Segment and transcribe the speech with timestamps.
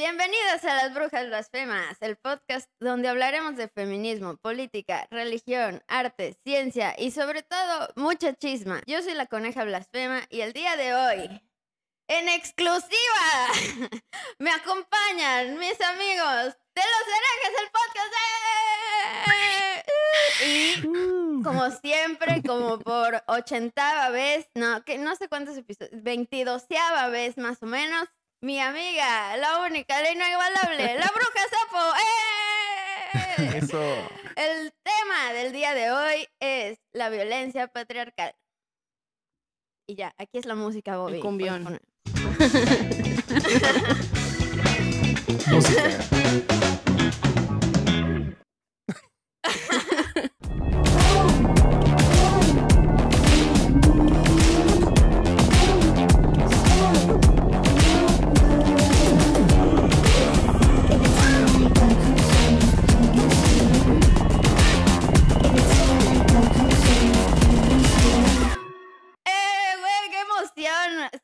[0.00, 6.94] Bienvenidos a Las Brujas Blasfemas, el podcast donde hablaremos de feminismo, política, religión, arte, ciencia
[6.96, 8.80] y sobre todo mucha chisma.
[8.86, 11.42] Yo soy la coneja blasfema y el día de hoy,
[12.08, 12.88] en exclusiva,
[14.38, 18.14] me acompañan mis amigos de los herejes, el podcast.
[19.26, 19.84] ¡eh!
[20.46, 27.36] Y como siempre, como por ochentava vez, no, que no sé cuántos episodios, veintidoseava vez
[27.36, 28.08] más o menos,
[28.42, 31.78] mi amiga, la única, la inigualable, la bruja sapo.
[31.96, 33.58] ¡eh!
[33.58, 33.80] Eso.
[34.36, 38.34] El tema del día de hoy es la violencia patriarcal.
[39.86, 41.16] Y ya, aquí es la música, Bobby.
[41.16, 41.64] El cumbión.
[45.50, 45.90] Música.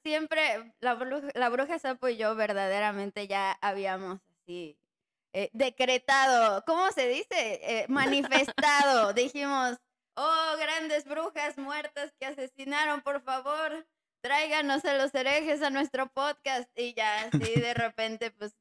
[0.07, 4.79] Siempre la bruja, la bruja sapo y yo verdaderamente ya habíamos así
[5.33, 7.27] eh, decretado, ¿cómo se dice?
[7.61, 9.13] Eh, manifestado.
[9.15, 9.77] Dijimos,
[10.15, 13.85] oh, grandes brujas muertas que asesinaron, por favor,
[14.23, 16.71] tráiganos a los herejes a nuestro podcast.
[16.79, 18.55] Y ya así de repente, pues,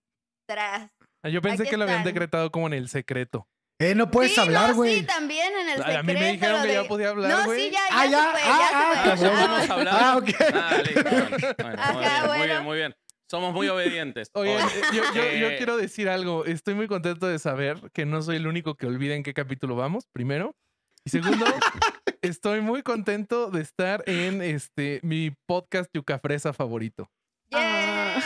[0.48, 0.90] tras.
[1.22, 2.12] Ah, Yo pensé Aquí que lo habían están.
[2.12, 3.48] decretado como en el secreto.
[3.78, 5.00] Eh, no puedes sí, hablar, no, güey.
[5.00, 7.44] sí, también en el A mí me secreto, dijeron que ya de- podía hablar, No,
[7.46, 7.60] güey.
[7.66, 9.30] sí, ya, ya Ah, se ya, fue, ah, ya ah, se fue.
[9.30, 9.38] cabrón.
[9.38, 9.96] Ah, Vamos a hablar.
[10.00, 10.30] Ah, ok.
[10.54, 11.56] Ah, listo.
[11.64, 12.46] Bueno, Ajá, muy, bien, muy bueno.
[12.46, 12.96] bien, muy bien.
[13.30, 14.30] Somos muy obedientes.
[14.34, 14.58] Oh, eh,
[14.94, 16.46] yo, yo- yo eh, quiero decir algo.
[16.46, 19.76] Estoy muy contento de saber que no soy el único que olvida en qué capítulo
[19.76, 20.56] vamos, primero.
[21.04, 21.46] Y segundo,
[22.22, 27.10] estoy muy contento de estar en este mi podcast Yuca Fresa favorito.
[27.52, 28.22] Ah.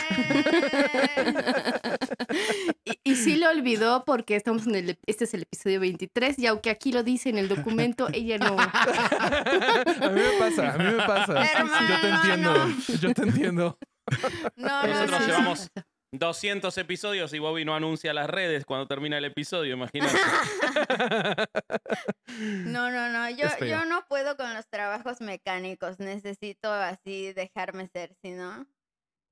[1.20, 1.96] Yeah.
[2.84, 6.46] Y, y sí lo olvidó porque estamos en el, este es el episodio 23 y
[6.46, 8.56] aunque aquí lo dice en el documento, ella no.
[8.60, 11.34] a mí me pasa, a mí me pasa.
[11.44, 12.76] Yo te Hermano, entiendo, no.
[13.00, 13.78] yo te entiendo.
[14.56, 15.26] No, no, Nosotros no.
[15.26, 15.68] llevamos
[16.12, 20.16] 200 episodios y Bobby no anuncia las redes cuando termina el episodio, imagínate.
[22.38, 23.28] No, no, no.
[23.30, 25.98] Yo, yo no puedo con los trabajos mecánicos.
[25.98, 28.66] Necesito así dejarme ser, si no.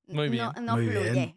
[0.06, 1.10] Muy bien, No, no muy fluye.
[1.10, 1.36] bien.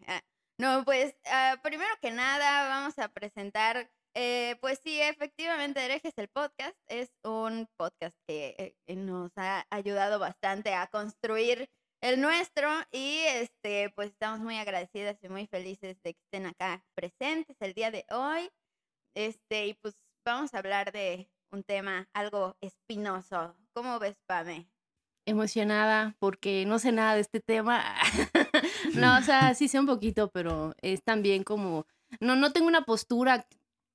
[0.62, 3.90] No, pues ah, primero que nada vamos a presentar.
[4.14, 10.20] eh, pues sí, efectivamente, Herejes el podcast es un podcast que eh, nos ha ayudado
[10.20, 11.68] bastante a construir
[12.00, 16.84] el nuestro y este pues estamos muy agradecidas y muy felices de que estén acá
[16.94, 18.48] presentes el día de hoy.
[19.16, 23.56] Este, y pues vamos a hablar de un tema algo espinoso.
[23.74, 24.68] ¿Cómo ves, Pame?
[25.24, 27.84] Emocionada porque no sé nada de este tema.
[28.94, 31.86] no, o sea, sí sé un poquito, pero es también como.
[32.20, 33.46] No, no tengo una postura,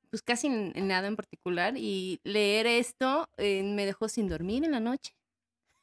[0.09, 1.75] pues casi en, en nada en particular.
[1.77, 5.13] Y leer esto eh, me dejó sin dormir en la noche.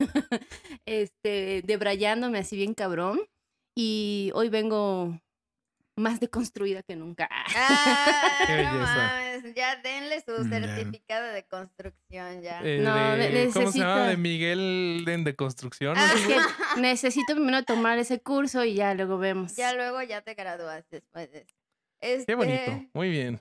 [0.86, 3.20] este, debrayándome así bien cabrón.
[3.76, 5.20] Y hoy vengo
[5.96, 7.28] más deconstruida que nunca.
[7.30, 10.48] Ah, Qué no mames, ya denle su Ya.
[10.60, 12.60] certificado de construcción ya.
[12.64, 14.08] Eh, No, de- ne- ¿Cómo se llama?
[14.08, 15.94] De Miguel de, de Construcción.
[15.96, 16.36] Ah, Es que
[16.80, 19.54] necesito primero tomar ese curso y ya luego vemos.
[19.56, 21.54] Ya luego ya te gradúas después de eso.
[22.00, 23.40] Este, Qué bonito, muy bien.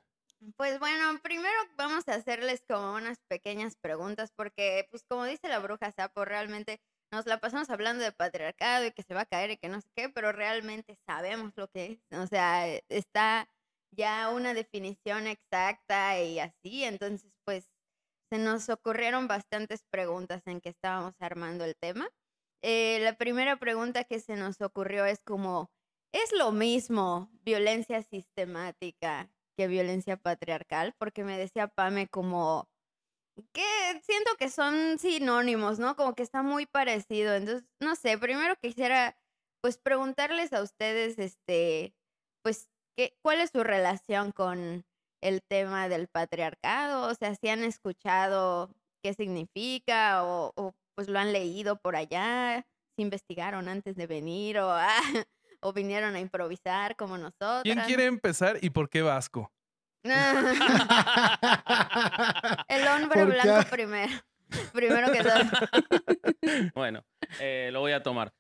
[0.58, 5.60] Pues bueno, primero vamos a hacerles como unas pequeñas preguntas porque, pues como dice la
[5.60, 6.82] bruja Sapo, realmente
[7.14, 9.80] nos la pasamos hablando de patriarcado y que se va a caer y que no
[9.80, 12.20] sé qué, pero realmente sabemos lo que es.
[12.20, 13.48] O sea, eh, está
[13.92, 17.70] ya una definición exacta y así, entonces pues
[18.32, 22.10] se nos ocurrieron bastantes preguntas en que estábamos armando el tema.
[22.64, 25.70] Eh, la primera pregunta que se nos ocurrió es como,
[26.12, 30.96] ¿es lo mismo violencia sistemática que violencia patriarcal?
[30.98, 32.68] Porque me decía Pame como
[33.52, 35.96] que siento que son sinónimos, ¿no?
[35.96, 37.34] Como que está muy parecido.
[37.34, 39.18] Entonces, no sé, primero quisiera
[39.62, 41.96] pues preguntarles a ustedes, este,
[42.44, 44.86] pues, ¿qué, ¿cuál es su relación con
[45.22, 47.10] el tema del patriarcado?
[47.10, 48.70] O sea, si han escuchado
[49.02, 52.66] qué significa o, o, pues lo han leído por allá,
[52.96, 54.88] si investigaron antes de venir o, ah,
[55.62, 57.64] o vinieron a improvisar como nosotros.
[57.64, 59.52] ¿Quién quiere empezar y por qué Vasco?
[62.68, 64.14] El hombre blanco primero.
[64.74, 65.34] Primero que todo.
[66.76, 67.04] Bueno,
[67.40, 68.32] eh, lo voy a tomar.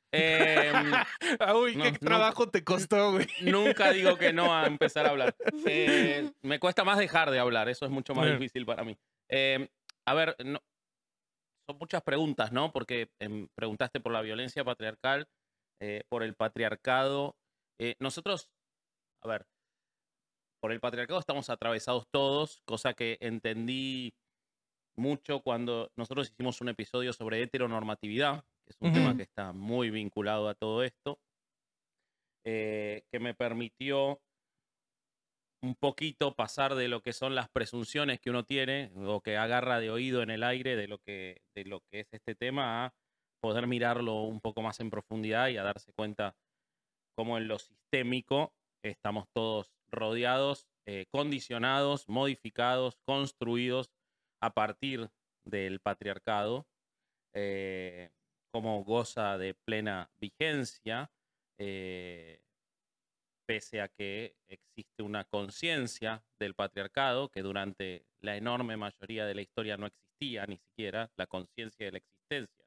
[1.39, 1.97] Ah, uy, qué no.
[1.99, 3.27] trabajo te costó, güey.
[3.41, 5.35] nunca digo que no a empezar a hablar.
[5.65, 8.95] Eh, me cuesta más dejar de hablar, eso es mucho más difícil para mí.
[9.29, 9.67] Em,
[10.05, 10.61] a ver, no-
[11.67, 12.71] son muchas preguntas, ¿no?
[12.71, 15.27] Porque em, preguntaste por la violencia patriarcal,
[15.81, 17.35] eh, por el patriarcado.
[17.79, 18.51] Eh, nosotros,
[19.23, 19.47] a ver,
[20.63, 24.13] por el patriarcado estamos atravesados todos, cosa que entendí
[24.95, 29.89] mucho cuando nosotros hicimos un episodio sobre heteronormatividad, que es un tema que está muy
[29.89, 31.19] vinculado a todo esto,
[32.45, 34.21] eh, que me permitió
[35.61, 39.81] un poquito pasar de lo que son las presunciones que uno tiene o que agarra
[39.81, 42.93] de oído en el aire de lo que, de lo que es este tema a
[43.41, 46.37] poder mirarlo un poco más en profundidad y a darse cuenta
[47.17, 53.91] cómo en lo sistémico estamos todos rodeados, eh, condicionados, modificados, construidos
[54.41, 55.09] a partir
[55.45, 56.67] del patriarcado,
[57.33, 58.11] eh,
[58.51, 61.11] cómo goza de plena vigencia,
[61.57, 62.41] eh,
[63.45, 69.41] pese a que existe una conciencia del patriarcado que durante la enorme mayoría de la
[69.41, 72.65] historia no existía ni siquiera la conciencia de la existencia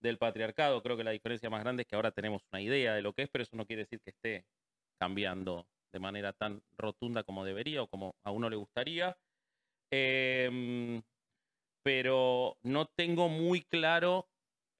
[0.00, 0.82] del patriarcado.
[0.82, 3.22] Creo que la diferencia más grande es que ahora tenemos una idea de lo que
[3.22, 4.46] es, pero eso no quiere decir que esté
[5.00, 9.16] cambiando de manera tan rotunda como debería o como a uno le gustaría.
[9.90, 11.02] Em,
[11.84, 14.28] pero no tengo muy claro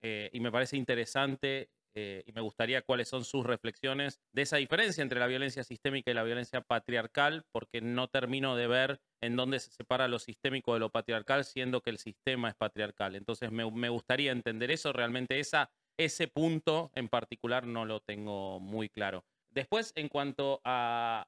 [0.02, 4.56] eh, y me parece interesante eh, y me gustaría cuáles son sus reflexiones de esa
[4.56, 9.36] diferencia entre la violencia sistémica y la violencia patriarcal, porque no termino de ver en
[9.36, 13.14] dónde se separa lo sistémico de lo patriarcal, siendo que el sistema es patriarcal.
[13.14, 18.58] Entonces me, me gustaría entender eso, realmente esa, ese punto en particular no lo tengo
[18.58, 19.24] muy claro.
[19.54, 21.26] Después, en cuanto a,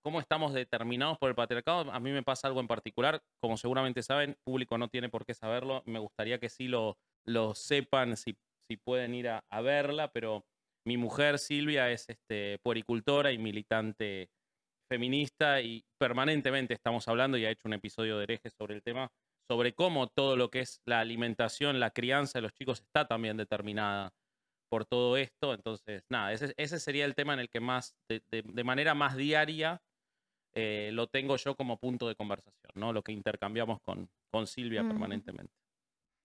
[0.00, 4.02] cómo estamos determinados por el patriarcado, a mí me pasa algo en particular, como seguramente
[4.02, 6.96] saben, público no tiene por qué saberlo, me gustaría que sí lo,
[7.26, 8.36] lo sepan si,
[8.68, 10.46] si pueden ir a, a verla, pero
[10.86, 14.30] mi mujer Silvia es este, puericultora y militante
[14.88, 19.10] feminista y permanentemente estamos hablando y ha hecho un episodio de hereje sobre el tema,
[19.50, 23.36] sobre cómo todo lo que es la alimentación, la crianza de los chicos está también
[23.36, 24.12] determinada
[24.68, 25.54] por todo esto.
[25.54, 28.94] Entonces, nada, ese, ese sería el tema en el que más, de, de, de manera
[28.94, 29.80] más diaria,
[30.54, 32.92] eh, lo tengo yo como punto de conversación, ¿no?
[32.92, 34.88] Lo que intercambiamos con, con Silvia Mm.
[34.88, 35.52] permanentemente.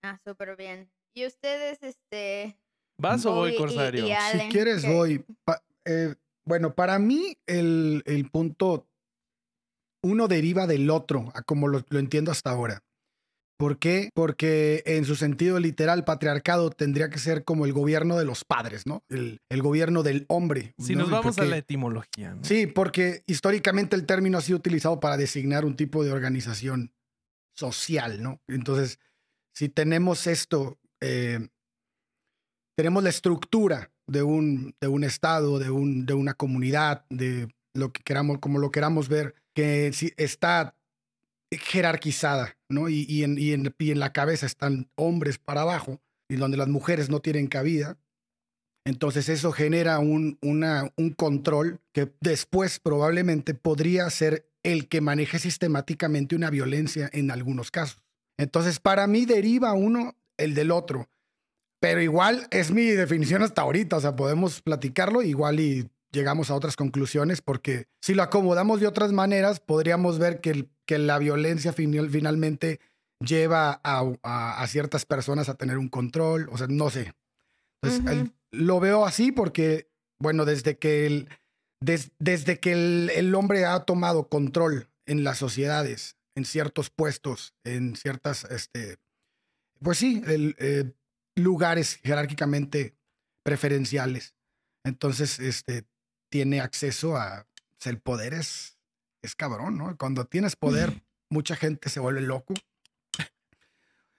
[0.04, 0.92] Ah, súper bien.
[1.16, 2.58] ¿Y ustedes, este...
[3.00, 4.06] ¿Vas o voy, y- Corsario?
[4.08, 4.90] y Si Allen, quieres, ¿qué?
[4.94, 5.26] voy.
[5.46, 8.88] Pa- eh, bueno, para mí el, el punto,
[10.04, 12.84] uno deriva del otro, a como lo, lo entiendo hasta ahora.
[13.58, 14.10] ¿Por qué?
[14.14, 18.86] Porque en su sentido literal, patriarcado tendría que ser como el gobierno de los padres,
[18.86, 19.04] ¿no?
[19.10, 20.74] El, el gobierno del hombre.
[20.80, 21.02] Si ¿no?
[21.04, 22.44] nos vamos a la etimología, ¿no?
[22.44, 26.92] Sí, porque históricamente el término ha sido utilizado para designar un tipo de organización
[27.56, 28.42] social, ¿no?
[28.48, 29.00] Entonces,
[29.54, 31.48] si tenemos esto, eh,
[32.76, 37.92] tenemos la estructura de un, de un estado, de, un, de una comunidad, de lo
[37.92, 40.76] que queramos, como lo queramos ver, que está
[41.52, 42.58] jerarquizada,
[42.90, 47.98] Y, en, la cabeza están hombres para abajo, y donde las mujeres no tienen cabida.
[48.86, 56.36] Entonces eso genera un, un control que después probablemente podría ser el que maneje sistemáticamente
[56.36, 58.04] una violencia en algunos casos.
[58.38, 61.08] Entonces para mí deriva uno el del otro.
[61.80, 66.56] Pero igual es mi definición hasta ahorita, o sea, podemos platicarlo igual y llegamos a
[66.56, 71.18] otras conclusiones porque si lo acomodamos de otras maneras, podríamos ver que, el- que la
[71.18, 72.80] violencia final- finalmente
[73.20, 77.14] lleva a, a- a ciertas personas a tener un control, o sea, no sé.
[77.82, 78.12] Entonces, Ujú.
[78.12, 79.90] el- lo veo así porque,
[80.20, 81.30] bueno, desde que el,
[81.82, 87.54] des- desde que el, el hombre ha tomado control en las sociedades, en ciertos puestos,
[87.64, 88.98] en ciertas, este,
[89.82, 90.92] pues sí, eh,
[91.36, 92.96] lugares jerárquicamente
[93.44, 94.36] preferenciales.
[94.86, 95.86] Entonces, este,
[96.34, 97.46] tiene acceso a,
[97.78, 98.80] sea, el poder es,
[99.22, 99.96] es cabrón, ¿no?
[99.98, 102.56] Cuando tienes poder, mucha gente se vuelve loco.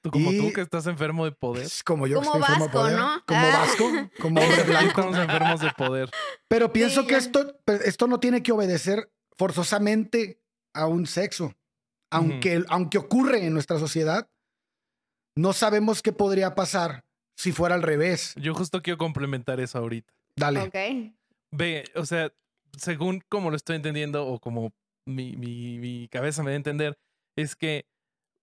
[0.00, 1.64] Tú como tú que estás enfermo de poder.
[1.64, 3.24] Es como yo que Como estoy enfermo de Vasco, poder, ¿no?
[3.26, 3.58] Como Ah.
[3.58, 3.84] vasco,
[4.22, 4.88] como hombre blanco.
[4.90, 6.10] estamos enfermos de poder.
[6.46, 10.40] Pero pienso Sí, que esto, pues, esto no tiene que obedecer forzosamente
[10.72, 11.52] a un sexo.
[12.12, 14.30] Aunque, aunque ocurre en nuestra sociedad,
[15.34, 17.04] no sabemos qué podría pasar
[17.36, 18.34] si fuera al revés.
[18.36, 20.12] Yo justo quiero complementar eso ahorita.
[20.36, 20.60] Dale.
[20.60, 21.14] Ok.
[21.56, 22.32] Ve, o sea,
[22.76, 24.72] según como lo estoy entendiendo o como
[25.06, 26.98] mi, mi, cabeza me da a entender,
[27.36, 27.86] es que,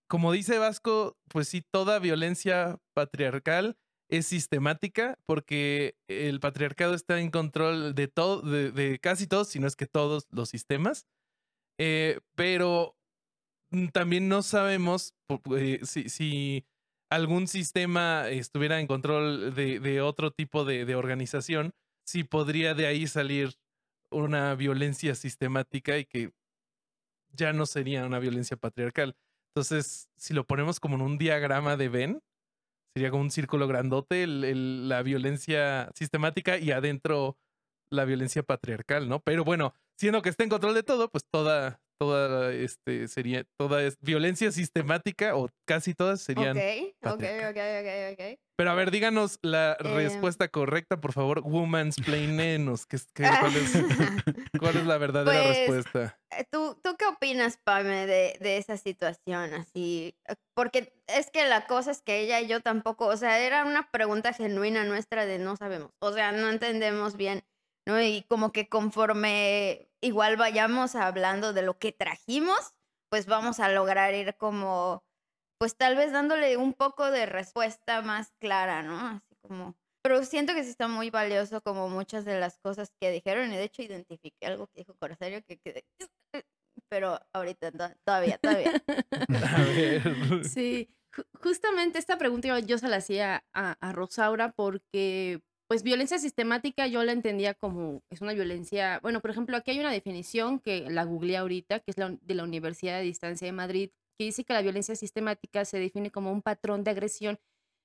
[0.08, 3.76] como dice Vasco, pues sí, toda violencia patriarcal
[4.08, 9.66] es sistemática porque el patriarcado está en control de todo, de, casi todos, si no
[9.66, 11.06] es que todos los sistemas.
[11.78, 12.96] Eh, pero
[13.92, 15.14] también no sabemos
[15.54, 16.64] eh, si, si
[17.10, 23.54] algún sistema estuviera en control de, otro tipo de organización, si podría de ahí salir
[24.10, 26.32] una violencia sistemática y que
[27.30, 29.16] ya no sería una violencia patriarcal.
[29.54, 32.22] Entonces, si lo ponemos como en un diagrama de Venn,
[32.94, 37.38] sería como un círculo grandote la violencia sistemática y adentro
[37.90, 39.20] la violencia patriarcal, ¿no?
[39.20, 43.82] Pero bueno, siendo que está en control de todo, pues toda, toda, este, sería, toda
[43.82, 46.56] es violencia sistemática o casi todas serían.
[46.56, 47.50] Ok, ok, patriarcal.
[47.50, 48.38] ok, ok, ok.
[48.58, 49.94] Pero a ver, díganos la Em.
[49.94, 51.40] respuesta correcta, por favor.
[51.44, 52.86] Woman's Plainenos.
[52.88, 53.72] ¿Qué, es- qué- cuál, es,
[54.60, 56.18] cuál es la verdadera Pues, respuesta?
[56.36, 59.54] Eh, ¿Tú, ¿Tú qué opinas, Pame, de, de esa situación?
[59.54, 63.38] Así, eh, porque es que la cosa es que ella y yo tampoco, o sea,
[63.40, 67.42] era una pregunta genuina nuestra de no sabemos, o sea, no entendemos bien,
[67.86, 68.00] ¿no?
[68.00, 72.74] Y como que conforme igual vayamos hablando de lo que trajimos,
[73.10, 75.04] pues vamos a lograr ir como,
[75.58, 78.98] pues tal vez dándole un poco de respuesta más clara, ¿no?
[79.08, 79.76] Así como...
[80.04, 83.56] Pero siento que sí está muy valioso como muchas de las cosas que dijeron y
[83.56, 85.84] de hecho identifiqué algo que dijo Corsario que quedé...
[86.88, 88.72] Pero ahorita no, todavía, todavía.
[89.56, 90.44] A ver.
[90.44, 95.84] Sí, ju- justamente esta pregunta yo, yo se la hacía a, a Rosaura porque, pues,
[95.84, 99.90] violencia sistemática yo la entendía como, es una violencia, bueno, por ejemplo, aquí hay una
[99.90, 104.26] definición que la googleé ahorita, que es de la Universidad de Distancia de Madrid, que
[104.26, 107.38] dice que la violencia sistemática se define como un patrón de agresión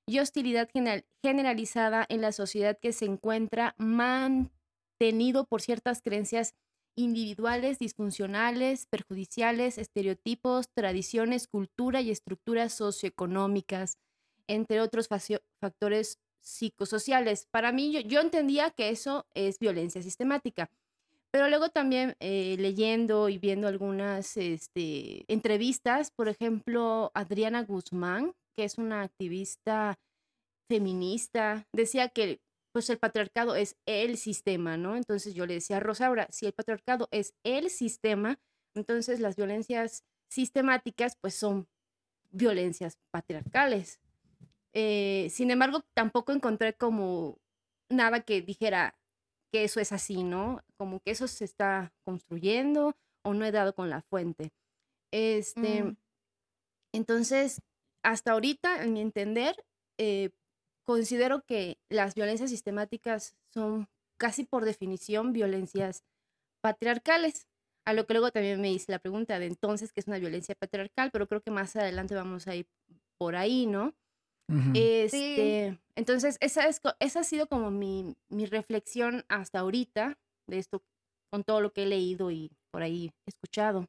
[0.06, 6.56] y hostilidad general- generalizada en la sociedad que se encuentra mantenido por ciertas creencias
[6.98, 13.98] individuales, disfuncionales, perjudiciales, estereotipos, tradiciones, cultura y estructuras socioeconómicas,
[14.46, 15.08] entre otros
[15.62, 17.48] factores psicosociales.
[17.52, 20.70] Para mí, yo, entendía que eso es violencia sistemática.
[21.32, 28.64] Pero luego también eh, leyendo y viendo algunas este, entrevistas, por ejemplo, Adriana Guzmán, que
[28.64, 30.00] es una activista
[30.70, 32.40] feminista, decía que
[32.74, 34.96] pues el patriarcado es el sistema, ¿no?
[34.96, 38.40] Entonces yo le decía a Rosaura, si el patriarcado es el sistema,
[38.76, 41.68] entonces las violencias sistemáticas pues son
[42.32, 44.00] violencias patriarcales.
[44.80, 47.40] Eh, sin embargo, tampoco encontré como
[47.90, 48.96] nada que dijera
[49.52, 50.62] que eso es así, ¿no?
[50.78, 54.52] Como que eso se está construyendo o no he dado con la fuente.
[55.12, 55.96] Este, Mm.
[56.94, 57.60] entonces,
[58.04, 59.56] hasta ahorita, en mi entender,
[59.98, 60.30] eh,
[60.86, 63.88] considero que las violencias sistemáticas son
[64.20, 66.04] casi por definición violencias
[66.62, 67.48] patriarcales.
[67.86, 70.54] A lo que luego también me hice la pregunta de entonces qué es una violencia
[70.56, 72.68] patriarcal, pero creo que más adelante vamos a ir
[73.18, 73.96] por ahí, ¿no?
[74.74, 80.84] Este, Entonces, esa, es, esa ha sido como mi, mi reflexión hasta ahorita de esto,
[81.30, 83.88] con todo lo que he leído y por ahí escuchado.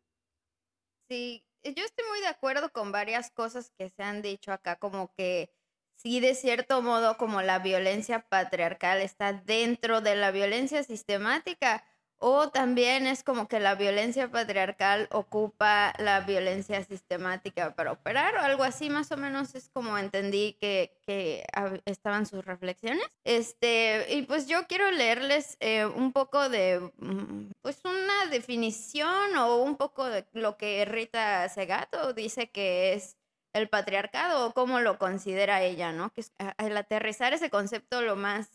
[1.09, 4.77] Sí, eh, yo estoy muy de acuerdo con varias cosas que se han dicho acá,
[4.77, 5.51] como que
[5.97, 11.85] sí, de cierto modo, como la violencia patriarcal está dentro de la violencia sistemática,
[12.21, 18.41] o también es como que la violencia patriarcal ocupa la violencia sistemática para operar, o
[18.41, 21.45] algo así, más o menos es como entendí que, que
[21.85, 23.07] estaban sus reflexiones.
[23.25, 29.57] Este, y pues yo quiero leerles eh, un poco de, mm, pues una definición o
[29.63, 33.17] un poco de lo que Rita Segato dice que es
[33.55, 36.11] el patriarcado o cómo lo considera ella, ¿no?
[36.13, 38.49] Que es a- el aterrizar ese concepto lo más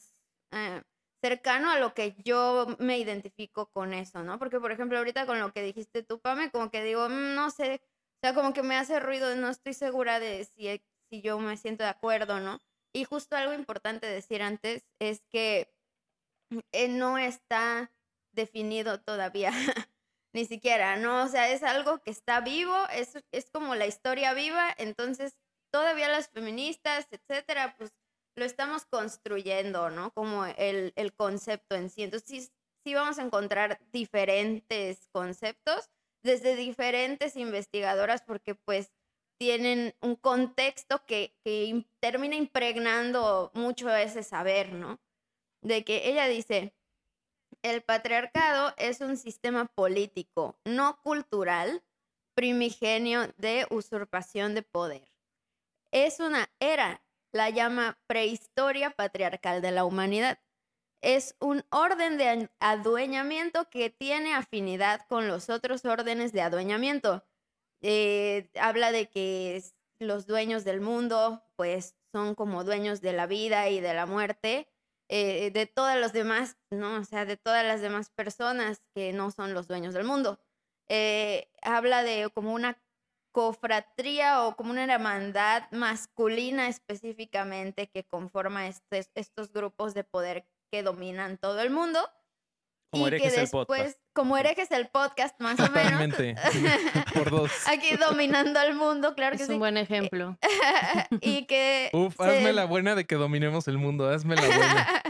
[0.52, 0.84] eh,
[1.24, 4.40] cercano a lo que yo me identifico con eso, ¿no?
[4.40, 7.50] Porque, por ejemplo, ahorita con lo que dijiste tú, Pame, como que digo, "Mm, no
[7.50, 11.22] sé, o sea, como que me hace ruido, no estoy segura de si, e- si
[11.22, 12.60] yo me siento de acuerdo, ¿no?
[12.94, 15.74] Y justo algo importante decir antes es que
[16.72, 17.92] eh, no está
[18.32, 19.52] definido todavía,
[20.34, 21.24] ni siquiera, ¿no?
[21.24, 25.38] O sea, es algo que está vivo, es, es como la historia viva, entonces
[25.72, 27.92] todavía las feministas, etcétera, pues
[28.36, 30.12] lo estamos construyendo, ¿no?
[30.12, 32.04] Como el, el concepto en sí.
[32.04, 32.52] Entonces, sí,
[32.84, 35.90] sí vamos a encontrar diferentes conceptos
[36.24, 38.92] desde diferentes investigadoras porque pues
[39.38, 45.00] tienen un contexto que, que termina impregnando mucho ese saber, ¿no?
[45.62, 46.74] De que ella dice,
[47.62, 51.84] el patriarcado es un sistema político, no cultural,
[52.36, 55.12] primigenio de usurpación de poder.
[55.92, 57.03] Es una era,
[57.34, 60.40] la llama prehistoria patriarcal de la humanidad.
[61.02, 67.26] Es un orden de adueñamiento que tiene afinidad con los otros órdenes de adueñamiento.
[67.82, 69.62] Eh, habla de que
[70.00, 74.70] los dueños del mundo, pues, son como dueños de la vida y de la muerte,
[75.10, 76.96] eh, de todas los demás, ¿no?
[76.96, 80.40] O sea, de todas las demás personas que no son los dueños del mundo.
[80.88, 82.82] Eh, habla de como una
[83.34, 90.84] cofratría o como una hermandad masculina específicamente que conforma estes- estos grupos de poder que
[90.84, 92.00] dominan todo el mundo.
[92.92, 93.98] Como y que el después, podcast.
[94.14, 96.16] como herejes el podcast, más o menos.
[96.16, 96.36] Totalmente.
[97.16, 97.52] Por dos.
[97.68, 99.54] Aquí dominando al mundo, claro que Es sí.
[99.54, 100.38] un buen ejemplo.
[101.22, 101.90] y que.
[101.92, 104.08] Uf, se- hazme la buena de que dominemos el mundo.
[104.08, 105.04] Hazme la buena.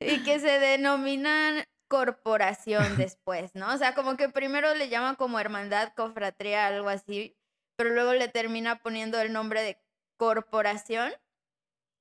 [0.00, 3.74] y que se denominan corporación después, ¿no?
[3.74, 7.36] O sea, como que primero le llama como hermandad, cofratría, algo así,
[7.80, 9.82] pero luego le termina poniendo el nombre de
[10.18, 11.14] corporación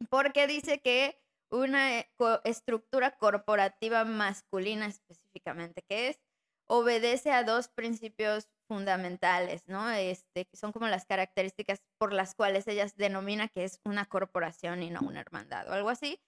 [0.09, 2.11] porque dice que una eh,
[2.43, 6.19] estructura corporativa masculina específicamente, que es,
[6.67, 9.89] obedece a dos principios fundamentales, ¿no?
[9.89, 14.89] Este, son como las características por las cuales ella denomina que es una corporación y
[14.89, 16.19] no una hermandad o algo así,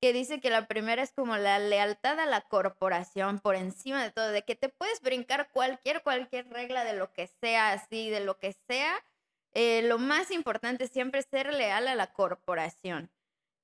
[0.00, 4.10] que dice que la primera es como la lealtad a la corporación por encima de
[4.10, 8.20] todo, de que te puedes brincar cualquier, cualquier regla de lo que sea así, de
[8.20, 8.94] lo que sea,
[9.54, 13.10] eh, lo más importante es siempre ser leal a la corporación.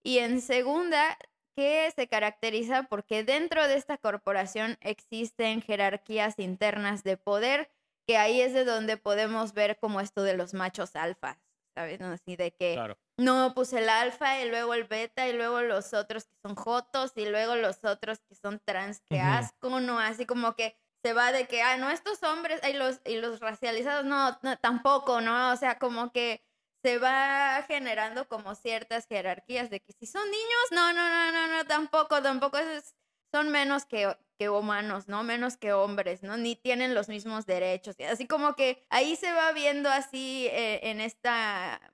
[0.03, 1.17] Y en segunda,
[1.55, 7.71] que se caracteriza porque dentro de esta corporación existen jerarquías internas de poder,
[8.07, 11.39] que ahí es de donde podemos ver como esto de los machos alfas,
[11.75, 12.01] ¿sabes?
[12.01, 12.99] Así de que, Claro.
[13.19, 17.13] No, pues el alfa y luego el beta y luego los otros que son jotos
[17.17, 19.99] y luego los otros que son trans, que asco, ¿no?
[20.01, 23.41] Así como que se va de que, ah, no, estos hombres y los, y los
[23.41, 25.53] racializados, no, no, tampoco, ¿no?
[25.53, 26.45] O sea, como que
[26.83, 31.47] se va generando como ciertas jerarquías de que si son niños, no, no, no, no,
[31.57, 32.95] no, tampoco, tampoco, es-
[33.33, 35.23] son menos que, que humanos, ¿no?
[35.25, 36.37] Menos que hombres, ¿no?
[36.37, 37.97] Ni tienen los mismos derechos.
[38.09, 41.94] Así como que ahí se va viendo así eh, en esta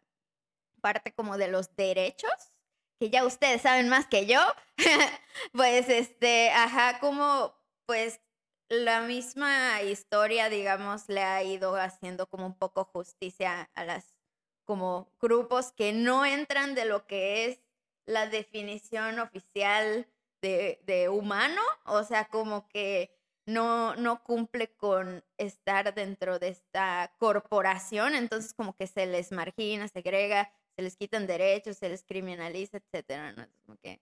[0.80, 2.32] parte como de los derechos,
[2.98, 4.40] que ya ustedes saben más que yo,
[5.52, 7.54] pues este, ajá, como
[7.86, 8.20] pues
[8.68, 14.14] la misma historia, digamos, le ha ido haciendo como un poco justicia a las
[14.64, 17.58] como grupos que no entran de lo que es
[18.06, 20.06] la definición oficial
[20.40, 23.10] de, de humano, o sea, como que
[23.46, 29.88] no, no cumple con estar dentro de esta corporación, entonces como que se les margina,
[29.88, 33.46] segrega, se les quitan derechos, se les criminaliza, etcétera, ¿no?
[33.66, 34.00] Como que,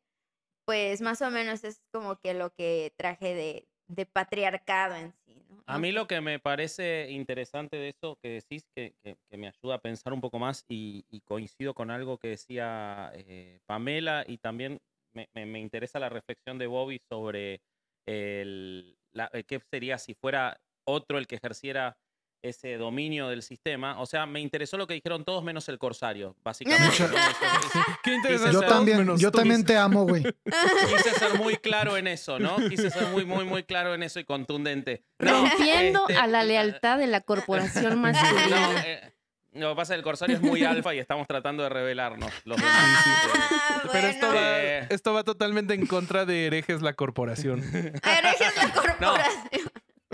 [0.66, 5.42] pues más o menos es como que lo que traje de, de patriarcado en sí,
[5.48, 5.62] ¿no?
[5.66, 9.48] A mí lo que me parece interesante de eso que decís, que, que- que me
[9.48, 14.24] ayuda a pensar un poco más y, y coincido con algo que decía eh, Pamela
[14.26, 14.78] y también
[15.14, 17.60] me, me- me interesa la reflexión de Bobby sobre
[18.06, 21.98] el, la- eh, qué sería si fuera otro el que ejerciera
[22.42, 24.00] ese dominio del sistema.
[24.00, 26.98] O sea, me interesó lo que dijeron todos menos el corsario, básicamente.
[27.00, 27.06] ¿no?
[27.06, 28.52] Eso- Qué interesante.
[28.52, 30.22] Yo también, yo también te amo, güey.
[30.44, 32.56] Quise ser muy claro en eso, ¿no?
[32.68, 35.02] Quise ser muy, muy, muy claro en eso y contundente.
[35.18, 38.82] No, Rompiendo este, a la lealtad de la corporación No, masculina.
[38.86, 39.12] eh,
[39.52, 42.30] lo que pasa es que el Corsario es muy alfa y estamos tratando de revelarnos
[42.44, 42.74] los demás.
[42.76, 44.40] Ah, Pero esto bueno.
[44.40, 44.86] va, Eh.
[44.90, 47.60] esto va totalmente en contra de herejes la corporación.
[47.64, 49.67] Herejes la corporación.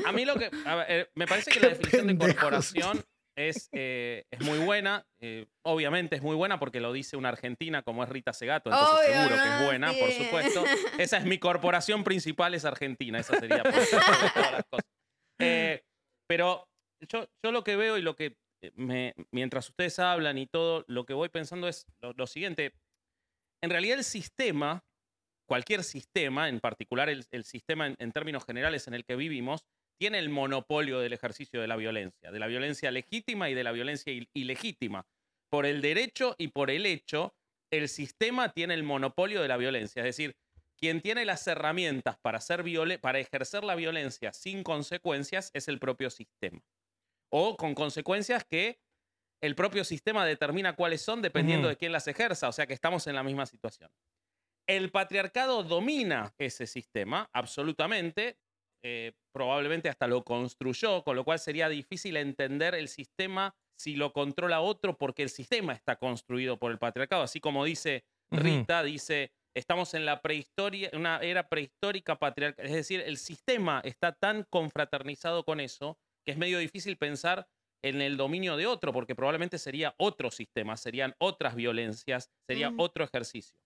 [0.04, 0.50] A mí lo que.
[0.66, 3.04] a ver, eh, me parece que la definición de corporación
[3.36, 5.04] es, eh, es muy buena.
[5.20, 8.96] eh, obviamente es muy buena porque lo dice una argentina como es Rita Segato, entonces
[9.08, 10.64] Obvio, seguro que es buena, por supuesto.
[10.98, 13.18] Esa es mi corporación principal, es Argentina.
[13.18, 14.86] Esa sería por todas las cosas.
[15.40, 15.82] Eh,
[16.28, 16.68] pero
[17.08, 18.36] yo, yo lo que veo y lo que
[18.76, 22.72] me, mientras ustedes hablan y todo, lo que voy pensando es lo, lo siguiente.
[23.62, 24.84] En realidad el sistema,
[25.48, 29.64] cualquier sistema, en particular el, el sistema en, en términos generales en el que vivimos,
[29.98, 33.72] tiene el monopolio del ejercicio de la violencia, de la violencia legítima y de la
[33.72, 35.06] violencia il- ilegítima.
[35.50, 37.34] Por el derecho y por el hecho,
[37.72, 40.00] el sistema tiene el monopolio de la violencia.
[40.00, 40.36] Es decir,
[40.76, 42.64] quien tiene las herramientas para, hacer
[43.00, 46.60] para ejercer la violencia sin consecuencias es el propio sistema.
[47.32, 48.78] O con consecuencias que
[49.40, 52.48] el propio sistema determina cuáles son dependiendo de quién las ejerza.
[52.48, 53.90] O sea que estamos en la misma situación.
[54.66, 58.38] El patriarcado domina ese sistema, absolutamente.
[58.84, 64.12] Eh, probablemente hasta lo construyó, con lo cual sería difícil entender el sistema si lo
[64.12, 67.22] controla otro, porque el sistema está construido por el patriarcado.
[67.22, 68.04] Así como dice.
[68.30, 72.66] Rita, dice, estamos en la prehistoria, una era prehistórica patriarcal.
[72.66, 77.46] Es decir, el sistema está tan confraternizado con eso que es medio difícil pensar
[77.84, 82.82] en el dominio de otro, porque probablemente sería otro sistema, serían otras violencias, sería Ujú.
[82.82, 83.60] otro ejercicio.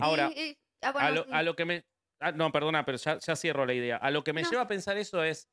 [0.00, 1.84] Ahora, Y- y- ah, a, lo, a lo que me.
[2.20, 3.96] Ah, no, perdona, pero ya, ya cierro la idea.
[3.96, 4.50] A lo que me No.
[4.50, 5.48] lleva a pensar eso es: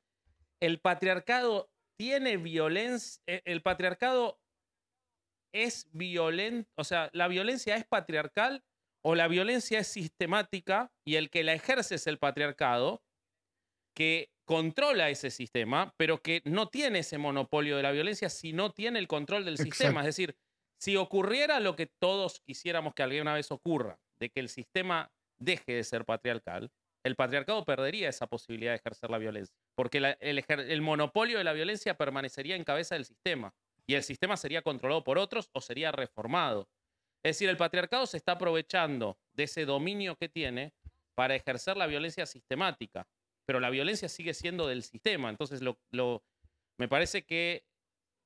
[0.60, 3.22] el patriarcado tiene violencia.
[3.26, 4.40] El patriarcado
[5.52, 6.68] es violento.
[6.76, 8.64] O sea, la violencia es patriarcal
[9.04, 13.02] o la violencia es sistemática y el que la ejerce es el patriarcado
[13.94, 18.72] que controla ese sistema, pero que no tiene ese monopolio de la violencia si no
[18.72, 20.00] tiene el control del sistema.
[20.00, 20.36] Es decir,
[20.80, 25.12] si ocurriera lo que todos quisiéramos que alguna vez ocurra, de que el sistema
[25.44, 26.70] deje de ser patriarcal,
[27.04, 31.52] el patriarcado perdería esa posibilidad de ejercer la violencia, porque el, el monopolio de la
[31.52, 33.54] violencia permanecería en cabeza del sistema
[33.86, 36.68] y el sistema sería controlado por otros o sería reformado.
[37.22, 40.72] Es decir, el patriarcado se está aprovechando de ese dominio que tiene
[41.14, 43.06] para ejercer la violencia sistemática.
[43.46, 45.28] pero la violencia sigue siendo del sistema.
[45.28, 46.24] Entonces, lo, lo-
[46.78, 47.66] me parece que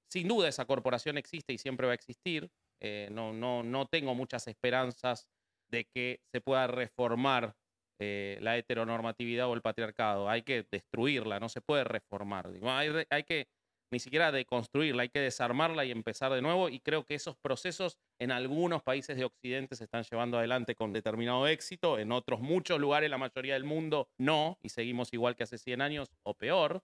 [0.08, 2.50] sin duda esa corporación existe y siempre va a existir.
[2.80, 5.28] Eh, no, no, no tengo muchas esperanzas
[5.70, 7.54] de que se pueda reformar
[8.00, 10.28] eh, la heteronormatividad o el patriarcado.
[10.28, 12.52] Hay que destruirla, no se puede reformar.
[12.52, 13.48] Digo, hay, hay que
[13.90, 16.68] ni siquiera deconstruirla, hay que desarmarla y empezar de nuevo.
[16.68, 20.92] Y creo que esos procesos en algunos países de Occidente se están llevando adelante con
[20.92, 25.44] determinado éxito, en otros muchos lugares, la mayoría del mundo, no, y seguimos igual que
[25.44, 26.82] hace 100 años o peor.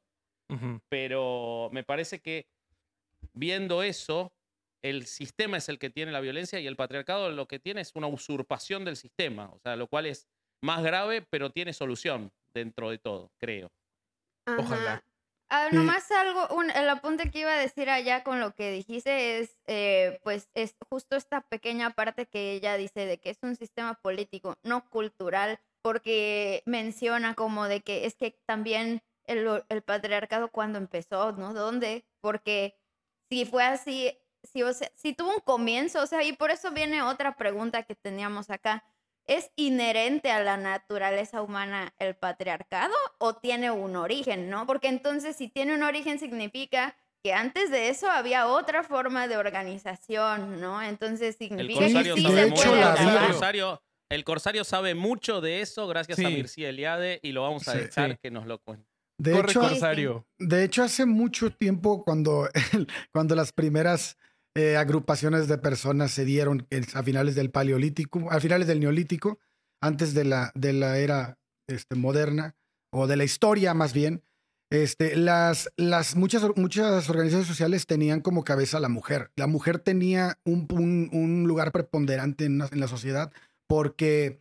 [0.89, 2.47] Pero me parece que
[3.33, 4.33] viendo eso,
[4.85, 7.93] el sistema es el que tiene la violencia y el patriarcado lo que tiene es
[7.95, 10.29] una usurpación del sistema, o sea, lo cual es
[10.63, 13.73] más grave, pero tiene solución dentro de todo, creo.
[14.47, 14.95] Ojalá.
[14.95, 15.05] Ajá.
[15.51, 15.77] Ah, Sí.
[15.77, 19.61] nomás algo, un, el apunte que iba a decir allá con lo que dijiste es,
[19.67, 23.95] eh, pues, es justo esta pequeña parte que ella dice de que es un sistema
[23.95, 30.79] político, no cultural, porque menciona como de que es que también el, el patriarcado cuando
[30.79, 31.53] empezó, ¿no?
[31.55, 32.07] ¿Dónde?
[32.21, 32.77] Porque
[33.31, 36.71] si fue así, si, o sea, si tuvo un comienzo, o sea, y por eso
[36.73, 38.85] viene otra pregunta que teníamos acá.
[39.27, 44.67] ¿Es inherente a la naturaleza humana el patriarcado o tiene un origen, no?
[44.67, 49.39] Porque entonces si tiene un origen significa que antes de eso había otra forma de
[49.39, 50.83] organización, ¿no?
[50.83, 54.65] Entonces El significa corsario, que sí sabe se mucho, puede la el corsario, el corsario
[54.65, 56.29] sabe mucho de eso gracias a.
[56.29, 57.79] Mircea Eliade y lo vamos a Sí.
[57.79, 58.19] dejar Sí.
[58.23, 58.87] que nos lo cuente.
[59.17, 60.27] De Corre, hecho, Corsario.
[60.39, 62.49] De hecho, hace mucho tiempo, cuando,
[63.13, 64.19] cuando las primeras
[64.55, 69.39] eh, agrupaciones de personas se dieron a finales del Paleolítico, a finales del Neolítico,
[69.81, 71.39] antes de la, de la era
[71.69, 72.55] este, moderna,
[72.93, 74.23] o de la historia más bien,
[74.71, 79.31] este, las, las muchas, muchas organizaciones sociales tenían como cabeza la mujer.
[79.37, 80.67] La mujer tenía un,
[81.13, 83.33] un- lugar preponderante en, en la sociedad
[83.69, 84.41] porque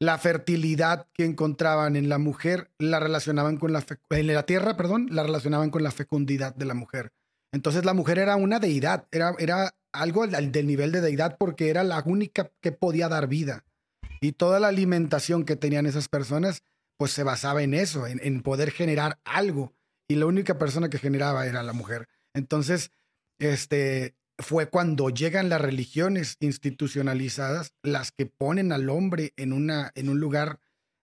[0.00, 5.08] la fertilidad que encontraban en la mujer la relacionaban con la en la tierra, perdón,
[5.10, 7.12] la relacionaban con la fecundidad de la mujer.
[7.54, 11.84] Entonces la mujer era una deidad, era, era algo del, nivel de deidad porque era
[11.84, 13.64] la única que podía dar vida.
[14.20, 16.64] Y toda la alimentación que tenían esas personas,
[16.96, 19.72] pues se basaba en eso, en, en poder generar algo.
[20.08, 22.08] Y la única persona que generaba era la mujer.
[22.34, 22.90] Entonces,
[23.38, 30.08] este, fue cuando llegan las religiones institucionalizadas las que ponen al hombre en, una, en
[30.08, 30.58] un lugar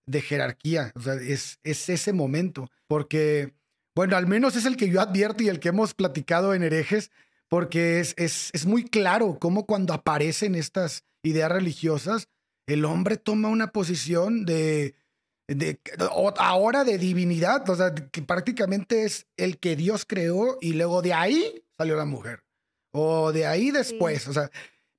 [0.06, 0.92] de jerarquía.
[0.96, 2.70] O sea, es, es ese momento.
[2.88, 3.54] Porque,
[3.96, 7.12] bueno, al menos es el que yo advierto y el que hemos platicado en herejes,
[7.50, 12.30] porque es, es, es muy claro cómo cuando aparecen estas ideas religiosas,
[12.68, 14.96] el hombre toma una posición de,
[15.48, 15.80] de
[16.40, 21.14] ahora de divinidad, o sea, que prácticamente es el que Dios creó y luego de
[21.14, 22.44] ahí salió la mujer.
[22.94, 24.50] O de ahí después, o sea,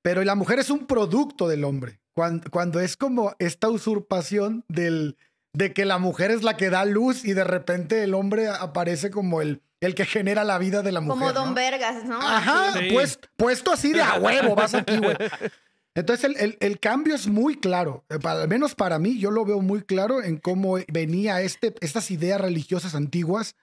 [0.01, 1.99] pero la mujer es un producto del hombre.
[2.13, 5.17] Cuando, cuando es como esta usurpación del,
[5.53, 9.11] de que la mujer es la que da luz y de repente el hombre aparece
[9.11, 11.19] como el, el que genera la vida de la mujer.
[11.19, 11.53] Como Don ¿no?
[11.55, 12.19] Vergas, ¿no?
[12.19, 12.73] Ajá.
[12.73, 12.87] Sí.
[12.91, 15.15] pues, puesto así de a huevo, vas aquí, güey.
[15.95, 19.29] Entonces el, el- el cambio es muy claro, Eh, para- al menos para mí, yo
[19.29, 23.55] lo veo muy claro en cómo venía este, estas ideas religiosas antiguas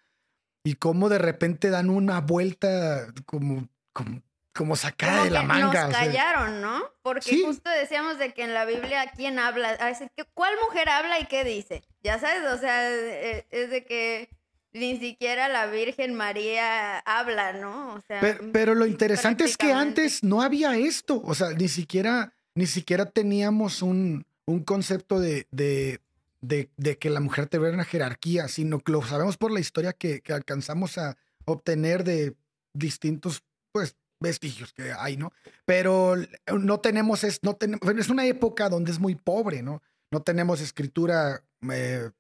[0.65, 5.87] y cómo de repente dan una vuelta como, como, como sacada Como de la manga.
[5.87, 6.07] Nos o sea.
[6.07, 6.83] callaron, ¿no?
[7.03, 7.43] Porque Sí.
[7.45, 9.71] justo decíamos de que en la Biblia, ¿quién habla?
[9.81, 11.83] A veces, ¿qué- ¿Cuál mujer habla y qué dice?
[12.03, 14.29] Ya sabes, o sea, eh, es de que
[14.73, 17.95] ni siquiera la Virgen María habla, ¿no?
[17.95, 21.69] O sea, Pero, pero lo interesante es que antes no había esto, o sea, ni
[21.69, 26.01] siquiera, ni siquiera teníamos un, un concepto de, de,
[26.41, 29.93] de, de que la mujer tuviera una jerarquía, sino que lo sabemos por la historia
[29.93, 32.35] que, que alcanzamos a obtener de
[32.73, 35.33] distintos, pues, vestigios que hay, ¿no?
[35.65, 36.15] Pero
[36.59, 39.83] no tenemos, es, no tenemos, es una época donde es muy pobre, ¿no?
[40.13, 42.11] No tenemos escritura eh,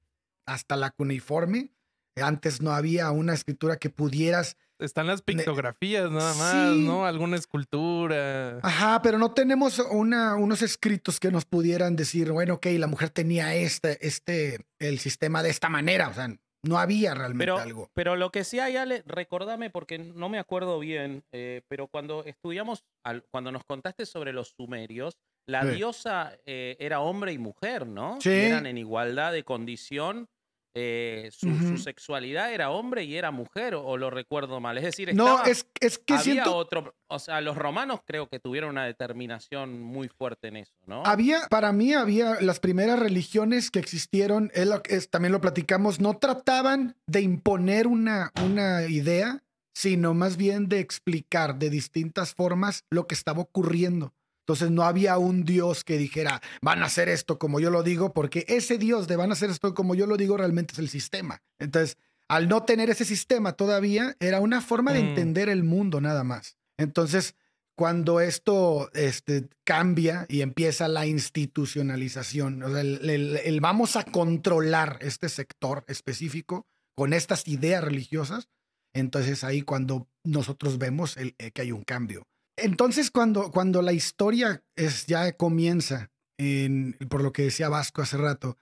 [0.46, 1.70] hasta la cuneiforme.
[2.16, 6.84] Antes no había una escritura que pudieras Están las pictografías nada más, Sí.
[6.84, 7.06] ¿no?
[7.06, 8.58] Alguna escultura.
[8.62, 13.10] Ajá, pero no tenemos una, unos escritos que nos pudieran decir, bueno, ok, la mujer
[13.10, 16.08] tenía este, este, el sistema de esta manera.
[16.08, 16.28] O sea,
[16.62, 17.90] no había realmente Pero, algo.
[17.94, 22.24] pero lo que sí hay, Ale, recordame porque no me acuerdo bien, eh, pero cuando
[22.24, 25.16] estudiamos, al- cuando nos contaste sobre los sumerios,
[25.48, 25.76] la Sí.
[25.76, 28.18] diosa eh, era hombre y mujer, ¿no?
[28.18, 28.30] Y Sí.
[28.30, 30.28] eran en igualdad de condición.
[30.74, 34.78] Eh, su, sexualidad era hombre y era mujer, o, o lo recuerdo mal.
[34.78, 36.56] Es decir, No, es, es que había siento.
[36.56, 41.02] otro, o sea, los romanos creo que tuvieron una determinación muy fuerte en eso, ¿no?
[41.04, 46.16] Había, para mí había las primeras religiones que existieron, que es- también lo platicamos, no
[46.18, 49.42] trataban de imponer una, una idea,
[49.74, 54.12] sino más bien de explicar de distintas formas lo que estaba ocurriendo.
[54.50, 58.12] Entonces no había un Dios que dijera, van a hacer esto como yo lo digo,
[58.12, 60.88] porque ese Dios de van a hacer esto como yo lo digo realmente es el
[60.88, 61.40] sistema.
[61.60, 61.96] Entonces,
[62.28, 65.06] al no tener ese sistema todavía, era una forma de Mm.
[65.08, 66.56] entender el mundo nada más.
[66.78, 67.34] Entonces,
[67.76, 74.04] cuando esto este, cambia y empieza la institucionalización, o sea, el, el- el vamos a
[74.04, 78.48] controlar este sector específico con estas ideas religiosas,
[78.94, 82.26] entonces ahí cuando nosotros vemos el- eh, que hay un cambio.
[82.62, 88.16] Entonces cuando, cuando la historia es, ya comienza, en, por lo que decía Vasco hace
[88.16, 88.56] rato,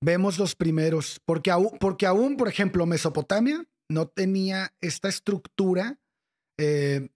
[0.00, 5.98] vemos los primeros, porque aún, porque aún por ejemplo, Mesopotamia no tenía esta estructura
[6.58, 7.08] eh,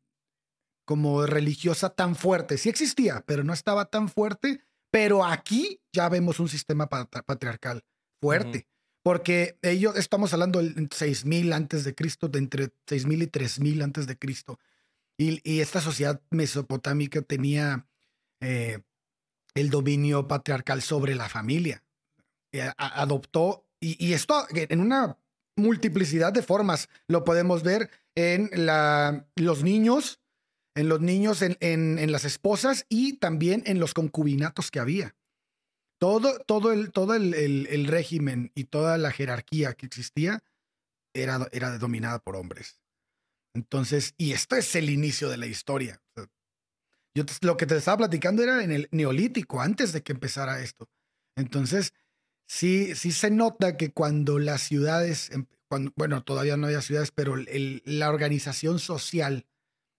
[0.87, 2.57] como religiosa tan fuerte.
[2.59, 4.61] Sí existía, pero no estaba tan fuerte.
[4.91, 7.85] Pero aquí ya vemos un sistema patri- patriarcal
[8.23, 8.67] fuerte.
[9.05, 14.07] Porque ellos, estamos hablando del 6000 antes de Cristo, de entre 6000 y 3000 antes
[14.07, 14.59] de Cristo.
[15.19, 17.89] Y, esta sociedad mesopotámica tenía
[18.41, 18.81] eh,
[19.55, 21.85] el dominio patriarcal sobre la familia.
[22.53, 25.19] Eh, adoptó, y, esto en una
[25.57, 28.49] multiplicidad de formas lo podemos ver en
[29.37, 30.21] los niños,
[30.77, 35.17] en los niños, en, las esposas y también en los concubinatos que había.
[36.01, 40.45] Todo, todo, el, todo el, el- el régimen y toda la jerarquía que existía
[41.13, 42.78] era, era dominada por hombres.
[43.59, 46.01] Entonces, y esto es el inicio de la historia.
[47.13, 50.89] Yo lo que te estaba platicando era en el neolítico, antes de que empezara esto.
[51.37, 51.93] Entonces,
[52.47, 55.47] sí, sí se nota que cuando las ciudades, em-
[55.97, 59.45] bueno, todavía no había ciudades, pero la organización social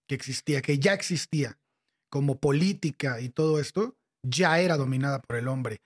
[0.08, 1.60] que existía, que ya existía
[2.10, 5.82] como política y todo esto, ya era dominada por el hombre.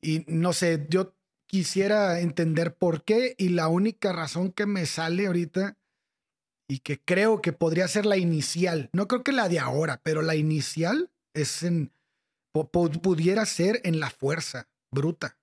[0.00, 5.26] Y no sé, yo quisiera entender por qué y la única razón que me sale
[5.26, 5.76] ahorita
[6.68, 10.20] y que creo que podría ser la inicial, no creo que la de ahora, pero
[10.22, 11.90] la inicial es en,
[12.54, 15.38] pu- pu- pudiera ser en la fuerza bruta.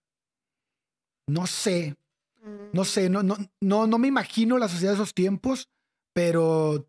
[1.28, 1.96] No sé,
[2.44, 2.70] Mm.
[2.74, 5.68] no sé, no, no, no, no me imagino la sociedad de esos tiempos,
[6.14, 6.88] pero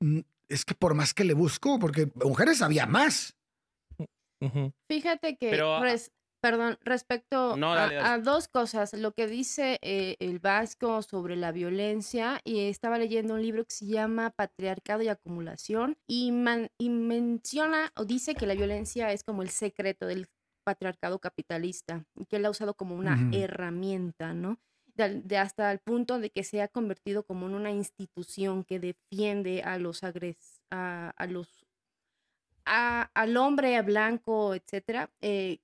[0.00, 3.34] mm, es que por más que le busco, porque mujeres había más.
[4.88, 6.12] Fíjate que, Pero, res-
[6.50, 8.08] perdón, respecto No, a- dale, dale.
[8.08, 13.34] a, dos cosas, lo que dice eh, el Vasco sobre la violencia, y estaba leyendo
[13.34, 18.46] un libro que se llama Patriarcado y Acumulación, y, man- y menciona o dice que
[18.46, 20.26] la violencia es como el secreto del
[20.64, 24.58] patriarcado capitalista, y que él ha usado como una herramienta, ¿no?
[24.94, 29.62] De, hasta el punto de que se ha convertido como en una institución que defiende
[29.62, 31.64] a los agres a, a los
[32.66, 35.58] a- al hombre blanco, etcétera, eh,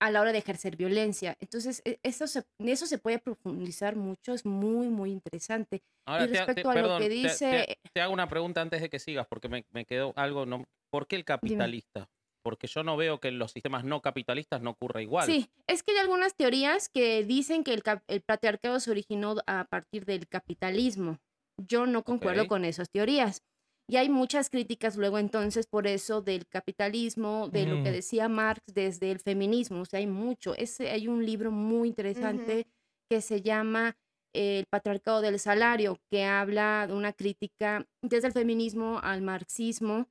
[0.00, 1.36] a la hora de ejercer violencia.
[1.40, 5.82] Entonces, e- eso se, eso se puede profundizar mucho, es muy, muy interesante.
[6.06, 8.12] Ahora, y te, ha- te- respecto a lo perdón, que te- te- dice, te, hago
[8.12, 10.46] una pregunta antes de que sigas, porque me, me quedó algo.
[10.46, 12.08] No, ¿Por qué el capitalista?
[12.42, 15.26] Porque yo no veo que en los sistemas no capitalistas no ocurra igual.
[15.26, 19.64] sí, es que hay algunas teorías que dicen que el, el patriarcado se originó a
[19.64, 21.18] partir del capitalismo.
[21.58, 22.48] Yo no concuerdo Ok.
[22.48, 23.42] con esas teorías.
[23.88, 28.62] Y hay muchas críticas luego entonces por eso del capitalismo, de lo que decía Marx
[28.74, 29.82] desde el feminismo.
[29.82, 30.54] O sea, hay mucho.
[30.80, 32.66] Hay un libro muy interesante
[33.08, 33.96] que se llama
[34.32, 40.08] El patriarcado del salario, que habla de una crítica desde el feminismo al marxismo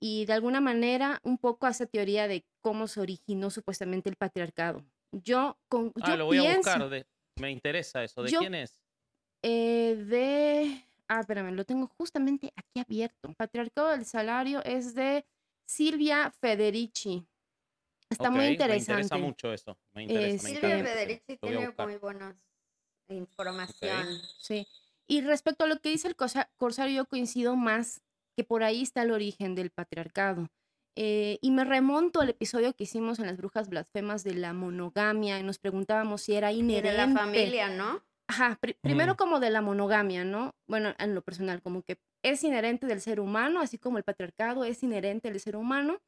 [0.00, 4.84] y de alguna manera un poco hace teoría de cómo se originó supuestamente el patriarcado.
[5.10, 6.88] Yo, con, Ah, yo lo voy a buscar.
[6.88, 7.06] de-
[7.40, 8.22] me interesa eso.
[8.22, 8.80] ¿De Yo- quién es?
[9.42, 10.84] eh, de...
[11.08, 13.32] Ah, espérame, lo tengo justamente aquí abierto.
[13.36, 15.24] Patriarcado del salario es de
[15.68, 17.26] Silvia Federici.
[18.10, 18.92] Está muy interesante.
[18.94, 19.78] Me interesa mucho eso.
[19.92, 20.42] Me interesa.
[20.44, 20.84] me Este- Silvia.
[20.84, 22.36] Federici tiene muy buena
[23.08, 24.06] información.
[24.38, 24.66] Sí.
[25.08, 28.02] Y respecto a lo que dice el Corsario, yo coincido más
[28.36, 30.48] que por ahí está el origen del patriarcado.
[30.98, 35.38] Eh, y me remonto al episodio que hicimos en las brujas blasfemas de la monogamia
[35.38, 36.90] y nos preguntábamos si era inherente.
[36.90, 38.02] de la familia, ¿no?
[38.28, 39.16] Ajá, pri- primero Ujú.
[39.16, 40.54] como de la monogamia, ¿no?
[40.68, 44.64] Bueno, en lo personal, como que es inherente del ser humano, así como el patriarcado
[44.64, 45.98] es inherente del ser humano.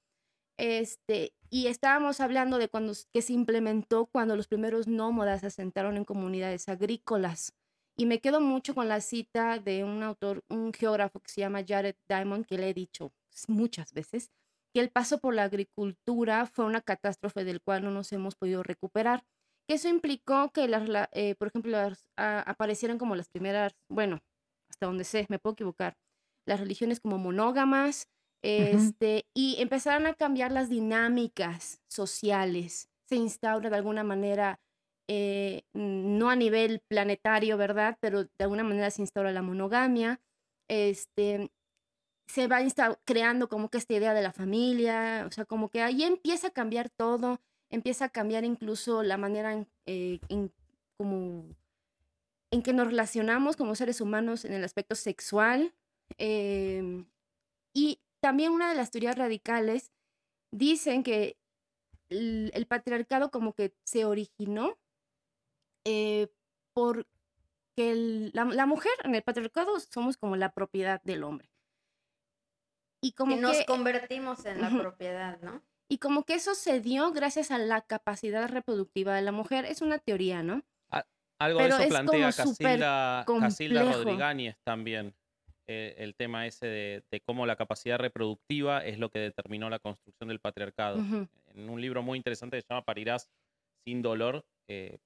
[0.59, 5.96] Este, y estábamos hablando de cuando que se implementó cuando los primeros nómadas se asentaron
[5.96, 7.54] en comunidades agrícolas.
[7.96, 11.64] Y me quedo mucho con la cita de un autor, un geógrafo que se llama
[11.66, 13.12] Jared Diamond, que le he dicho
[13.48, 14.31] muchas veces,
[14.74, 18.62] que el paso por la agricultura fue una catástrofe del cual no nos hemos podido
[18.62, 19.24] recuperar
[19.68, 24.20] eso implicó que, las, la- eh, por ejemplo, las, a- aparecieran como las primeras, bueno,
[24.70, 25.96] hasta donde sé, me puedo equivocar,
[26.46, 28.09] las religiones como monógamas,
[28.42, 32.88] este, y empezaron a cambiar las dinámicas sociales.
[33.09, 34.61] Se instaura de alguna manera,
[35.09, 37.98] eh, no a nivel planetario, ¿verdad?
[38.00, 40.20] Pero de alguna manera se instaura la monogamia.
[40.68, 41.50] Este,
[42.28, 42.59] se va
[43.04, 46.50] creando como que esta idea de la familia, o sea, como que ahí empieza a
[46.52, 50.52] cambiar todo, empieza a cambiar incluso la manera en, eh, en
[50.98, 51.54] como
[52.50, 55.74] en que nos relacionamos como seres humanos en el aspecto sexual.
[56.16, 57.07] em,
[57.74, 59.92] y también una de las teorías radicales
[60.50, 61.37] dicen que
[62.11, 64.78] el, el patriarcado como que se originó
[65.85, 66.28] eh,
[66.74, 67.04] porque
[67.76, 71.50] el- la, la mujer en el patriarcado somos como la propiedad del hombre.
[73.02, 75.62] Y como y nos que convertimos en la propiedad, ¿no?
[75.88, 79.64] Y como que eso se dio gracias a la capacidad reproductiva de la mujer.
[79.64, 80.62] Es una teoría, ¿no?
[81.40, 83.92] Algo de eso es plantea Casilda, Casilda.
[83.92, 85.14] Rodrigáñez también.
[85.70, 89.79] eh, el tema ese de, de cómo la capacidad reproductiva es lo que determinó la
[89.79, 90.98] construcción del patriarcado.
[90.98, 91.29] Ujú.
[91.55, 93.29] En un libro muy interesante que se llama Parirás
[93.87, 94.98] sin dolor, eh,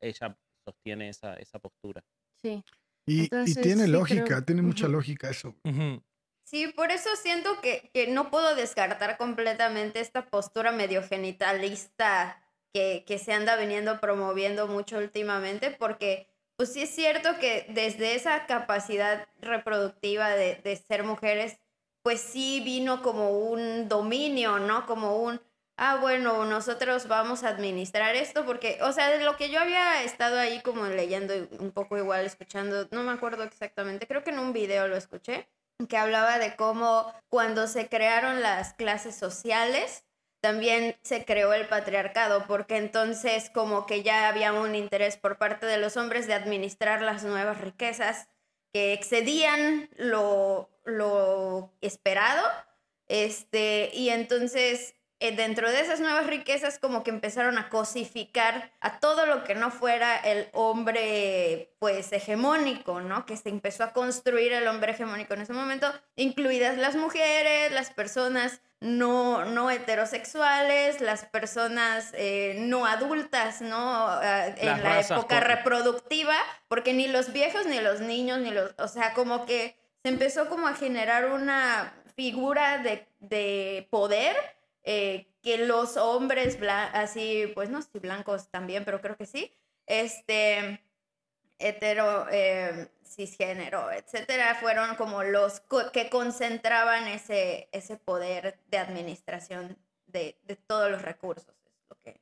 [0.00, 2.02] ella sostiene esa, esa postura.
[2.42, 2.64] Sí.
[3.06, 5.54] Y, tiene sí, lógica, creo- tiene mucha lógica eso.
[5.64, 6.02] Ujú.
[6.48, 12.40] Sí, por eso siento que, que no puedo descartar completamente esta postura medio genitalista
[12.72, 18.14] que, que se anda viniendo promoviendo mucho últimamente, porque pues sí es cierto que desde
[18.14, 21.58] esa capacidad reproductiva de, de ser mujeres,
[22.02, 24.86] pues sí vino como un dominio, ¿no?
[24.86, 25.40] Como un,
[25.76, 30.04] ah, bueno, nosotros vamos a administrar esto, porque, o sea, de lo que yo había
[30.04, 34.38] estado ahí como leyendo un poco igual, escuchando, no me acuerdo exactamente, creo que en
[34.38, 35.48] un video lo escuché,
[35.88, 40.04] que hablaba de cómo cuando se crearon las clases sociales,
[40.40, 45.66] también se creó el patriarcado, porque entonces como que ya había un interés por parte
[45.66, 48.28] de los hombres de administrar las nuevas riquezas
[48.72, 52.42] que excedían lo, lo esperado,
[53.08, 59.24] este, y entonces dentro de esas nuevas riquezas como que empezaron a cosificar a todo
[59.24, 63.24] lo que no fuera el hombre pues hegemónico, ¿no?
[63.24, 67.90] Que se empezó a construir el hombre hegemónico en ese momento, incluidas las mujeres, las
[67.90, 74.22] personas no, no heterosexuales, las personas eh, no adultas, ¿no?
[74.22, 76.34] Eh, en la época reproductiva,
[76.68, 80.48] porque ni los viejos, ni los niños, ni los, o sea, como que se empezó
[80.50, 84.36] como a generar una figura de, de poder
[84.86, 86.58] eh, que los hombres
[86.94, 89.52] así, pues no sé si blancos también, pero creo que sí,
[89.86, 90.80] este,
[91.58, 99.76] hetero, eh, cisgénero, etcétera, fueron como los co- que concentraban ese, ese poder de administración
[100.06, 101.54] de, de todos los recursos.
[101.66, 102.20] Es lo que...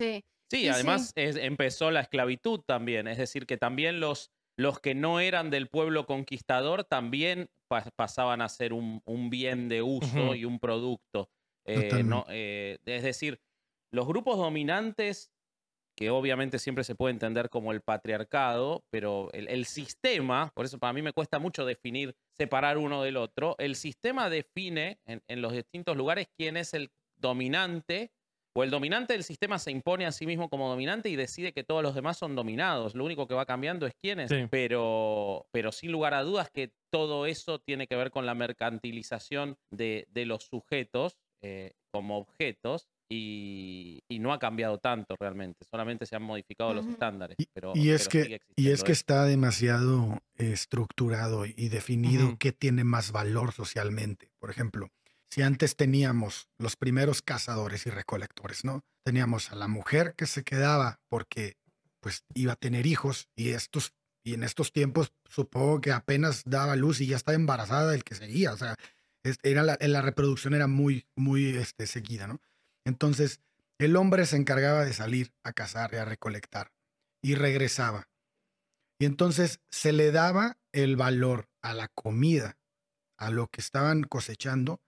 [0.00, 0.24] Sí.
[0.50, 4.94] Sí, Sí, además es- empezó la esclavitud también, es decir, que también los, los que
[4.94, 10.34] no eran del pueblo conquistador también pa- pasaban a ser un, un bien de uso
[10.34, 11.30] y un producto.
[11.66, 13.40] Eh, no, eh, es decir,
[13.92, 15.32] los grupos dominantes,
[15.96, 20.78] que obviamente siempre se puede entender como el patriarcado, pero el, el sistema, por eso
[20.78, 25.42] para mí me cuesta mucho definir, separar uno del otro, el sistema define en, en
[25.42, 28.10] los distintos lugares quién es el dominante
[28.54, 31.64] o el dominante del sistema se impone a sí mismo como dominante y decide que
[31.64, 32.94] todos los demás son dominados.
[32.94, 34.30] Lo único que va cambiando es quién es.
[34.30, 34.46] Sí.
[34.50, 39.56] Pero, pero sin lugar a dudas que todo eso tiene que ver con la mercantilización
[39.70, 45.66] de, de los sujetos eh, como objetos y, y no ha cambiado tanto realmente.
[45.70, 47.36] Solamente se han modificado los estándares.
[47.38, 52.38] Y, pero, y es pero que, y es que está demasiado estructurado y definido Ujú.
[52.38, 54.30] qué tiene más valor socialmente.
[54.38, 54.90] Por ejemplo,
[55.30, 58.84] si antes teníamos los primeros cazadores y recolectores, ¿no?
[59.04, 61.56] Teníamos a la mujer que se quedaba porque
[62.00, 63.92] pues iba a tener hijos y estos
[64.24, 68.14] y en estos tiempos supongo que apenas daba luz y ya estaba embarazada el que
[68.14, 69.01] seguía, o sea, es-
[69.42, 72.40] era la, la reproducción era muy muy este, seguida, ¿no?
[72.84, 73.40] Entonces,
[73.78, 76.72] el hombre se encargaba de salir a cazar y a recolectar
[77.22, 78.08] y regresaba.
[78.98, 82.58] Y entonces se le daba el valor a la comida,
[83.18, 84.80] a lo que estaban cosechando,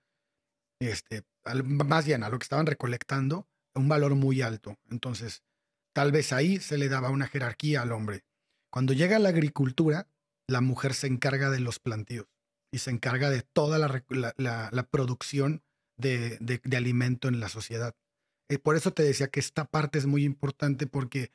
[0.81, 1.23] este,
[1.65, 4.77] más bien a lo que estaban recolectando, un valor muy alto.
[4.91, 5.43] Entonces,
[5.93, 8.25] tal vez ahí se le daba una jerarquía al hombre.
[8.71, 10.09] Cuando llega la agricultura,
[10.49, 12.34] la mujer se encarga de los plantíos
[12.75, 15.63] y se encarga de toda la, la- producción
[15.97, 17.95] de, de- de alimento en la sociedad.
[18.51, 21.31] Eh, por eso te decía que esta parte es muy importante porque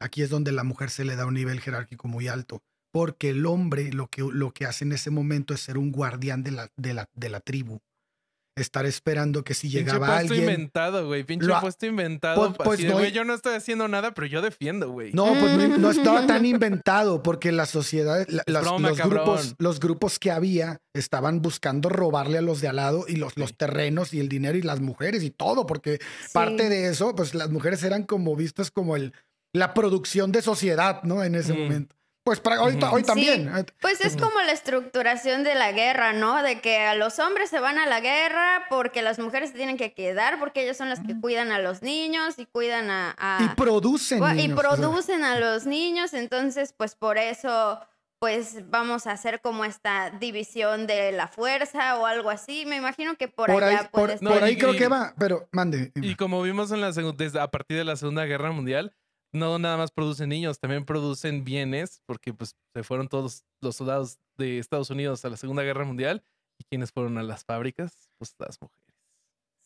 [0.00, 2.62] aquí es donde la mujer se le da un nivel jerárquico muy alto.
[2.92, 6.42] Porque el hombre lo que, lo que hace en ese momento es ser un guardián
[6.42, 7.80] de la, de la, de la tribu.
[8.54, 10.40] Estar esperando que si Pinche llegaba puesto alguien.
[10.42, 11.24] inventado, güey.
[11.24, 12.52] Pinche Lo puesto inventado.
[12.52, 15.10] Pues- pues no yo no estoy haciendo nada, pero yo defiendo, güey.
[15.14, 19.24] No, pues no, no estaba tan inventado porque la sociedad, la- las- broma, los, cabrón.
[19.24, 23.38] grupos, los grupos que había estaban buscando robarle a los de al lado y los,
[23.38, 25.98] los terrenos y el dinero y las mujeres y todo, porque
[26.34, 29.14] parte de eso, pues las mujeres eran como vistas como el,
[29.54, 31.24] la producción de sociedad, ¿no?
[31.24, 31.58] En ese Mm.
[31.58, 31.96] momento.
[32.24, 33.02] Pues para, hoy, Sí.
[33.04, 33.48] también.
[33.56, 36.42] eh, Pues es como la estructuración de la guerra, ¿no?
[36.42, 39.76] De que a los hombres se van a la guerra porque las mujeres se tienen
[39.76, 43.14] que quedar porque ellas son las que cuidan a los niños y cuidan a...
[43.18, 44.18] a- Y producen.
[44.22, 47.80] Y niños, o sea, producen a los niños, entonces pues por eso
[48.20, 52.64] pues vamos a hacer como esta división de la fuerza o algo así.
[52.66, 55.12] Me imagino que por, por ahí, allá por, No, por ahí y- creo que va,
[55.18, 55.90] pero mande.
[55.96, 58.94] Y como vimos en la segun- desde a partir de la Segunda Guerra Mundial,
[59.32, 64.18] no nada más producen niños, también producen bienes, porque pues se fueron todos los soldados
[64.36, 66.24] de Estados Unidos a la Segunda Guerra Mundial.
[66.58, 68.10] ¿Y quiénes fueron a las fábricas?
[68.18, 68.78] Pues las mujeres.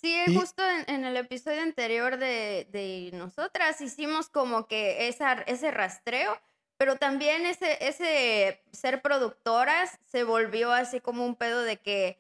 [0.01, 5.33] Sí, Y- justo en, en el episodio anterior de, de nosotras hicimos como que esa,
[5.43, 6.39] ese rastreo,
[6.79, 12.19] pero también ese, ese ser productoras se volvió así como un pedo de que,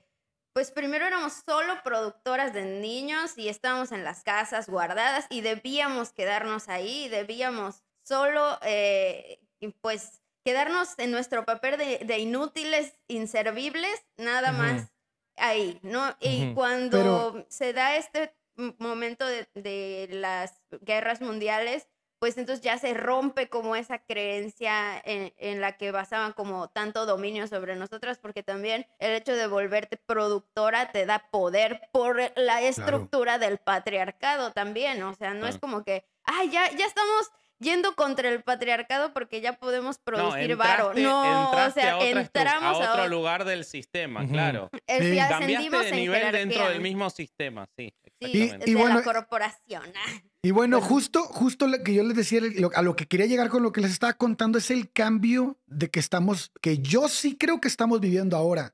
[0.57, 6.15] pues primero éramos solo productoras de niños y estábamos en las casas guardadas y debíamos
[6.15, 9.39] quedarnos ahí, y debíamos solo, eh,
[9.83, 14.95] pues quedarnos en nuestro papel de, de inútiles, inservibles, nada más
[15.37, 16.17] ahí, ¿no?
[16.21, 18.35] Y cuando se da este
[18.79, 21.87] momento de, de las guerras mundiales,
[22.19, 27.05] pues entonces ya se rompe como esa creencia en, en la que basaban como tanto
[27.07, 32.63] dominio sobre nosotras, porque también el hecho de volverte productora te da poder por la
[32.63, 37.95] estructura del patriarcado también, o sea, no es como que, ay, ya, ya estamos yendo
[37.97, 40.93] contra el patriarcado porque ya podemos producir no, varo.
[40.95, 44.71] No, o sea, a, otra estru- entramos a otro a, lugar del sistema, claro.
[44.87, 45.17] eh, Sí.
[45.17, 48.71] Cambiaste ascendimos de nivel dentro del mismo sistema, sí, Sí, exactamente.
[48.71, 49.83] Y de bueno- la corporación.
[50.47, 50.95] Y bueno, Bueno.
[50.95, 53.73] justo, justo lo que yo les decía, lo- a lo que quería llegar con lo
[53.73, 57.67] que les estaba contando es el cambio de que estamos, que yo sí creo que
[57.67, 58.73] estamos viviendo ahora.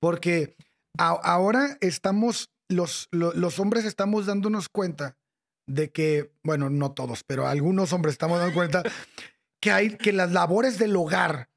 [0.00, 0.56] Porque
[0.96, 5.18] a- ahora estamos, los, lo- los hombres estamos dándonos cuenta
[5.66, 8.82] de que, bueno, no todos, pero algunos hombres estamos dando cuenta
[9.60, 11.50] que hay, que las labores del hogar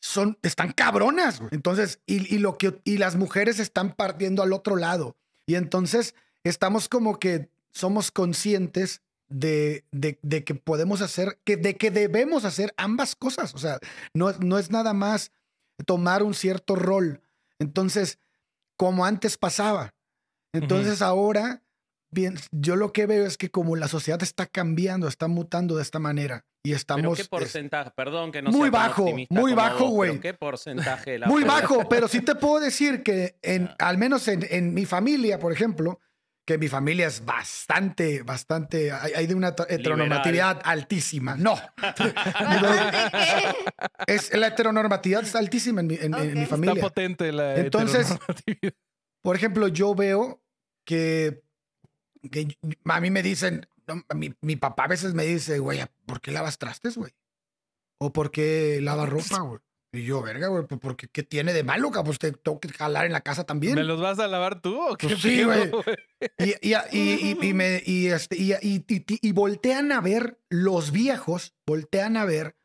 [0.00, 1.42] son, están cabronas.
[1.50, 5.16] Entonces, y, y lo que, y las mujeres están partiendo al otro lado.
[5.46, 6.14] Y entonces
[6.44, 12.44] estamos como que somos conscientes de, de- de que podemos hacer, que, de que debemos
[12.44, 13.54] hacer ambas cosas.
[13.54, 13.78] O sea,
[14.14, 15.32] no, es- no es nada más
[15.86, 17.20] tomar un cierto rol.
[17.58, 18.18] Entonces,
[18.76, 19.94] como antes pasaba.
[20.52, 21.62] Entonces ahora,
[22.12, 25.82] bien, yo lo que veo es que como la sociedad está cambiando, está mutando de
[25.82, 27.16] esta manera y Pero estamos...
[27.16, 30.10] qué es- porcentaje, perdón que no Muy bajo, muy bajo, güey.
[30.12, 33.88] pero ¿Qué porcentaje la muy bajo, pero sí te puedo decir que en, Ah.
[33.88, 35.98] al menos en, en mi familia, por ejemplo,
[36.44, 41.36] que mi familia es bastante, bastante, hay, hay de una heteronormatividad altísima.
[41.36, 41.54] No,
[44.06, 46.36] es, la heteronormatividad es altísima en mi, en- en mi Ok.
[46.36, 46.82] Está familia.
[46.82, 48.74] potente la Entonces- heteronormatividad.
[49.22, 50.42] Por ejemplo, yo veo
[50.84, 51.42] que,
[52.30, 56.20] que a mí me dicen, no, mi, mi papá a veces me dice, güey, ¿por
[56.20, 57.12] qué lavas trastes, güey?
[57.98, 59.60] O ¿por qué lavas ropa, güey?
[59.96, 62.06] Y yo, verga, güey, pues, porque ¿qué tiene de malo, cabrón?
[62.06, 63.74] Pues te tengo que jalar en la casa también.
[63.76, 65.08] ¿Me los vas a lavar tú o qué?
[65.08, 65.70] Pues sí, güey.
[66.38, 68.54] Y, y, y, y- y me, y, este, y,
[68.88, 72.56] y- voltean a ver los viejos, voltean a ver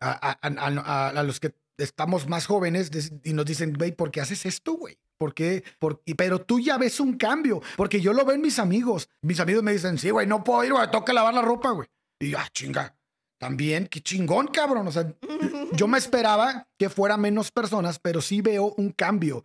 [0.00, 2.90] a, a- a- a- los que estamos más jóvenes
[3.24, 4.98] y nos dicen, güey, ¿por qué haces esto, güey?
[5.18, 5.64] ¿Por qué?
[5.78, 9.08] Por- y- pero tú ya ves un cambio, porque yo lo veo en mis amigos.
[9.22, 11.88] Mis amigos me dicen, sí, güey, no puedo ir, güey, toca lavar la ropa, güey.
[12.20, 12.96] Y yo, ah, chinga,
[13.38, 14.86] también, qué chingón, cabrón.
[14.88, 15.12] O sea,
[15.72, 19.44] yo me esperaba que fuera menos personas, pero sí veo un cambio.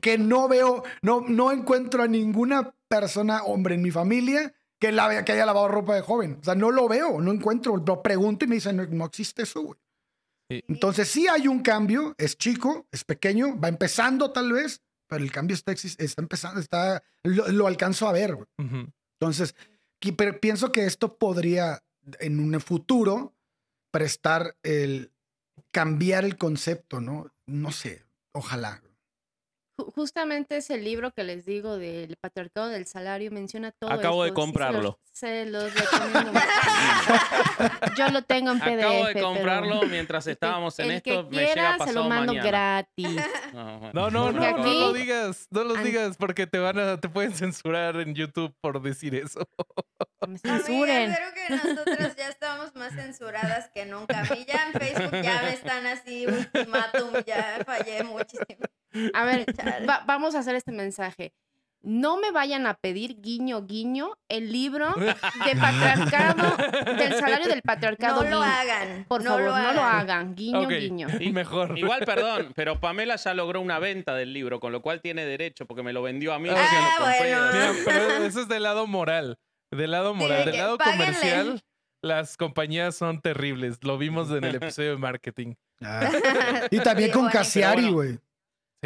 [0.00, 5.22] Que no veo, no, no encuentro a ninguna persona, hombre, en mi familia que, lave-
[5.24, 6.38] que haya lavado ropa de joven.
[6.40, 7.76] O sea, no lo veo, no encuentro.
[7.76, 9.78] Lo pregunto y me dicen, no, no existe eso, güey.
[10.48, 15.32] Entonces sí hay un cambio, es chico, es pequeño, va empezando tal vez, pero el
[15.32, 18.34] cambio está, está empezando, está, lo, lo alcanzo a ver.
[18.34, 18.46] güey.
[18.58, 18.90] Ujú.
[19.18, 19.54] Entonces,
[20.16, 21.82] pero pienso que esto podría
[22.20, 23.33] en un futuro
[23.94, 25.12] prestar el
[25.70, 27.32] cambiar el concepto, ¿no?
[27.46, 28.82] No sé, ojalá.
[29.76, 34.28] Ju- Justamente ese libro que les digo del patriarcado del salario menciona todo Acabo de
[34.30, 35.00] esto, sí se los- comprarlo.
[35.12, 36.32] Se los, recomiendo.
[37.96, 38.78] Yo lo tengo en PDF.
[38.84, 41.28] Acabo de pero comprarlo mientras estábamos en el esto.
[41.30, 42.48] que me llega quiera se lo mando mañana.
[42.48, 43.08] gratis.
[43.54, 43.92] No.
[43.92, 47.96] No, no, no, lo digas, no An- digas porque te van a, te pueden censurar
[48.00, 49.48] en YouTube por decir eso.
[50.26, 51.14] Me censuren.
[51.14, 54.20] creo que nosotras ya estamos más censuradas que nunca.
[54.20, 58.64] A mí ya en Facebook ya me están así, ultimátum, ya fallé muchísimo.
[59.12, 59.44] A ver,
[59.88, 61.32] va- vamos a hacer este mensaje.
[61.86, 65.14] No me vayan a pedir guiño, guiño, el libro de
[65.60, 66.56] patriarcado,
[66.96, 68.22] del salario del patriarcado.
[68.24, 68.50] No lo guiño.
[68.52, 69.04] hagan.
[69.06, 70.00] Por no favor, lo no lo hagan.
[70.10, 70.34] hagan.
[70.34, 70.68] Guiño, Ok.
[70.70, 71.08] guiño.
[71.20, 71.78] Y- Mejor.
[71.78, 75.66] Igual, perdón, pero Pamela ya logró una venta del libro, con lo cual tiene derecho
[75.66, 76.48] porque me lo vendió a mí.
[76.50, 76.54] Ah,
[76.98, 77.34] porque lo compré.
[77.36, 77.52] bueno.
[77.52, 79.38] Mira, pero eso es del lado moral.
[79.70, 80.38] Del lado moral.
[80.38, 81.04] de del que lado páguenle.
[81.04, 81.62] comercial.
[82.00, 83.76] las compañías son terribles.
[83.82, 85.54] Lo vimos en el episodio de marketing.
[85.82, 86.08] Ah.
[86.70, 87.32] Y también Sí, con bueno.
[87.38, 88.18] Cassiari, Pero güey.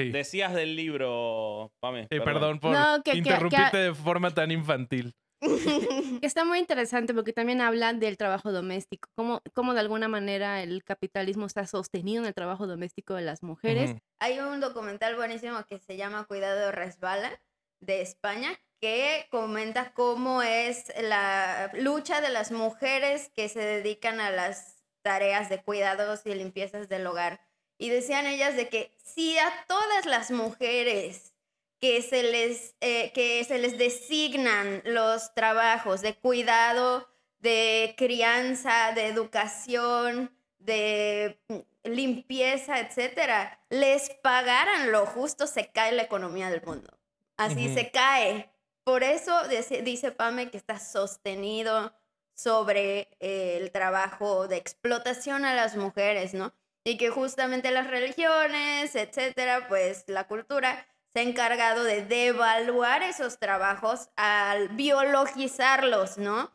[0.02, 0.10] Sí.
[0.10, 2.06] Decías del libro, Pame.
[2.10, 5.14] Eh, perdón por No, que- que- interrumpirte que- de forma tan infantil.
[6.20, 10.62] Que Está muy interesante porque también hablan del trabajo doméstico, cómo, cómo de alguna manera
[10.62, 13.90] el capitalismo está sostenido en el trabajo doméstico de las mujeres.
[13.90, 13.98] Ujú.
[14.20, 17.40] Hay un documental buenísimo que se llama Cuidado Resbala
[17.80, 24.30] de España que comenta cómo es la lucha de las mujeres que se dedican a
[24.30, 27.40] las tareas de cuidados y limpiezas del hogar.
[27.78, 31.32] Y decían ellas de que si a todas las mujeres
[31.80, 37.08] que se les, eh, que se les designan los trabajos de cuidado,
[37.38, 41.40] de crianza, de educación, de
[41.84, 46.98] limpieza, etcétera, les pagaran lo justo, se cae la economía del mundo.
[47.36, 48.52] Así se cae.
[48.82, 51.94] Por eso dice, dice Pame que está sostenido
[52.34, 56.52] sobre eh, el trabajo de explotación a las mujeres, ¿no?
[56.88, 63.38] Y que justamente las religiones, etcétera, pues la cultura se ha encargado de devaluar esos
[63.38, 66.50] trabajos al biologizarlos, ¿no?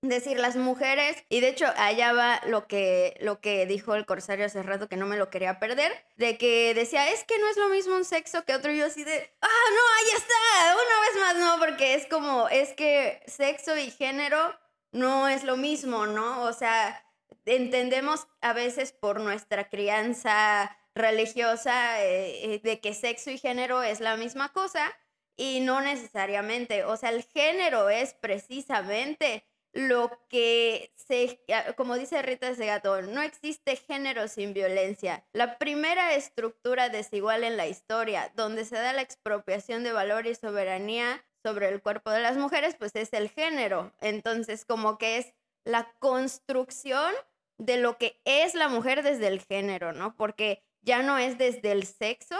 [0.00, 4.46] decir las mujeres y de hecho allá va lo que lo que dijo el corsario
[4.46, 7.56] hace rato que no me lo quería perder de que decía es que no es
[7.56, 11.00] lo mismo un sexo que otro y yo así de ah no ahí está una
[11.00, 14.56] vez más no porque es como es que sexo y género
[14.92, 17.02] no es lo mismo no o sea
[17.46, 24.00] entendemos a veces por nuestra crianza religiosa eh, eh, de que sexo y género es
[24.00, 24.92] la misma cosa
[25.36, 29.44] y no necesariamente o sea el género es precisamente
[29.76, 35.26] lo que se, ah, como dice Rita Segato, no existe género sin violencia.
[35.34, 40.34] La primera estructura desigual en la historia, donde se da la expropiación de valor y
[40.34, 43.92] soberanía sobre el cuerpo de las mujeres, pues es el género.
[44.00, 45.34] Entonces, como que es
[45.64, 47.12] la construcción
[47.58, 50.16] de lo que es la mujer desde el género, ¿no?
[50.16, 52.36] Porque ya no es desde el sexo,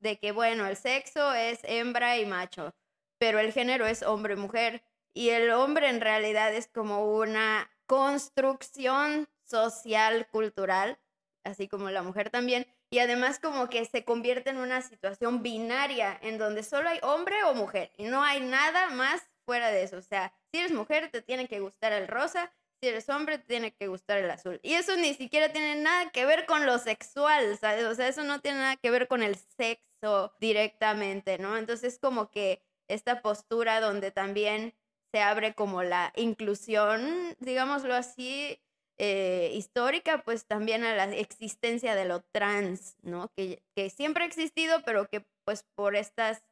[0.00, 2.74] de que, bueno, el sexo es hembra y macho,
[3.18, 4.82] pero el género es hombre y mujer.
[5.12, 10.98] Y el hombre en realidad es como una construcción social, cultural,
[11.44, 12.66] así como la mujer también.
[12.90, 17.42] Y además como que se convierte en una situación binaria, en donde solo hay hombre
[17.44, 17.92] o mujer.
[17.96, 19.96] Y no hay nada más fuera de eso.
[19.96, 23.72] O sea, si eres mujer te tiene que gustar el rosa, si eres hombre tiene
[23.72, 24.58] que gustar el azul.
[24.62, 27.84] Y eso ni siquiera tiene nada que ver con lo sexual, ¿sabes?
[27.84, 31.56] O sea, eso no tiene nada que ver con el sexo directamente, ¿no?
[31.56, 34.74] Entonces como que esta postura donde también
[35.12, 38.60] se abre como la inclusión, digámoslo así,
[38.98, 43.28] eh, histórica, pues también a la existencia de lo trans, ¿no?
[43.36, 46.42] Que, que siempre ha existido, pero que pues por estas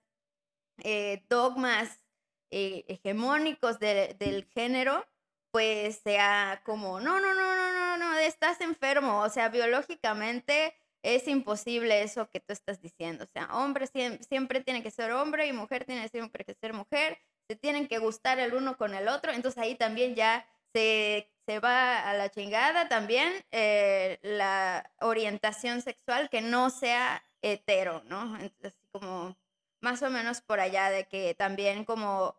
[0.83, 2.05] eh, dogmas
[2.51, 5.07] eh, hegemónicos de- del género,
[5.51, 11.29] pues sea como, no, no, no, no, no, no, estás enfermo, o sea, biológicamente es
[11.29, 15.47] imposible eso que tú estás diciendo, o sea, hombre siem- siempre tiene que ser hombre
[15.47, 17.19] y mujer tiene siempre que ser mujer,
[17.49, 21.61] se tienen que gustar el uno con el otro, entonces ahí también ya se, se
[21.61, 28.37] va a la chingada también eh, la orientación sexual que no sea hetero, ¿no?
[28.39, 29.37] Entonces, como
[29.81, 32.37] más o menos por allá de que también como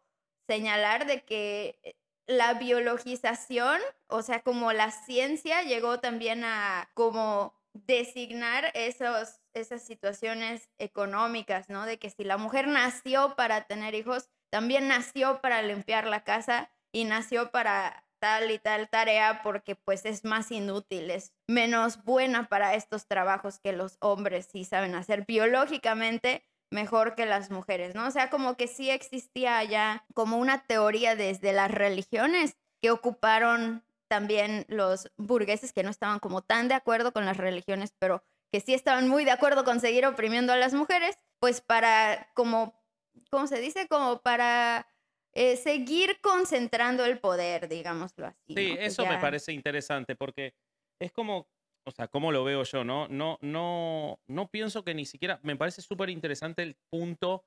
[0.47, 1.95] señalar de que eh,
[2.29, 10.69] la biologización, o sea, como la ciencia llegó también a como designar esos, esas situaciones
[10.77, 11.87] económicas, ¿no?
[11.87, 16.69] De que si la mujer nació para tener hijos, también nació para limpiar la casa
[16.91, 22.47] y nació para tal y tal tarea porque pues es más inútil, es menos buena
[22.47, 28.07] para estos trabajos que los hombres sí saben hacer biológicamente mejor que las mujeres, ¿no?
[28.07, 33.83] O sea, como que sí existía ya como una teoría desde las religiones que ocuparon
[34.07, 38.59] también los burgueses que no estaban como tan de acuerdo con las religiones, pero que
[38.59, 42.81] sí estaban muy de acuerdo con seguir oprimiendo a las mujeres, pues para como,
[43.29, 43.87] ¿cómo se dice?
[43.87, 44.87] Como para
[45.33, 48.55] eh, seguir concentrando el poder, digámoslo así.
[48.55, 50.55] Sí, eso me parece interesante porque
[50.99, 51.47] es como,
[51.89, 53.07] o sea, como lo veo yo, ¿no?
[53.07, 57.43] No, no, no pienso que ni siquiera, me parece súper interesante el punto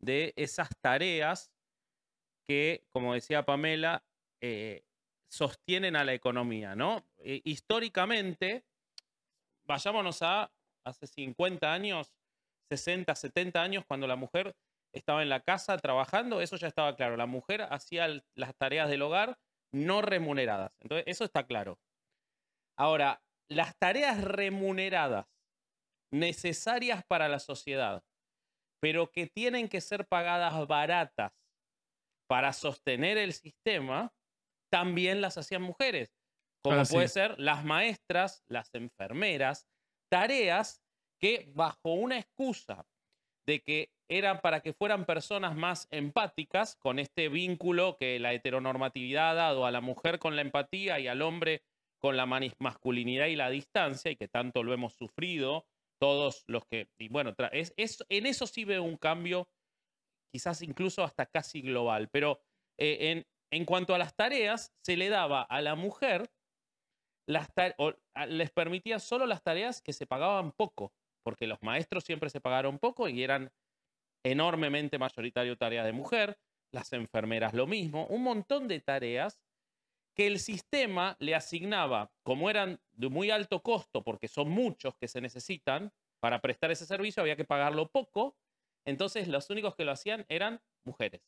[0.00, 1.50] de esas tareas
[2.46, 4.04] que, como decía Pamela,
[4.42, 4.84] eh,
[5.30, 7.06] sostienen a la economía, ¿no?
[7.16, 8.64] Eh, históricamente,
[9.66, 10.52] vayámonos a
[10.84, 12.12] hace 50 años,
[12.70, 14.54] 60, 70 años, cuando la mujer
[14.92, 17.16] estaba en la casa trabajando, eso ya estaba claro.
[17.16, 19.38] La mujer hacía las tareas del hogar
[19.72, 20.72] no remuneradas.
[20.80, 21.78] Entonces, eso está claro.
[22.76, 25.26] Ahora, las tareas remuneradas
[26.12, 28.02] necesarias para la sociedad,
[28.80, 31.32] pero que tienen que ser pagadas baratas
[32.28, 34.12] para sostener el sistema,
[34.70, 36.12] también las hacían mujeres.
[36.62, 39.66] como Así puede ser las maestras, las enfermeras,
[40.10, 40.82] tareas
[41.20, 42.86] que bajo una excusa
[43.46, 49.30] de que eran para que fueran personas más empáticas con este vínculo que la heteronormatividad
[49.30, 51.62] ha dado a la mujer con la empatía y al hombre
[52.00, 55.66] con la masculinidad y la distancia y que tanto lo hemos sufrido
[56.00, 59.48] todos los que y bueno es, es- en eso sí veo un cambio
[60.32, 62.40] quizás incluso hasta casi global pero
[62.78, 66.30] eh, en, en cuanto a las tareas se le daba a la mujer
[67.28, 67.92] las o,
[68.28, 70.94] les permitía solo las tareas que se pagaban poco
[71.24, 73.50] porque los maestros siempre se pagaron poco y eran
[74.24, 76.38] enormemente mayoritario tareas de mujer,
[76.72, 79.40] las enfermeras lo mismo, un montón de tareas
[80.16, 85.08] que el sistema le asignaba, como eran de muy alto costo, porque son muchos que
[85.08, 88.34] se necesitan para prestar ese servicio, había que pagarlo poco,
[88.86, 91.20] entonces los únicos que lo hacían eran mujeres.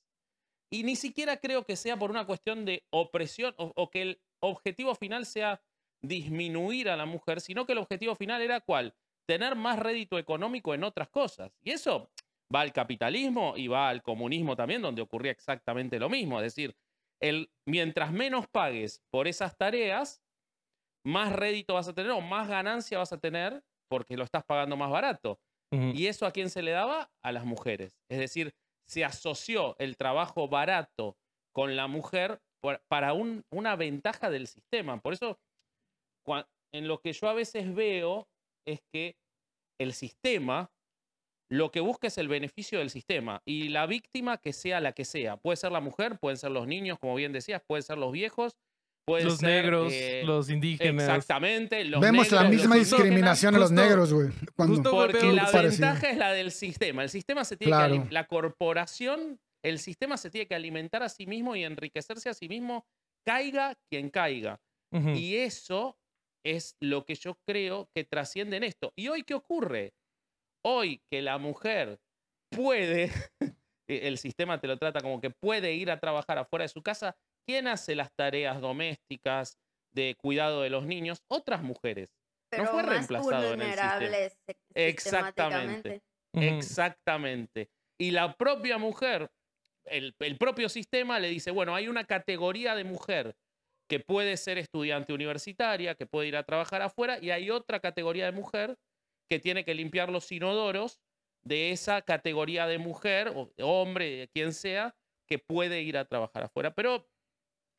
[0.70, 4.94] Y ni siquiera creo que sea por una cuestión de opresión o, que el objetivo
[4.94, 5.62] final sea
[6.00, 8.94] disminuir a la mujer, sino que el objetivo final era cuál?
[9.26, 11.52] Tener más rédito económico en otras cosas.
[11.62, 12.10] Y eso
[12.54, 16.38] va al capitalismo y va al comunismo también, donde ocurría exactamente lo mismo.
[16.38, 16.74] Es decir,
[17.20, 20.22] el, mientras menos pagues por esas tareas,
[21.06, 24.76] más rédito vas a tener o más ganancia vas a tener porque lo estás pagando
[24.76, 25.40] más barato.
[25.94, 27.10] ¿Y eso a quién se le daba?
[27.22, 27.92] A las mujeres.
[28.10, 28.54] Es decir,
[28.88, 31.16] se asoció el trabajo barato
[31.54, 34.98] con la mujer por- para un- una ventaja del sistema.
[35.00, 35.38] Por eso,
[36.72, 38.28] en lo que yo a veces veo
[38.66, 39.16] es que
[39.80, 40.70] el sistema
[41.50, 45.04] lo que busca es el beneficio del sistema y la víctima que sea la que
[45.04, 45.36] sea.
[45.38, 48.56] Puede ser la mujer, pueden ser los niños, como bien decías, pueden ser los viejos,
[49.06, 51.04] pueden Los ser, negros, eh, los indígenas.
[51.08, 51.82] Exactamente.
[51.86, 54.28] los Vemos la misma los discriminación a los negros, güey.
[54.54, 54.82] Porque
[55.18, 55.86] pero- la parecido.
[55.86, 57.02] ventaja es la del sistema.
[57.02, 58.04] El sistema se tiene Claro.
[58.06, 62.34] que la corporación, el sistema se tiene que alimentar a sí mismo y enriquecerse a
[62.34, 62.84] sí mismo,
[63.26, 64.60] caiga quien caiga.
[64.92, 65.96] Y eso
[66.44, 68.92] es lo que yo creo que trasciende en esto.
[68.96, 69.92] ¿Y hoy qué ocurre?
[70.70, 71.98] Hoy que la mujer
[72.50, 73.10] puede,
[73.88, 77.16] el sistema te lo trata como que puede ir a trabajar afuera de su casa,
[77.46, 79.56] ¿quién hace las tareas domésticas
[79.94, 81.22] de cuidado de los niños?
[81.30, 82.10] Otras mujeres.
[82.50, 84.58] Pero fue más reemplazado en el sistema.
[84.74, 86.02] Exactamente.
[86.34, 87.70] Exactamente.
[87.98, 89.30] Y la propia mujer,
[89.86, 93.34] el, el propio sistema le dice, bueno, hay una categoría de mujer
[93.88, 98.26] que puede ser estudiante universitaria, que puede ir a trabajar afuera, y hay otra categoría
[98.26, 98.76] de mujer
[99.28, 101.00] que tiene que limpiar los inodoros
[101.44, 104.96] de esa categoría de mujer, o de hombre, quien sea,
[105.28, 106.74] que puede ir a trabajar afuera.
[106.74, 107.10] Pero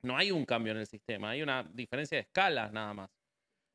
[0.03, 3.11] no hay un cambio en el sistema, hay una diferencia de escalas nada más.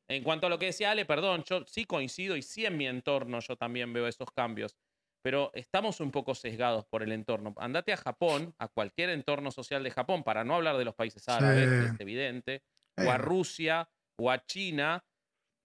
[0.09, 2.87] En cuanto a lo que decía Ale, perdón, yo sí coincido y sí en mi
[2.87, 4.77] entorno yo también veo esos cambios,
[5.23, 7.53] pero estamos un poco sesgados por el entorno.
[7.57, 11.27] Andate a Japón, a cualquier entorno social de Japón, para no hablar de los países
[11.29, 11.87] árabes, que Sí.
[11.87, 12.63] es evidente,
[12.97, 13.19] o a Eh.
[13.19, 15.05] Rusia, o a China,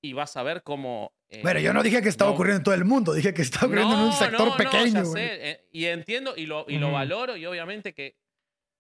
[0.03, 1.13] y vas a ver cómo...
[1.29, 3.43] eh, Pero yo no dije que estaba no- ocurriendo en todo el mundo, dije que
[3.43, 5.13] estaba ocurriendo en un sector no, no, pequeño, ya güey.
[5.29, 8.17] sé, eh, y entiendo y lo, y lo valoro y obviamente que...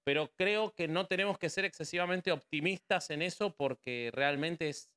[0.02, 4.90] Pero creo que no tenemos que ser excesivamente optimistas en eso porque realmente es...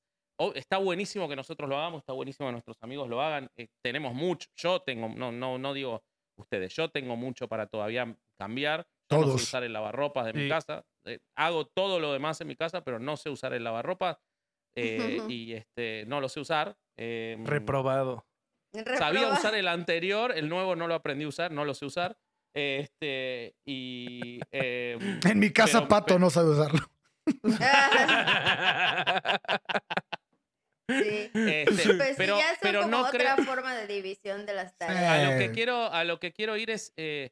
[0.56, 3.50] está buenísimo que nosotros lo hagamos, está buenísimo que nuestros amigos lo hagan.
[3.58, 6.02] eh, tenemos mucho, yo tengo, no, no, no digo
[6.40, 8.88] ustedes, yo tengo mucho para todavía cambiar.
[9.12, 9.44] Yo no sé Todos.
[9.44, 10.84] usar el lavarropas de mi casa.
[11.06, 14.18] eh, hago todo lo demás en mi casa, pero no sé usar el lavarropas.
[14.76, 16.78] Eh, y este, no lo sé usar.
[16.98, 18.26] eh, Reprobado.
[18.98, 22.18] Sabía usar el anterior, el nuevo no lo aprendí a usar, no lo sé usar.
[22.56, 24.40] Este, y.
[24.52, 26.80] eh, En mi casa, pero- Pato no sabe usarlo.
[30.90, 31.32] Sí.
[31.34, 31.66] este,
[31.96, 33.46] Pues pero sí, ya pero como no otra creo.
[33.46, 35.32] forma de división de las A tareas.
[35.32, 36.94] lo, que quiero, a lo que quiero ir es.
[36.98, 37.32] eh,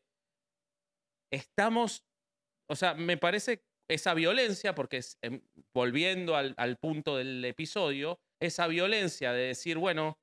[1.33, 2.03] estamos.
[2.69, 5.41] O sea, me parece esa violencia, porque es, em,
[5.75, 10.19] volviendo al, al punto del episodio, esa violencia de decir, bueno,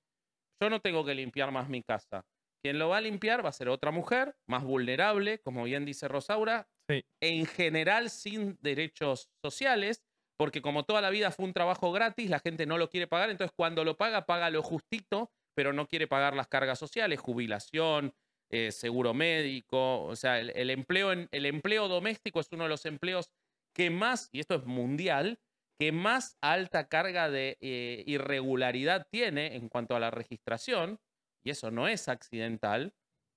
[0.62, 2.27] yo no tengo que limpiar más mi casa.
[2.62, 6.09] Quien lo va a limpiar va a ser otra mujer, más vulnerable, como bien dice
[6.09, 7.03] Rosaura, Sí.
[7.23, 10.03] en general sin derechos sociales,
[10.39, 13.31] porque como toda la vida fue un trabajo gratis, la gente no lo quiere pagar,
[13.31, 18.14] entonces cuando lo paga, paga lo justito, pero no quiere pagar las cargas sociales, jubilación,
[18.51, 22.71] eh, seguro médico, o sea, el, el empleo en, el empleo doméstico es uno de
[22.71, 23.31] los empleos
[23.79, 25.39] que más, y esto es mundial,
[25.81, 30.99] que más alta carga de eh, irregularidad tiene en cuanto a la registración,
[31.47, 32.93] y eso no es accidental,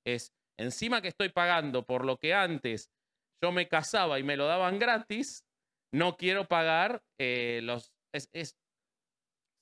[0.05, 2.91] es encima que estoy pagando por lo que antes
[3.43, 5.45] yo me casaba y me lo daban gratis,
[5.93, 7.93] no quiero pagar eh, los...
[8.13, 8.57] es- es,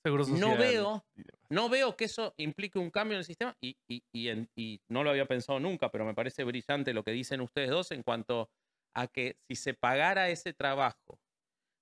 [0.02, 1.04] Seguro no veo,
[1.50, 4.80] no veo que eso implique un cambio en el sistema y, y- y en- y
[4.88, 8.02] no lo había pensado nunca, pero me parece brillante lo que dicen ustedes dos en
[8.02, 8.48] cuanto
[9.00, 11.20] a que si se pagara ese trabajo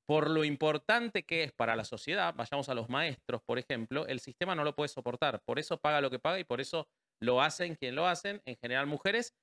[0.08, 4.20] por lo importante que es para la sociedad, vayamos a los maestros, por ejemplo, el
[4.20, 5.42] sistema no lo puede soportar.
[5.44, 6.88] Por eso paga lo que paga y por eso
[7.20, 9.34] lo hacen quien lo hacen, en general mujeres,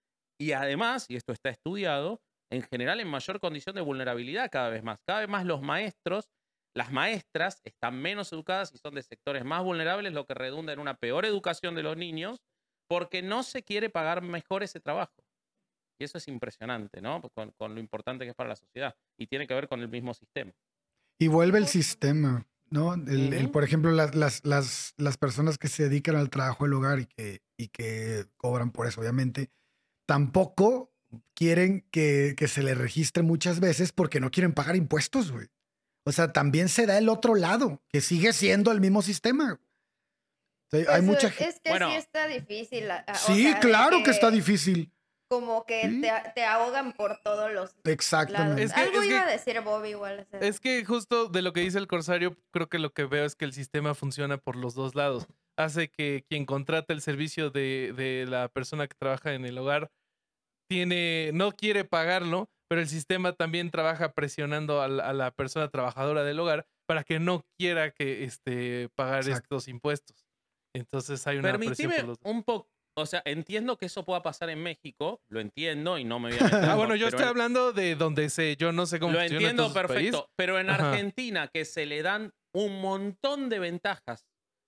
[0.42, 2.22] y además, y esto está estudiado,
[2.52, 4.98] en general en mayor condición de vulnerabilidad cada vez más.
[5.08, 6.30] Cada vez más los maestros,
[6.76, 10.80] las maestras están menos educadas y son de sectores más vulnerables, lo que redunda en
[10.80, 12.40] una peor educación de los niños,
[12.90, 15.25] porque no se quiere pagar mejor ese trabajo.
[15.98, 17.22] Y eso es impresionante, ¿no?
[17.34, 18.96] Con, con lo importante que es para la sociedad.
[19.18, 20.52] Y tiene que ver con el mismo sistema.
[21.20, 22.94] Y vuelve el sistema, ¿no?
[22.96, 23.52] El- el, Ujú.
[23.54, 27.06] por ejemplo, las, las, las, las personas que se dedican al trabajo del hogar y
[27.06, 29.50] que, y que cobran por eso, obviamente,
[30.06, 30.92] tampoco
[31.34, 35.48] quieren que, que se les registre muchas veces porque no quieren pagar impuestos, güey.
[36.06, 39.54] O sea, también se da el otro lado, que sigue siendo el mismo sistema.
[40.68, 41.50] O sea, hay Pues, mucha gente.
[41.54, 41.90] Es que Bueno.
[41.90, 42.92] sí está difícil.
[42.92, 44.92] a- a- o Sí, sea, claro que está difícil.
[45.40, 46.02] Como que Sí.
[46.02, 47.76] te, te ahogan por todos los lados.
[47.86, 48.64] Exactamente.
[48.64, 50.28] Es que- Algo es que- iba a decir Bobby igual.
[50.40, 53.36] Es que justo de lo que dice el corsario, creo que lo que veo es
[53.36, 55.28] que el sistema funciona por los dos lados.
[55.58, 59.90] Hace que quien contrata el servicio de, de la persona que trabaja en el hogar
[60.70, 65.70] tiene, no quiere pagarlo, pero el sistema también trabaja presionando a la, a la persona
[65.70, 69.44] trabajadora del hogar para que no quiera que este, pagar Exacto.
[69.58, 70.26] estos impuestos.
[70.76, 72.32] Entonces hay una presión Permitime por los dos.
[72.32, 72.68] un poco,
[72.98, 76.40] o sea, entiendo que eso pueda pasar en México, lo entiendo y no me voy
[76.40, 76.70] a meter.
[76.70, 79.50] Ah, bueno, yo estoy en- hablando de donde sé, yo no sé cómo Lo funciona
[79.50, 80.92] entiendo perfecto, pero en Ajá.
[80.92, 84.26] Argentina que se le dan un montón de ventajas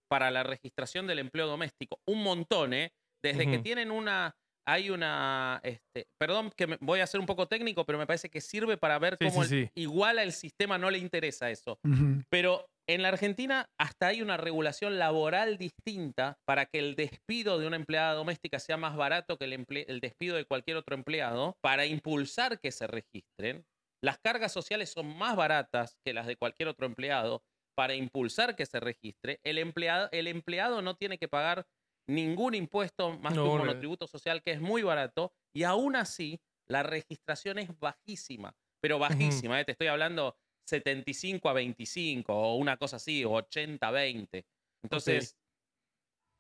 [0.10, 2.92] para la registración del empleo doméstico, un montón, ¿eh?
[3.24, 7.48] Desde que tienen una, hay una, este, perdón que me- voy a ser un poco
[7.48, 9.72] técnico, pero me parece que sirve para ver Sí, cómo sí, el- sí.
[9.76, 11.80] igual al sistema no le interesa eso.
[11.84, 12.22] Ujú.
[12.30, 17.68] Pero en la Argentina hasta hay una regulación laboral distinta para que el despido de
[17.68, 22.60] una empleada doméstica sea más barato que el, despido de cualquier otro empleado, para impulsar
[22.60, 23.66] que se registren.
[24.02, 27.44] Las cargas sociales son más baratas que las de cualquier otro empleado
[27.76, 29.40] para impulsar que se registre.
[29.44, 31.66] El empleado, el empleado no tiene que pagar
[32.10, 33.66] ningún impuesto más que No, un no.
[33.66, 39.60] monotributo social que es muy barato y aún así la registración es bajísima, pero bajísima,
[39.60, 39.66] ¿eh?
[39.66, 40.36] te estoy hablando
[40.68, 44.46] 75 a 25 o una cosa así, o 80 a 20.
[44.84, 45.38] Entonces,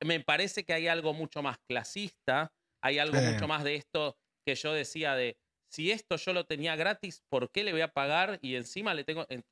[0.03, 4.55] me parece que hay algo mucho más clasista, hay algo mucho más de esto que
[4.55, 8.39] yo decía de, si esto yo lo tenía gratis, ¿por qué le voy a pagar?
[8.41, 9.25] Y encima le tengo...
[9.29, 9.43] en-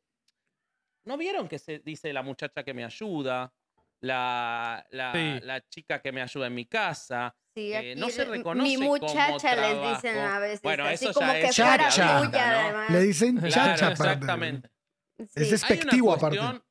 [1.06, 3.54] ¿No vieron que se dice la muchacha que me ayuda?
[4.02, 5.46] La, la, Sí.
[5.46, 7.36] la chica que me ayuda en mi casa.
[7.56, 10.62] Sí, eh, aquí no se reconoce Mi como muchacha les dicen a veces.
[10.62, 12.60] Bueno, así eso como ya que es fuera chacha, tuya, ¿no?
[12.68, 12.90] además.
[12.92, 13.96] Le dicen Claro, chacha.
[13.96, 14.70] para- exactamente.
[15.18, 15.40] Es Sí.
[15.44, 16.38] Hay despectivo una aparte.
[16.38, 16.64] cuestión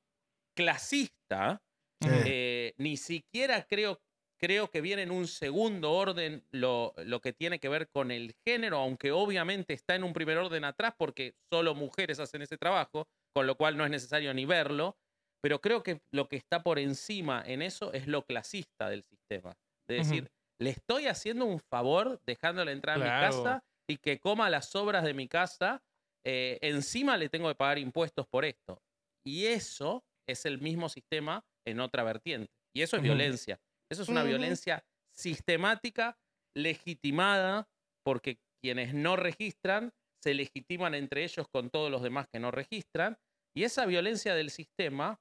[0.56, 1.60] clasista
[2.02, 2.08] Sí.
[2.26, 3.98] eh, ni siquiera creo,
[4.40, 8.34] creo que viene en un segundo orden lo, lo que tiene que ver con el
[8.46, 13.06] género, aunque obviamente está en un primer orden atrás porque solo mujeres hacen ese trabajo,
[13.34, 14.96] con lo cual no es necesario ni verlo,
[15.42, 19.54] pero creo que lo que está por encima en eso es lo clasista del sistema.
[19.88, 20.28] De decir,
[20.60, 23.42] le estoy haciendo un favor dejándole entrar a mi Claro.
[23.42, 25.82] casa y que coma las sobras de mi casa,
[26.24, 28.80] eh, encima le tengo que pagar impuestos por esto.
[29.26, 32.48] Y eso es el mismo sistema en otra vertiente.
[32.74, 33.60] Y eso es violencia.
[33.90, 36.18] Eso es una violencia sistemática,
[36.56, 37.68] legitimada,
[38.04, 39.92] porque quienes no registran
[40.22, 43.18] se legitiman entre ellos con todos los demás que no registran.
[43.54, 45.20] Y esa violencia del sistema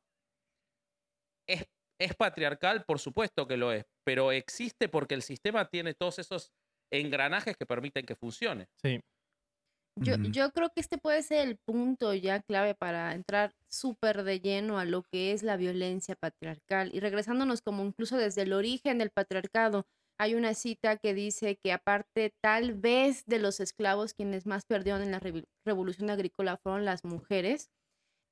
[1.48, 1.66] es,
[2.00, 6.52] es patriarcal, por supuesto que lo es, pero existe porque el sistema tiene todos esos
[6.92, 8.68] engranajes que permiten que funcione.
[8.82, 9.00] Sí.
[9.96, 14.40] Yo, yo creo que este puede ser el punto ya clave para entrar súper de
[14.40, 16.90] lleno a lo que es la violencia patriarcal.
[16.94, 19.86] Y regresándonos como incluso desde el origen del patriarcado,
[20.20, 25.04] hay una cita que dice que aparte tal vez de los esclavos, quienes más perdieron
[25.04, 25.22] en la
[25.66, 27.70] revolución agrícola fueron las mujeres.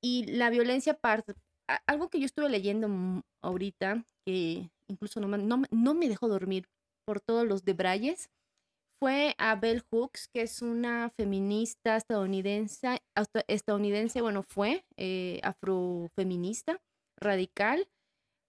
[0.02, 0.94] Y la violencia,
[1.86, 2.88] algo que yo estuve leyendo
[3.42, 6.68] ahorita, que incluso no me, dejó dormir
[7.06, 8.30] por todos los debrayes,
[9.00, 13.02] fue a Bell Hooks, que es una feminista estadounidense,
[13.48, 16.80] estadounidense bueno, fue eh, afrofeminista,
[17.18, 17.88] radical,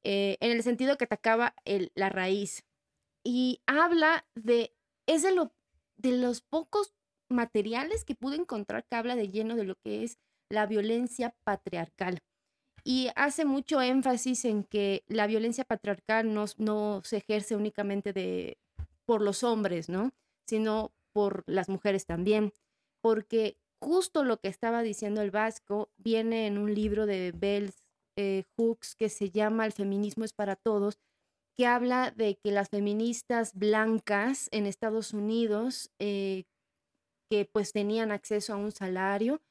[0.03, 2.65] eh, en el sentido que atacaba el- la raíz.
[3.25, 4.75] Y habla de,
[5.07, 6.93] es de los pocos
[7.29, 12.19] materiales que pude encontrar que habla de lleno de lo que es la violencia patriarcal.
[12.83, 18.57] Y hace mucho énfasis en que la violencia patriarcal no, no se ejerce únicamente de,
[19.05, 20.11] por los hombres, ¿no?
[20.47, 22.51] Sino por las mujeres también.
[23.01, 27.73] Porque justo lo que estaba diciendo el vasco viene en un libro de Bell
[28.15, 30.99] eh, Hooks que se llama El feminismo es para todos,
[31.55, 36.45] que habla de que las feministas blancas en Estados Unidos, eh,
[37.29, 39.41] que pues tenían acceso a un salario,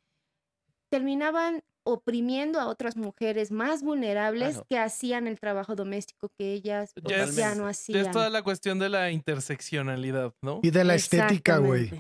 [0.91, 4.67] terminaban oprimiendo a otras mujeres más vulnerables Claro.
[4.69, 8.07] que hacían el trabajo doméstico que ellas pues, Ya ya, no Ya hacían.
[8.07, 10.61] es toda la cuestión de la interseccionalidad, ¿no?
[10.63, 11.91] Y de la estética, güey.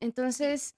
[0.00, 0.74] Entonces,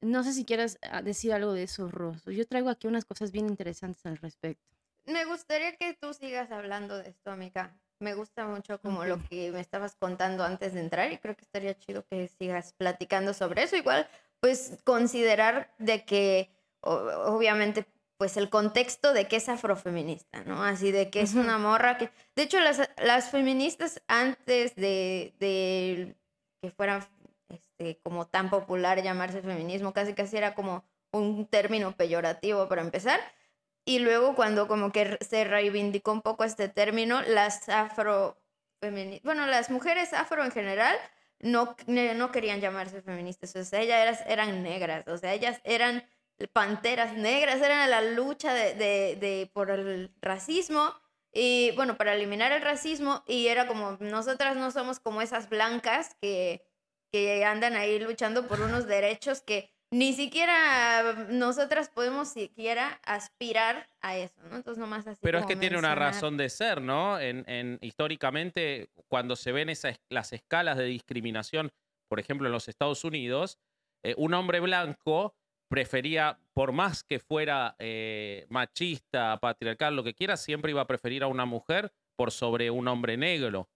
[0.00, 2.30] no sé si quieras ah, decir algo de eso, Rosso.
[2.30, 4.64] Yo traigo aquí unas cosas bien interesantes al respecto.
[5.06, 7.76] Me gustaría que tú sigas hablando de esto, amiga.
[8.00, 11.42] Me gusta mucho como lo que me estabas contando antes de entrar y creo que
[11.42, 13.74] estaría chido que sigas platicando sobre eso.
[13.76, 14.06] Igual,
[14.40, 17.86] pues considerar de que obviamente
[18.18, 20.64] pues el contexto de que es afrofeminista, ¿no?
[20.64, 22.10] Así de que es una morra que...
[22.34, 26.16] De hecho, las, las feministas antes de, de
[26.60, 27.08] que fuera
[27.48, 33.20] este, como tan popular llamarse feminismo, casi casi era como un término peyorativo para empezar.
[33.84, 38.36] Y luego cuando como que se reivindicó un poco este término, las afro
[39.24, 40.96] bueno, las mujeres afro en general
[41.40, 46.04] no, no querían llamarse feministas, o sea, ellas eran negras, o sea, ellas eran
[46.52, 50.94] panteras negras, eran la lucha de, de, de- por el racismo
[51.32, 56.16] y bueno, para eliminar el racismo y era como, nosotras no somos como esas blancas
[56.20, 56.64] que,
[57.12, 64.16] que andan ahí luchando por unos derechos que ni siquiera nosotras podemos siquiera aspirar a
[64.16, 64.56] eso, ¿no?
[64.56, 65.18] Entonces nomás así.
[65.22, 67.18] Pero es que tiene una razón de ser, ¿no?
[67.18, 71.72] En, en- históricamente, cuando se ven esas, las escalas de discriminación,
[72.08, 73.58] por ejemplo, en los Estados Unidos,
[74.04, 75.34] eh, un hombre blanco
[75.70, 81.22] prefería, por más que fuera eh, machista, patriarcal, lo que quiera, siempre iba a preferir
[81.22, 83.68] a una mujer por sobre un hombre negro.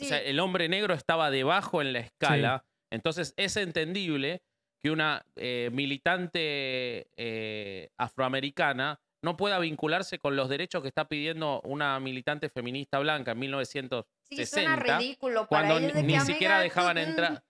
[0.00, 0.24] O sea, Sí.
[0.26, 2.64] el hombre negro estaba debajo en la escala.
[2.90, 4.42] Entonces es entendible
[4.82, 11.60] que una eh, militante eh, afroamericana no pueda vincularse con los derechos que está pidiendo
[11.62, 16.14] una militante feminista blanca en Sí, 1960, suena ridículo para cuando ellos ni, de ni
[16.14, 17.44] que, siquiera "Amiga, dejaban tú- entrar.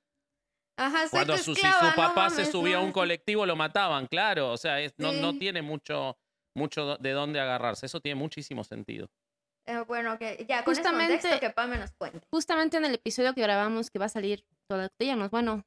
[0.76, 2.86] Ajá, Cuando su, si esclava, su no papá se subía a no".
[2.86, 4.50] un colectivo lo mataban, claro.
[4.52, 5.38] O sea, es- no, no Sí.
[5.38, 6.18] tiene mucho,
[6.54, 7.86] mucho de dónde agarrarse.
[7.86, 9.08] Eso tiene muchísimo sentido.
[9.66, 12.26] Eh, bueno, que ya con ese Justamente- contexto que Pame nos cuente.
[12.30, 15.62] Justamente en el episodio que grabamos, que va a salir toda días, bueno,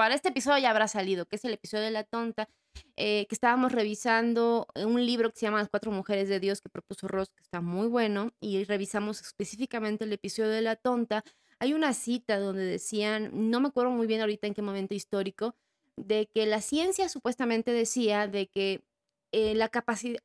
[0.00, 2.48] para este episodio ya habrá salido, que es el episodio de La Tonta,
[2.96, 6.70] eh, que estábamos revisando un libro que se llama Las Cuatro Mujeres de Dios que
[6.70, 11.22] propuso Ross, que está muy bueno, y revisamos específicamente el episodio de La Tonta.
[11.58, 15.54] Hay una cita donde decían, no me acuerdo muy bien ahorita en qué momento histórico,
[15.98, 18.82] de que la ciencia supuestamente decía de que
[19.32, 20.22] eh, la capacidad,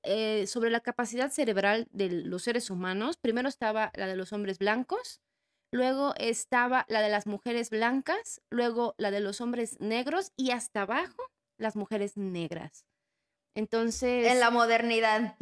[0.47, 5.19] sobre la capacidad cerebral de los seres humanos, primero estaba la de los hombres blancos,
[5.75, 10.83] luego estaba la de las mujeres blancas, luego la de los hombres negros y hasta
[10.83, 11.21] abajo
[11.59, 12.85] las mujeres negras.
[13.55, 15.37] Entonces, En la modernidad.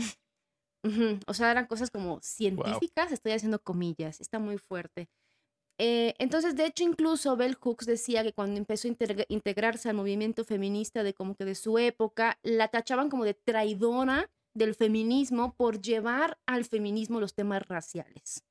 [1.28, 5.08] O sea, eran cosas como científicas, estoy haciendo comillas, está muy fuerte.
[5.80, 9.96] Eh, entonces, de hecho, incluso Bell Hooks decía que cuando empezó a integra- integrarse al
[9.96, 15.56] movimiento feminista de como que de su época, la tachaban como de traidora del feminismo
[15.56, 18.44] por llevar al feminismo los temas raciales.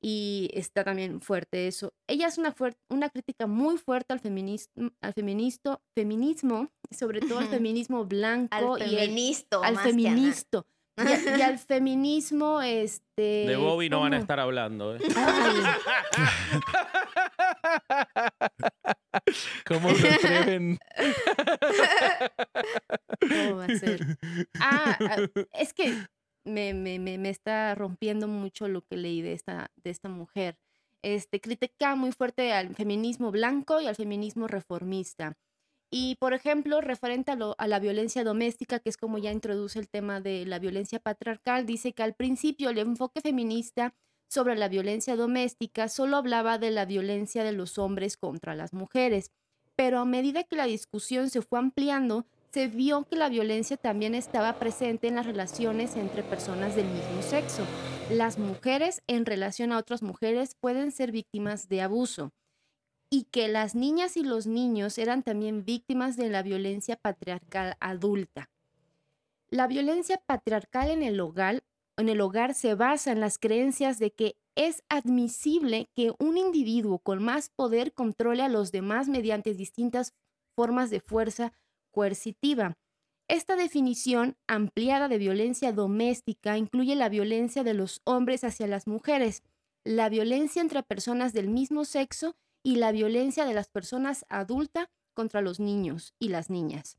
[0.00, 1.92] Y está también fuerte eso.
[2.06, 2.54] Ella es una,
[2.88, 4.70] una crítica muy fuerte al, feminis-
[5.00, 9.64] al feministo, feminismo, sobre todo al feminismo blanco Al y el- feministo.
[9.64, 10.66] al feministo.
[10.96, 13.22] Y, a- y al feminismo, este...
[13.46, 14.96] De Bobby no van a estar hablando.
[14.96, 15.00] ¿eh?
[19.66, 20.78] ¿Cómo se atreven?
[23.20, 24.18] ¿cómo va a ser?
[24.60, 25.16] Ah, ah,
[25.52, 25.94] es que
[26.48, 30.58] me, está rompiendo mucho lo que leí de esta, de esta mujer.
[31.02, 35.36] Este, critica muy fuerte al feminismo blanco y al feminismo reformista.
[35.90, 39.88] Y, por ejemplo, referente a, a la violencia doméstica, que es como ya introduce el
[39.88, 43.94] tema de la violencia patriarcal, dice que al principio el enfoque feminista
[44.28, 49.32] sobre la violencia doméstica solo hablaba de la violencia de los hombres contra las mujeres,
[49.74, 54.14] pero a medida que la discusión se fue ampliando, se vio que la violencia también
[54.14, 57.64] estaba presente en las relaciones entre personas del mismo sexo.
[58.10, 62.32] Las mujeres en relación a otras mujeres pueden ser víctimas de abuso
[63.10, 68.50] y que las niñas y los niños eran también víctimas de la violencia patriarcal adulta.
[69.50, 71.62] La violencia patriarcal en el hogar,
[71.96, 76.98] en el hogar se basa en las creencias de que es admisible que un individuo
[76.98, 80.12] con más poder controle a los demás mediante distintas
[80.54, 81.52] formas de fuerza
[81.98, 82.78] coercitiva.
[83.26, 89.42] Esta definición ampliada de violencia doméstica incluye la violencia de los hombres hacia las mujeres,
[89.82, 95.40] la violencia entre personas del mismo sexo y la violencia de las personas adultas contra
[95.42, 96.98] los niños y las niñas.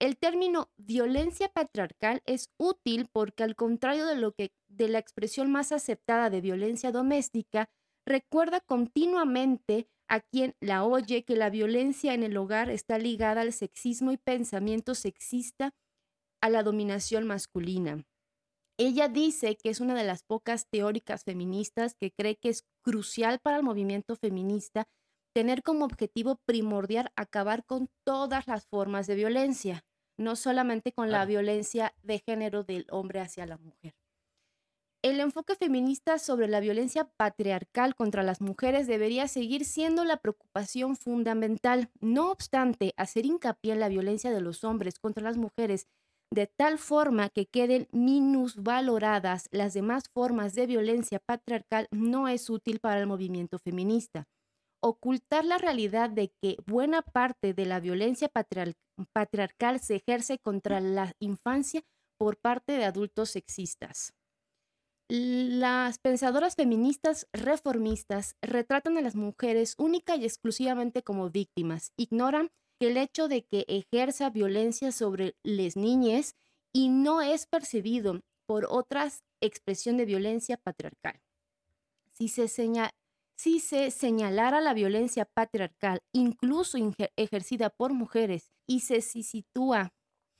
[0.00, 5.52] El término violencia patriarcal es útil porque al contrario de lo que de la expresión
[5.52, 7.70] más aceptada de violencia doméstica,
[8.04, 13.54] recuerda continuamente a quien la oye que la violencia en el hogar está ligada al
[13.54, 15.70] sexismo y pensamiento sexista,
[16.42, 18.04] a la dominación masculina.
[18.78, 23.38] Ella dice que es una de las pocas teóricas feministas que cree que es crucial
[23.38, 24.86] para el movimiento feminista
[25.34, 29.82] tener como objetivo primordial acabar con todas las formas de violencia,
[30.18, 33.94] no solamente con la violencia de género del hombre hacia la mujer.
[35.02, 40.94] El enfoque feminista sobre la violencia patriarcal contra las mujeres debería seguir siendo la preocupación
[40.96, 41.90] fundamental.
[42.00, 45.88] No obstante, hacer hincapié en la violencia de los hombres contra las mujeres
[46.30, 52.78] de tal forma que queden minusvaloradas las demás formas de violencia patriarcal no es útil
[52.78, 54.28] para el movimiento feminista.
[54.80, 58.76] Ocultar la realidad de que buena parte de la violencia patriar-
[59.12, 61.82] patriarcal se ejerce contra la infancia
[62.18, 64.14] por parte de adultos sexistas.
[65.14, 71.92] Las pensadoras feministas reformistas retratan a las mujeres única y exclusivamente como víctimas.
[71.98, 72.50] Ignoran
[72.80, 76.34] que el hecho de que ejerza violencia sobre las niñas
[76.72, 81.20] y no es percibido por otras expresión de violencia patriarcal.
[82.14, 82.28] Si
[83.58, 86.78] se, señalara la violencia patriarcal, incluso
[87.16, 89.92] ejercida por mujeres, y se si- sitúa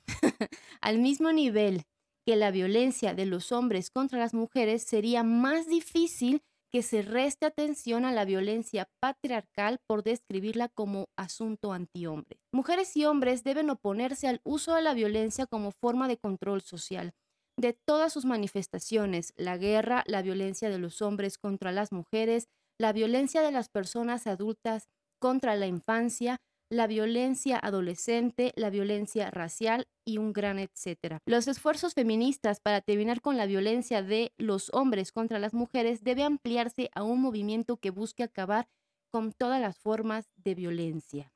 [0.81, 1.83] al mismo nivel
[2.27, 6.43] que la violencia de los hombres contra las mujeres, sería más difícil
[6.73, 12.39] que se reste atención a la violencia patriarcal por describirla como asunto antihombre.
[12.53, 17.12] Mujeres y hombres deben oponerse al uso de la violencia como forma de control social
[17.57, 22.49] de todas sus manifestaciones, la guerra, la violencia de los hombres contra las mujeres,
[22.79, 24.89] la violencia de las personas adultas
[25.20, 26.39] contra la infancia,
[26.73, 31.18] la violencia adolescente, la violencia racial y un gran etcétera.
[31.27, 36.23] Los esfuerzos feministas para terminar con la violencia de los hombres contra las mujeres debe
[36.25, 38.68] ampliarse a un movimiento que busque acabar
[39.12, 41.31] con todas las formas de violencia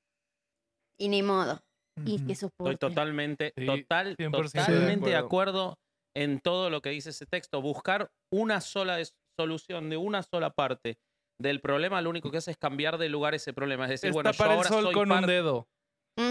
[0.98, 1.60] Y ni modo.
[2.06, 5.74] y que Estoy totalmente, Sí, total, 100% de totalmente de acuerdo.
[6.14, 7.60] en todo lo que dice ese texto.
[7.60, 8.98] Buscar una sola
[9.38, 10.96] solución de una sola parte
[11.38, 13.84] del problema, lo único que hace es cambiar de lugar ese problema.
[13.84, 15.68] Es decir, Está bueno, yo el ahora sol soy con un parte- dedo.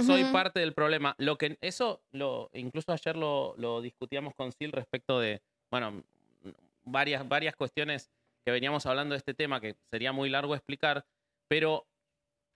[0.06, 1.16] soy parte del problema.
[1.20, 5.42] Lo que eso lo incluso ayer lo, lo discutíamos con Sil respecto de,
[5.72, 6.04] bueno,
[6.84, 8.10] varias varias cuestiones
[8.46, 11.06] que veníamos hablando de este tema que sería muy largo explicar,
[11.48, 11.88] pero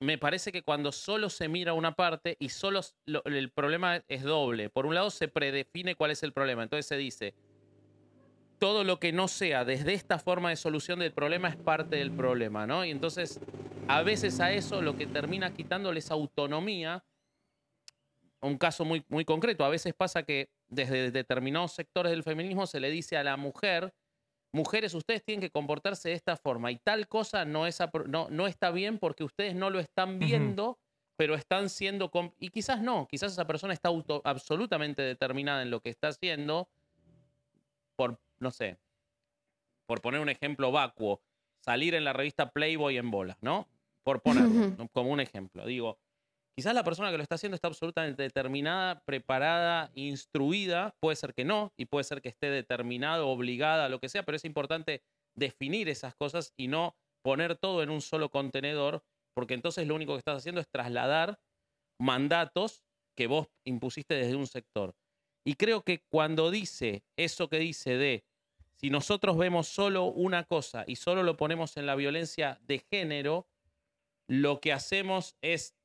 [0.01, 4.23] me parece que cuando solo se mira una parte y solo lo- el problema es
[4.23, 4.69] doble.
[4.69, 7.35] Por un lado se predefine cuál es el problema, entonces se dice
[8.59, 12.11] todo lo que no sea desde esta forma de solución del problema es parte del
[12.11, 12.85] problema, ¿no?
[12.85, 13.39] Y entonces
[13.87, 17.03] a veces a eso lo que termina quitándole es autonomía
[18.41, 19.65] un caso muy, muy concreto.
[19.65, 23.93] A veces pasa que desde determinados sectores del feminismo se le dice a la mujer,
[24.51, 28.47] mujeres, ustedes tienen que comportarse de esta forma y tal cosa no, es no, no
[28.47, 30.79] está bien porque ustedes no lo están viendo,
[31.17, 32.11] pero están siendo...
[32.39, 36.69] Y quizás no, quizás esa persona está auto- absolutamente determinada en lo que está haciendo
[37.97, 38.77] por, no sé,
[39.87, 41.21] por poner un ejemplo vacuo,
[41.63, 43.67] salir en la revista Playboy en bolas, ¿no?
[44.03, 45.65] Por ponerlo, como un ejemplo.
[45.65, 45.99] Digo,
[46.59, 50.93] Quizás la persona que lo está haciendo está absolutamente determinada, preparada, instruida.
[50.99, 54.35] Puede ser que no, y puede ser que esté determinado, obligada, lo que sea, pero
[54.35, 55.01] es importante
[55.37, 60.11] definir esas cosas y no poner todo en un solo contenedor, porque entonces lo único
[60.11, 61.39] que estás haciendo es trasladar
[61.97, 62.83] mandatos
[63.15, 64.97] que vos impusiste desde un sector.
[65.45, 68.25] Y creo que cuando dice eso que dice de
[68.79, 73.45] si nosotros vemos solo una cosa y solo lo ponemos en la violencia de género,
[74.27, 75.75] lo que hacemos es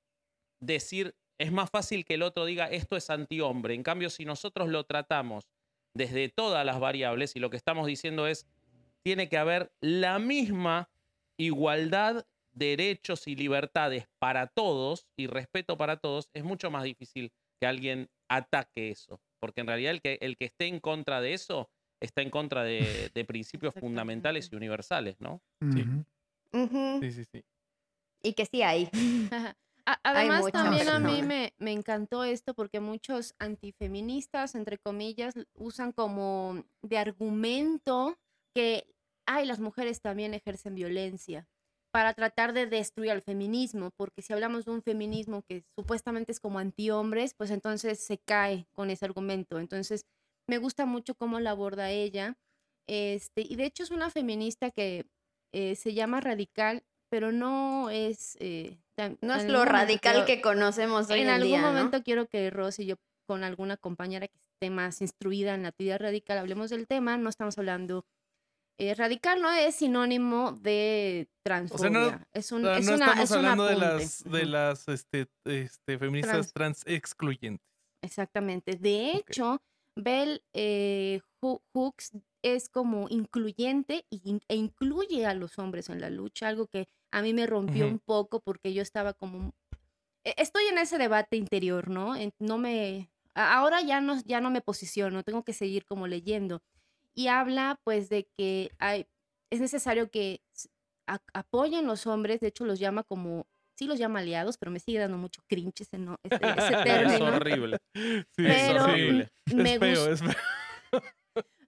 [0.61, 3.75] decir, es más fácil que el otro diga esto es antihombre.
[3.75, 5.49] En cambio, si nosotros lo tratamos
[5.93, 8.47] desde todas las variables y lo que estamos diciendo es,
[9.03, 10.89] tiene que haber la misma
[11.37, 17.67] igualdad, derechos y libertades para todos y respeto para todos, es mucho más difícil que
[17.67, 19.21] alguien ataque eso.
[19.41, 21.69] Porque en realidad el que, el que esté en contra de eso
[22.05, 25.41] está en contra de, de principios fundamentales y universales, ¿no?
[25.61, 25.85] Sí.
[27.01, 27.45] Sí, sí, sí.
[28.23, 28.89] Y que sí hay.
[30.03, 36.65] Además, también a mí me, me encantó esto porque muchos antifeministas, entre comillas, usan como
[36.83, 38.17] de argumento
[38.55, 38.87] que,
[39.27, 41.47] ay, las mujeres también ejercen violencia
[41.93, 46.41] para tratar de destruir al feminismo, porque si hablamos de un feminismo que supuestamente es
[46.41, 49.61] como antihombres, pues entonces se cae con ese argumento.
[49.61, 50.05] Entonces,
[50.49, 52.37] me gusta mucho cómo la aborda ella.
[52.89, 55.07] Este, y de hecho es una feminista que
[55.53, 58.37] eh, se llama radical, pero no es...
[58.41, 61.69] eh, tan- No es lo radical que conocemos hoy en en, algún día, ¿no?
[61.69, 65.73] momento quiero que Rosy y yo con alguna compañera que esté más instruida en la
[65.73, 67.17] teoría radical hablemos del tema.
[67.17, 68.05] No estamos hablando
[68.79, 71.91] eh, radical no es sinónimo de transfobia.
[71.91, 74.89] no- es O un, sea, es no una, estamos es hablando de las, de las
[74.89, 76.53] este, este, feministas Trans.
[76.53, 77.65] trans excluyentes.
[78.03, 78.77] Exactamente.
[78.77, 79.63] De hecho,
[79.97, 86.49] Bell eh, Ho- Hooks es como incluyente e incluye a los hombres en la lucha,
[86.49, 89.55] algo que a mí me rompió un poco porque yo estaba como...
[90.25, 92.15] e- Estoy en ese debate interior, ¿no?
[92.39, 93.11] No me...
[93.35, 96.63] Ahora ya no, ya no me posiciono, tengo que seguir como leyendo.
[97.15, 99.07] Y habla pues de que hay,
[99.51, 100.41] es necesario que
[101.33, 103.47] apoyen los hombres, de hecho los llama como,
[103.77, 106.85] sí los llama aliados, pero me sigue dando mucho cringe ese, no, ese, ese Es
[106.85, 107.25] término.
[107.37, 107.79] horrible.
[107.95, 109.29] Sí, Pero horrible.
[109.47, 111.03] Es me, feo, gus- es feo.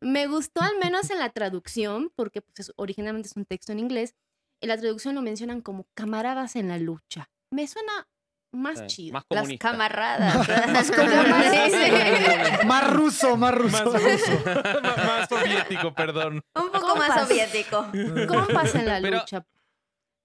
[0.00, 3.78] me gustó al menos en la traducción, porque pues, es- originalmente es un texto en
[3.80, 4.14] inglés,
[4.62, 7.28] en la traducción lo mencionan como camaradas en la lucha.
[7.52, 8.06] Me suena
[8.52, 9.12] más Sí, chido.
[9.14, 9.70] Más Las comunista.
[9.70, 10.48] camaradas.
[10.72, 12.66] Más sí.
[12.66, 13.84] Más ruso, más ruso.
[13.92, 14.32] Más ruso.
[14.44, 16.40] Más soviético, perdón.
[16.54, 17.86] Un poco más soviético.
[18.28, 19.44] Compas en la lucha.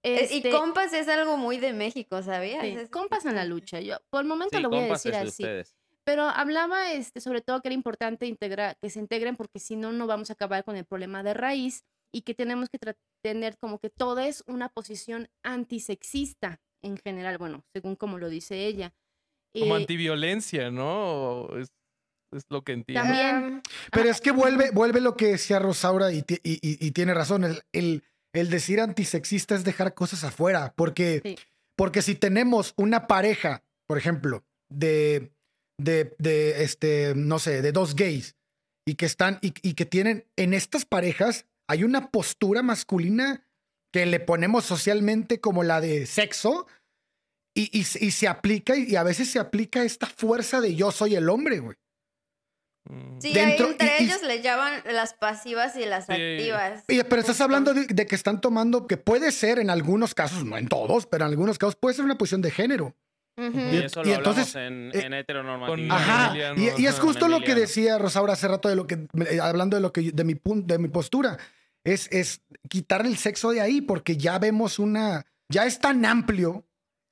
[0.04, 2.62] Este, Y compas es algo muy de México, ¿sabías?
[2.62, 3.80] sí, Es- compas en la lucha.
[3.80, 5.28] Yo por el momento Sí, lo voy a decir de así.
[5.44, 5.76] ustedes.
[6.04, 9.92] Pero hablaba este, sobre todo que era importante integrar, que se integren porque si no,
[9.92, 12.78] no vamos a acabar con el problema de raíz y que tenemos que
[13.22, 18.66] tener como que todo es una posición antisexista en general, bueno, según como lo dice
[18.66, 18.92] ella.
[19.56, 21.48] Como Eh, antiviolencia, ¿no?
[21.56, 21.68] Es,
[22.32, 23.04] es lo que entiendo.
[23.04, 23.62] También.
[23.92, 27.44] Pero es que vuelve, vuelve lo que decía Rosaura y, y- y- y tiene razón.
[27.44, 28.02] El, el-
[28.32, 30.72] el decir antisexista es dejar cosas afuera.
[30.76, 31.36] Porque, Sí.
[31.76, 35.32] porque si tenemos una pareja, por ejemplo, de,
[35.78, 38.36] de, de, este, no sé, de dos gays
[38.86, 43.46] y que están y, y que tienen en estas parejas hay una postura masculina
[43.92, 46.66] que le ponemos socialmente como la de sexo
[47.54, 50.90] y, y, se- y se aplica y a veces se aplica esta fuerza de yo
[50.90, 51.76] soy el hombre, güey.
[52.88, 53.20] Mm.
[53.20, 56.12] Sí, Dentro- ahí entre y- y- ellos le llaman las pasivas y las Sí.
[56.12, 56.84] activas.
[56.88, 60.44] Oye, pero estás hablando de, de que están tomando, que puede ser en algunos casos,
[60.44, 62.96] no en todos, pero en algunos casos puede ser una posición de género.
[63.38, 65.96] Y eso Y lo entonces, hablamos en, eh, en heteronormatividad.
[65.96, 66.34] Ajá.
[66.56, 69.76] Y, y es justo lo que decía Rosaura hace rato de lo que, eh, hablando
[69.76, 71.38] de lo que, de mi punto, de mi postura.
[71.84, 76.66] Es, es quitar el sexo de ahí, porque ya vemos una, ya es tan amplio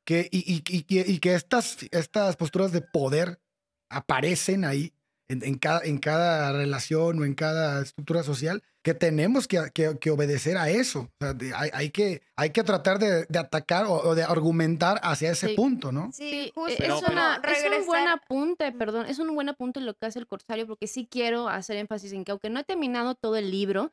[0.05, 3.41] que, y, y- y que- y que estas, estas posturas de poder
[3.89, 4.93] aparecen ahí
[5.31, 9.99] en, en cada, en cada relación o en cada estructura social, que tenemos que, que-
[10.01, 11.01] que obedecer a eso.
[11.01, 14.23] O sea, de- hay, hay que, hay que tratar de, de atacar o, o de
[14.23, 15.55] argumentar hacia ese Sí.
[15.55, 16.11] punto, ¿no?
[16.13, 19.81] Sí, e- Pero- es, pero- una- es un buen apunte, perdón, es un buen apunte
[19.81, 22.65] lo que hace el Corsario, porque sí quiero hacer énfasis en que aunque no he
[22.65, 23.93] terminado todo el libro,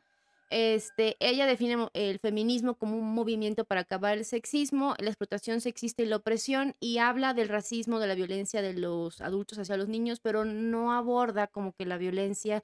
[0.49, 6.03] este, ella define el feminismo como un movimiento para acabar el sexismo, la explotación sexista
[6.03, 9.87] y la opresión, y habla del racismo, de la violencia de los adultos hacia los
[9.87, 12.63] niños, pero no aborda como que la violencia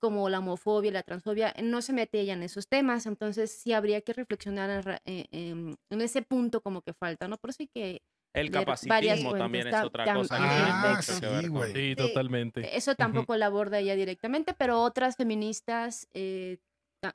[0.00, 4.02] como la homofobia, la transfobia, no se mete ella en esos temas, entonces sí habría
[4.02, 7.38] que reflexionar en, eh, en ese punto como que falta, ¿no?
[7.38, 8.02] Por eso hay que
[8.34, 11.50] El capacitismo también es otra tam- cosa que ah, tiene mucho sí, que ver con-
[11.52, 11.72] güey.
[11.72, 11.96] Sí, Sí.
[11.96, 12.76] totalmente.
[12.76, 16.58] Eso tampoco la aborda ella directamente, pero otras feministas eh,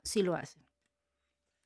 [0.02, 0.64] sí lo hacen.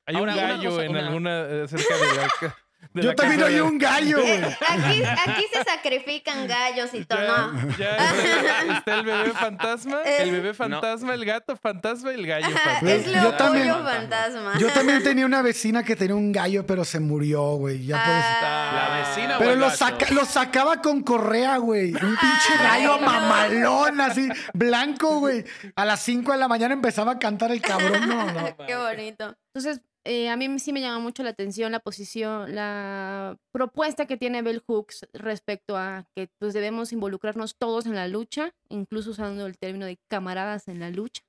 [0.07, 2.57] Hay Ahora, un gallo cosa- en una- alguna eh, acerca de la.
[2.93, 4.53] Yo también oí un gallo, Eh, güey.
[4.69, 7.19] aquí, aquí se sacrifican gallos y todo.
[7.19, 7.77] Ya, No.
[7.77, 12.49] ya está, está el bebé fantasma, el bebé fantasma, el gato fantasma y el gallo
[12.49, 12.91] fantasma.
[12.91, 13.69] Es Yo lo también.
[13.69, 14.57] pollo fantasma.
[14.59, 17.85] Yo también tenía una vecina que tenía un gallo, pero se murió, güey.
[17.85, 18.23] Ya puedes.
[18.25, 18.71] Ah,
[19.01, 19.77] La vecina, Pero o el lo, gato?
[19.77, 21.93] saca- lo sacaba con correa, güey.
[21.93, 23.05] Un pinche Ay, gallo no.
[23.05, 25.43] mamalón, así, blanco, güey.
[25.75, 28.07] A las 5 de la mañana empezaba a cantar el cabrón.
[28.07, 28.55] No, no.
[28.67, 29.35] Qué bonito.
[29.53, 34.17] Entonces, eh, a mí sí me llama mucho la atención la posición, la propuesta que
[34.17, 39.45] tiene Bell Hooks respecto a que pues debemos involucrarnos todos en la lucha, incluso usando
[39.47, 41.21] el término de camaradas en la lucha.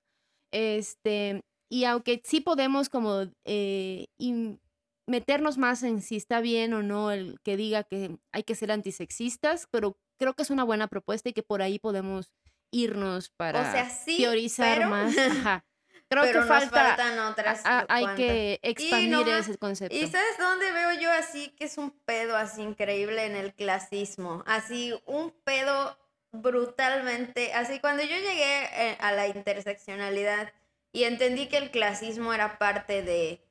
[0.53, 4.61] Este, y aunque sí podemos como eh, in-
[5.09, 8.71] meternos más en si está bien o no el que diga que hay que ser
[8.73, 12.33] antisexistas, pero creo que es una buena propuesta y que por ahí podemos
[12.73, 15.17] irnos para sea, sí, teorizar pero- más.
[15.19, 15.65] Ajá.
[16.09, 17.61] Creo Pero que nos faltan otras.
[17.65, 18.17] a- hay cuantas.
[18.17, 19.97] que expandir no, ese concepto.
[19.97, 24.45] ¿Y sabes dónde veo yo así que es un pedo así increíble en el clasismo?
[24.47, 25.99] Así, un pedo
[26.31, 27.53] brutalmente.
[27.55, 30.53] Así, cuando yo llegué eh, a la interseccionalidad
[30.93, 33.43] y entendí que el clasismo era parte de,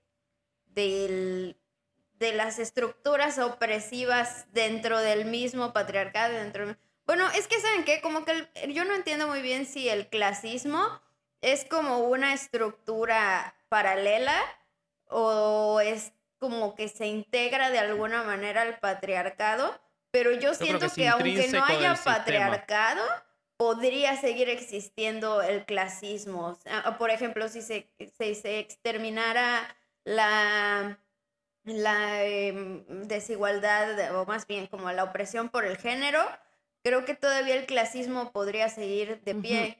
[0.68, 1.58] del-
[2.20, 6.34] de las estructuras opresivas dentro del mismo patriarcado.
[6.36, 6.76] Dentro
[7.06, 8.00] Bueno, es que, ¿saben qué?
[8.02, 11.02] Como que el- yo no entiendo muy bien si el clasismo
[11.42, 14.36] es como una estructura paralela
[15.08, 19.80] o es como que se integra de alguna manera al patriarcado,
[20.12, 23.02] pero yo siento que aunque no haya patriarcado,
[23.58, 26.58] podría seguir existiendo el clasismo.
[26.98, 31.00] Por ejemplo, si se, si se exterminara la,
[31.64, 36.24] la em, desigualdad, o más bien como la opresión por el género,
[36.84, 39.78] creo que todavía el clasismo podría seguir de pie.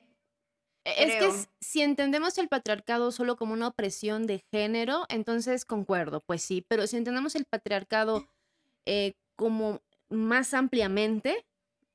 [0.86, 1.34] Es que creo.
[1.60, 6.86] si entendemos el patriarcado solo como una opresión de género, entonces concuerdo, pues sí, pero
[6.86, 8.28] si entendemos el patriarcado
[8.86, 11.46] eh, como más ampliamente,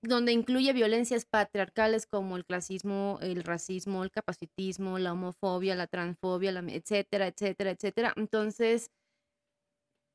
[0.02, 6.50] donde incluye violencias patriarcales como el clasismo, el racismo, el capacitismo, la homofobia, la transfobia,
[6.50, 8.90] la, etcétera, etcétera, etcétera, entonces,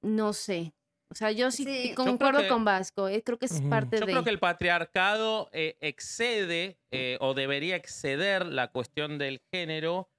[0.02, 0.74] no sé.
[1.10, 1.90] O sea, yo sí, Sí.
[1.90, 3.70] Yo concuerdo que- con Vasco, eh, creo que es Ujú.
[3.70, 4.12] parte Yo de...
[4.12, 10.10] creo que el patriarcado eh, excede eh, o debería exceder la cuestión del género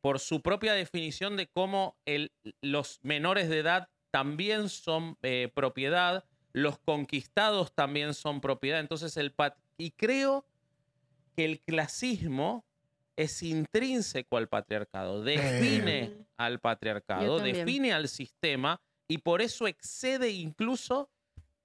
[0.00, 2.32] por su propia definición de cómo el-
[2.62, 8.80] los menores de edad también son eh, propiedad, los conquistados también son propiedad.
[8.80, 10.46] Entonces, el pat- y creo
[11.36, 12.64] que el clasismo
[13.16, 21.10] es intrínseco al patriarcado, define al patriarcado, define al sistema y por eso excede incluso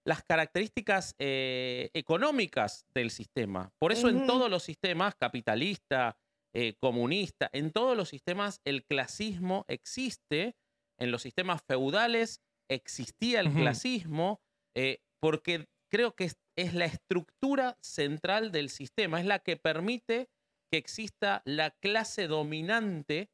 [0.05, 3.72] las características eh, económicas del sistema.
[3.80, 6.18] Por eso en todos los sistemas, capitalista,
[6.53, 10.55] eh, comunista, en todos los sistemas el clasismo existe.
[10.99, 14.41] En los sistemas feudales existía el clasismo
[14.76, 20.30] eh, porque creo que es, es la estructura central del sistema, es la que permite
[20.72, 23.30] que exista la clase dominante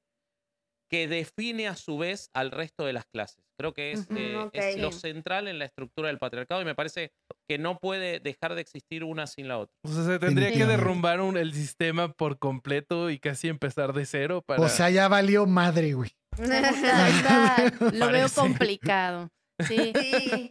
[0.89, 3.46] que define a su vez al resto de las clases.
[3.59, 7.11] Creo que es, eh, es lo central en la estructura del patriarcado y me parece
[7.49, 9.73] que no puede dejar de existir una sin la otra.
[9.83, 14.05] O sea, se tendría que derrumbar un- el sistema por completo y casi empezar de
[14.05, 14.61] cero para...
[14.61, 16.11] O sea, ya valió madre, güey.
[17.93, 19.29] Lo veo complicado.
[19.67, 19.91] Sí.
[19.99, 20.49] Sí.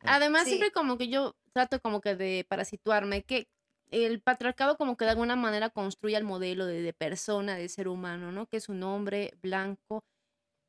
[0.00, 0.50] Además, Sí.
[0.50, 3.46] siempre como que yo trato como que de, para situarme, que
[3.90, 7.88] el patriarcado como que de alguna manera construye el modelo de, de persona, de ser
[7.88, 8.46] humano, ¿no?
[8.46, 10.02] Que es un hombre blanco,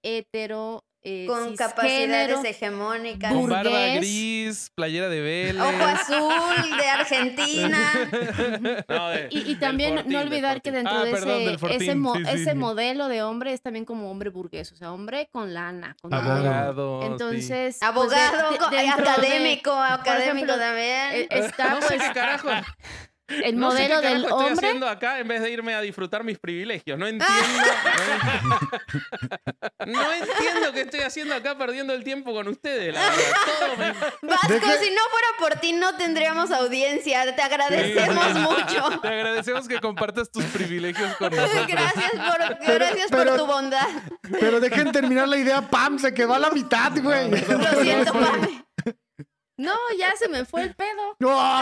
[0.04, 3.32] hetero, eh, Con capacidades hegemónicas.
[3.34, 3.98] Con barba burgués.
[4.00, 5.62] gris, playera de Vélez.
[5.62, 8.10] Ojo azul de Argentina.
[8.90, 12.16] No, de- Y, también Fortín, no olvidar que dentro Ah, de perdón, ese, ese, mo-
[12.16, 12.56] sí, ese sí.
[12.56, 16.32] modelo de hombre es también como hombre burgués, o sea, hombre con lana, con dinero.
[16.34, 17.00] Abogado.
[17.02, 17.08] sí.
[17.08, 21.12] Entonces, pues, de- Abogado, de- de- académico, académico ejemplo, también.
[21.14, 22.50] eh, está No sé pues qué carajo,
[23.30, 25.74] el no sé qué modelo del carajo estoy hombre haciendo acá en vez de irme
[25.76, 26.98] a disfrutar mis privilegios.
[26.98, 27.36] No entiendo.
[29.86, 33.24] no, no entiendo qué estoy haciendo acá perdiendo el tiempo con ustedes, la verdad.
[33.60, 33.94] Todo me-
[34.30, 37.36] Vasco, Deje- si no fuera por ti no tendríamos audiencia.
[37.36, 39.00] Te agradecemos mucho.
[39.02, 41.68] Te agradecemos que compartas tus privilegios con nosotros.
[41.68, 43.88] Gracias por, Pero- gracias pero- por tu bondad.
[44.40, 47.30] Pero dejen terminar la idea, Pam, se quedó a la mitad, güey.
[47.32, 48.64] Lo siento, Pame.
[49.60, 51.18] No, ya se me fue el pedo.
[51.20, 51.62] No,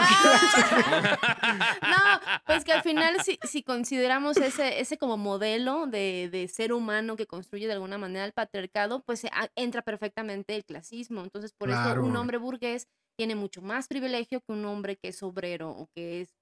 [1.82, 6.72] No, pues que al final si, si consideramos ese, ese como modelo de, de ser
[6.72, 11.22] humano que construye de alguna manera el patriarcado, pues ah, entra perfectamente el clasismo.
[11.22, 15.20] Entonces, por eso un hombre burgués tiene mucho más privilegio que un hombre que es
[15.24, 16.36] obrero o que es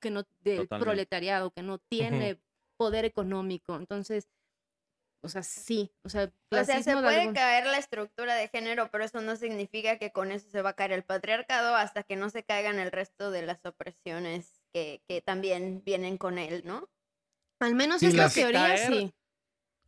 [0.00, 0.84] que no del Totalmente.
[0.84, 2.40] proletariado, que no tiene
[2.76, 3.74] poder económico.
[3.76, 4.28] Entonces,
[5.22, 8.90] o sea, sí, o sea, O sea, se puede algún- caer la estructura de género,
[8.90, 12.16] pero eso no significa que con eso se va a caer el patriarcado hasta que
[12.16, 16.88] no se caigan el resto de las opresiones que, que también vienen con él, ¿no?
[17.62, 19.12] al menos Y esta las- teoría Caer- sí.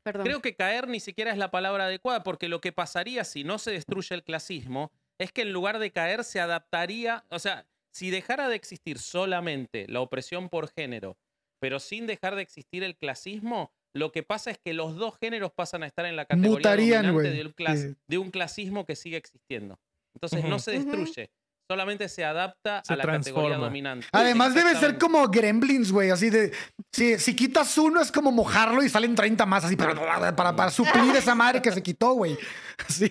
[0.04, 0.24] Perdón.
[0.26, 3.58] Creo que caer ni siquiera es la palabra adecuada, porque lo que pasaría si no
[3.58, 8.10] se destruye el clasismo es que en lugar de caer se adaptaría, o sea, si
[8.10, 11.16] dejara de existir solamente la opresión por género,
[11.60, 15.52] pero sin dejar de existir el clasismo, lo que pasa es que los dos géneros
[15.54, 17.94] pasan a estar en la categoría Mutarían, dominante de, un clas- Sí.
[18.08, 19.78] de un clasismo que sigue existiendo.
[20.14, 20.58] Entonces no Ujú.
[20.58, 20.84] se Ujú.
[20.96, 21.30] destruye,
[21.70, 23.56] solamente se adapta Se a la categoría transforma.
[23.66, 24.06] dominante.
[24.12, 26.52] Además debe ser como gremlins, güey, así de...
[26.94, 30.70] Si, si quitas uno es como mojarlo y salen 30 más, así, pero para, para
[30.70, 32.36] suplir esa madre que se quitó, güey.
[32.88, 33.10] Sí,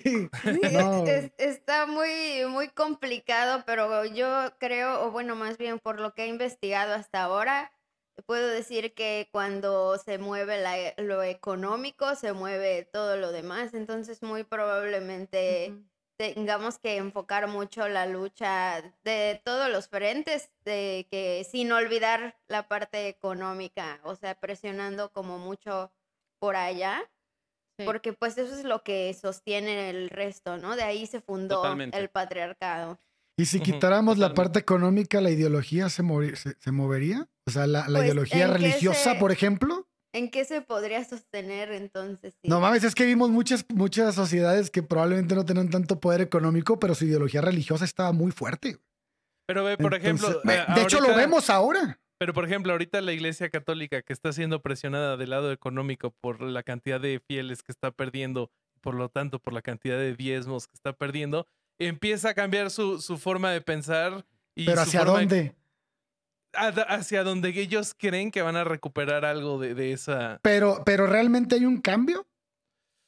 [0.73, 1.05] No.
[1.07, 6.23] es- está muy, muy complicado, pero yo creo, o bueno, más bien por lo que
[6.25, 7.71] he investigado hasta ahora,
[8.21, 13.73] puedo decir que cuando se mueve la- lo económico, se mueve todo lo demás.
[13.73, 15.73] Entonces, muy probablemente
[16.17, 22.67] tengamos que enfocar mucho la lucha de todos los frentes, de que sin olvidar la
[22.67, 25.91] parte económica, o sea, presionando como mucho
[26.39, 27.01] por allá.
[27.79, 27.85] Sí.
[27.85, 30.75] Porque pues eso es lo que sostiene el resto, ¿no?
[30.75, 31.97] De ahí se fundó Totalmente.
[31.97, 32.99] el patriarcado.
[33.37, 36.03] Y si quitáramos la parte económica, ¿la ideología se,
[36.35, 37.27] se, se movería?
[37.51, 39.87] O sea, la, la Pues, ideología ¿en qué religiosa, se- por ejemplo.
[40.13, 42.33] ¿En qué se podría sostener entonces?
[42.41, 42.49] sí?
[42.49, 46.79] No mames, es que vimos muchas, muchas sociedades que probablemente no tenían tanto poder económico,
[46.79, 48.77] pero su ideología religiosa estaba muy fuerte.
[49.47, 50.41] Pero ve, por Entonces, ejemplo.
[50.45, 51.99] me- eh, de hecho, lo vemos ahora.
[52.19, 56.41] Pero, por ejemplo, ahorita la Iglesia Católica que está siendo presionada del lado económico por
[56.41, 58.51] la cantidad de fieles que está perdiendo,
[58.81, 61.47] por lo tanto, por la cantidad de diezmos que está perdiendo,
[61.79, 64.25] empieza a cambiar su, su forma de pensar.
[64.55, 65.55] Y Pero su ¿hacia de- dónde?
[66.53, 70.39] Hacia donde ellos creen que van a recuperar algo de, de esa...
[70.41, 72.27] Pero, pero realmente hay un cambio.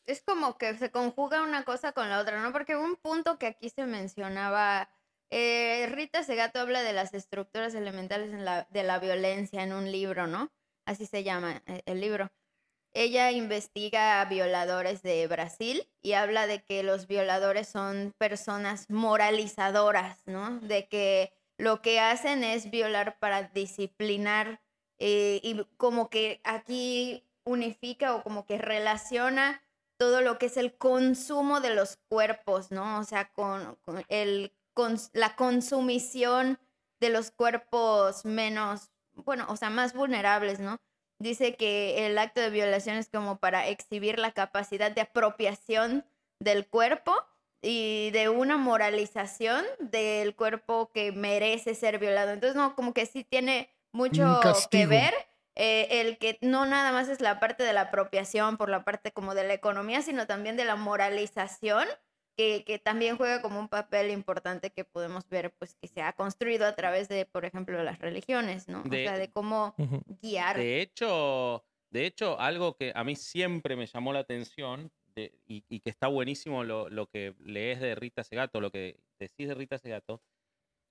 [0.06, 2.52] Es como que se conjuga una cosa con la otra, ¿no?
[2.52, 4.90] Porque un punto que aquí se mencionaba,
[5.30, 9.92] eh, Rita Segato habla de las estructuras elementales en la- de la violencia en un
[9.92, 10.52] libro, ¿no?
[10.86, 12.32] Así se llama eh, el libro.
[12.96, 20.22] Ella investiga a violadores de Brasil y habla de que los violadores son personas moralizadoras,
[20.28, 20.60] ¿no?
[20.60, 24.62] De que lo que hacen es violar para disciplinar
[25.00, 29.62] eh, y como que aquí unifica o como que relaciona
[29.98, 33.00] todo lo que es el consumo de los cuerpos, ¿no?
[33.00, 33.78] O sea, con,
[34.10, 34.54] el,
[35.14, 36.60] la consumición
[37.00, 40.78] de los cuerpos menos, bueno, o sea, más vulnerables, ¿no?
[41.20, 46.06] Dice que el acto de violación es como para exhibir la capacidad de apropiación
[46.40, 47.14] del cuerpo
[47.64, 52.32] y de una moralización del cuerpo que merece ser violado.
[52.32, 55.14] Entonces, no, como que sí tiene mucho que ver
[55.56, 59.12] eh, el que no nada más es la parte de la apropiación por la parte
[59.12, 61.88] como de la economía, sino también de la moralización,
[62.36, 66.14] que, que también juega como un papel importante que podemos ver, pues que se ha
[66.14, 68.82] construido a través de, por ejemplo, las religiones, ¿no?
[68.84, 69.76] De- o sea, de cómo
[70.22, 70.58] guiar.
[70.58, 75.64] De hecho, de hecho, algo que a mí siempre me llamó la atención de- y,
[75.70, 79.54] y que está buenísimo lo, lo que lees de Rita Segato, lo que decís de
[79.56, 80.22] Rita Segato,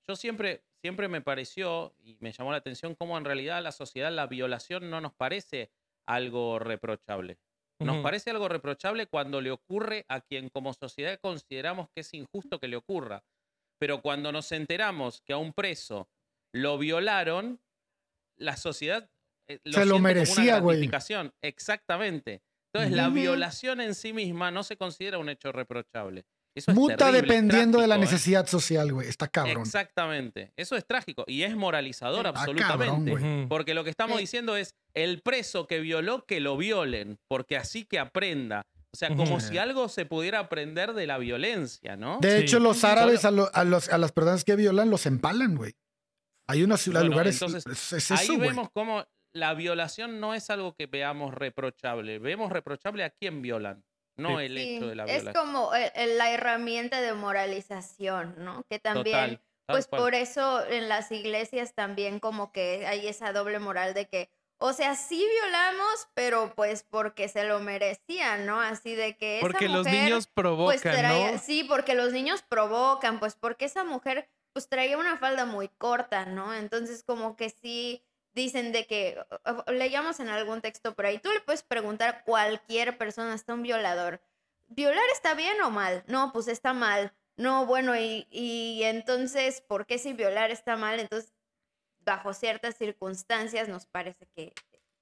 [0.09, 3.73] yo siempre, siempre me pareció y me llamó la atención cómo en realidad a la
[3.73, 5.71] sociedad la violación no nos parece
[6.07, 7.39] algo reprochable.
[7.79, 12.61] Nos parece algo reprochable cuando le ocurre a quien como sociedad consideramos que es injusto
[12.61, 13.25] que le ocurra.
[13.81, 16.09] Pero cuando nos enteramos que a un preso
[16.53, 17.61] lo violaron,
[18.37, 19.11] la sociedad
[19.49, 20.77] eh, Se lo como una merecía, güey.
[20.77, 21.35] gratificación.
[21.43, 22.43] Exactamente.
[22.75, 26.25] Entonces, la violación en sí misma no se considera un hecho reprochable.
[26.55, 27.99] Eso es Muta terrible, dependiendo de la ¿eh?
[28.01, 29.09] necesidad social, güey.
[29.09, 29.63] Está cabrón.
[29.63, 30.53] Exactamente.
[30.57, 33.47] Eso es trágico y es moralizador absolutamente.
[33.49, 34.23] Porque lo que estamos Sí.
[34.23, 38.67] diciendo es el preso que violó, que lo violen, porque así que aprenda.
[38.95, 42.19] O sea, como si algo se pudiera aprender de la violencia, ¿no?
[42.21, 42.43] De Sí.
[42.45, 45.73] hecho, los árabes a, lo- a los, a las personas que violan los empalan, güey.
[46.47, 47.41] Hay unos Bueno, lugares.
[47.41, 48.41] entonces, es, es Ahí güey.
[48.51, 52.19] vemos cómo la violación no es algo que veamos reprochable.
[52.19, 53.85] Vemos reprochable a quién violan,
[54.17, 54.45] no Sí.
[54.47, 55.47] el Sí, hecho de la es violación.
[55.47, 58.65] como el- el- la herramienta de moralización, ¿no?
[58.69, 60.03] Que también, Total, pues cual.
[60.03, 64.29] por eso en las iglesias también como que hay esa doble moral de que,
[64.59, 68.61] o sea, sí violamos, pero pues porque se lo merecían, ¿no?
[68.61, 71.39] Así de que esa Porque los niños pues provocan, traía- ¿no?
[71.39, 76.27] sí, porque los niños provocan, pues porque esa mujer pues traía una falda muy corta,
[76.27, 76.53] ¿no?
[76.55, 78.03] Entonces como que sí
[78.35, 79.23] dicen de que,
[79.69, 83.63] leíamos en algún texto por ahí, tú le puedes preguntar a cualquier persona, hasta un
[83.63, 84.21] violador,
[84.69, 86.05] ¿violar está bien o mal?
[86.07, 87.13] No, pues está mal.
[87.37, 91.01] No, bueno, y, y entonces, ¿por qué si violar está mal?
[91.01, 91.33] Entonces,
[92.01, 94.53] bajo ciertas circunstancias nos parece que,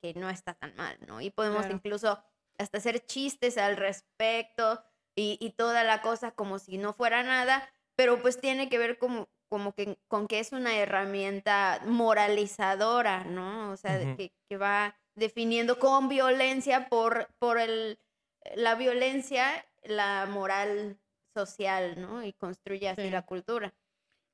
[0.01, 1.20] que no está tan mal, ¿no?
[1.20, 1.77] Y podemos Claro.
[1.77, 2.23] incluso
[2.59, 4.85] hasta hacer chistes al respecto
[5.15, 8.98] y, y toda la cosa como si no fuera nada, pero pues tiene que ver
[8.98, 13.71] como, como que con que es una herramienta moralizadora, ¿no?
[13.73, 17.99] O sea, que, que va definiendo con violencia por, por el,
[18.55, 20.99] la violencia, la moral
[21.37, 22.25] social, ¿no?
[22.25, 23.11] Y construye así Sí.
[23.11, 23.75] la cultura.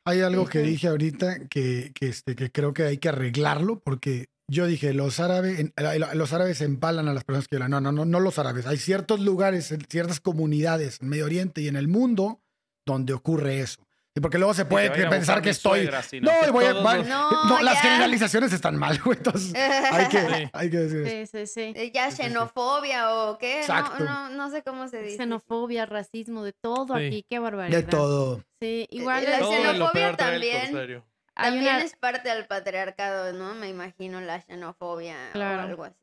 [0.07, 4.27] Hay algo que dije ahorita que, que, este, que creo que hay que arreglarlo porque
[4.49, 7.71] yo dije, los árabes, la- los árabes empalan a las personas que violan.
[7.73, 8.67] No, no, no, no los árabes.
[8.67, 12.41] Hay ciertos lugares, en ciertas comunidades en Medio Oriente y en el mundo
[12.87, 13.83] donde ocurre eso.
[14.17, 15.81] Y porque luego se puede pensar que estoy...
[15.83, 17.81] suegra, No, que y voy a- todos va- los- No, no, las ya.
[17.83, 19.19] generalizaciones están mal, güey.
[19.19, 20.51] Entonces hay que, Sí.
[20.55, 21.39] hay que decir eso.
[21.39, 21.73] Sí, sí, sí.
[21.77, 24.05] Eh, Ya xenofobia o qué, no, Exacto.
[24.05, 25.19] no, no sé cómo se dice.
[25.19, 27.05] Xenofobia, racismo, de todo Sí.
[27.07, 27.77] aquí, qué barbaridad.
[27.79, 28.43] De todo.
[28.61, 31.03] Sí, igual la xenofobia también.
[31.35, 33.55] También una, es parte del patriarcado, ¿no?
[33.55, 35.59] Me imagino la xenofobia Claro.
[35.59, 35.97] o algo así.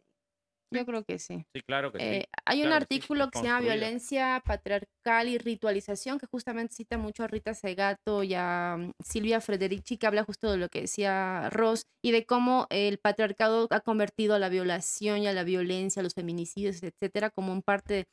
[0.73, 1.45] Yo creo que sí.
[1.53, 2.05] Sí, claro que sí.
[2.05, 3.61] Eh, hay un claro que sí, artículo que se llama.
[3.61, 9.41] Violencia patriarcal y ritualización, que justamente cita mucho a Rita Segato y a mm, Silvia
[9.41, 13.79] Frederici, que habla justo de lo que decía Ross y de cómo el patriarcado ha
[13.79, 18.07] convertido a la violación y a la violencia, a los feminicidios, etcétera, como un parte,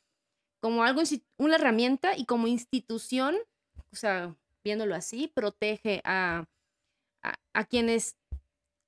[0.61, 1.01] como algo,
[1.37, 3.35] una herramienta y como institución,
[3.91, 6.45] o sea, viéndolo así, protege a,
[7.23, 8.15] a, a quienes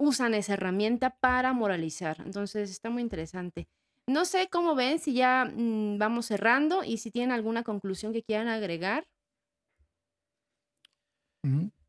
[0.04, 2.18] usan esa herramienta para moralizar.
[2.26, 3.68] Entonces está muy interesante.
[4.08, 8.24] No sé cómo ven, si ya mm, vamos cerrando y si tienen alguna conclusión que
[8.24, 9.06] quieran agregar.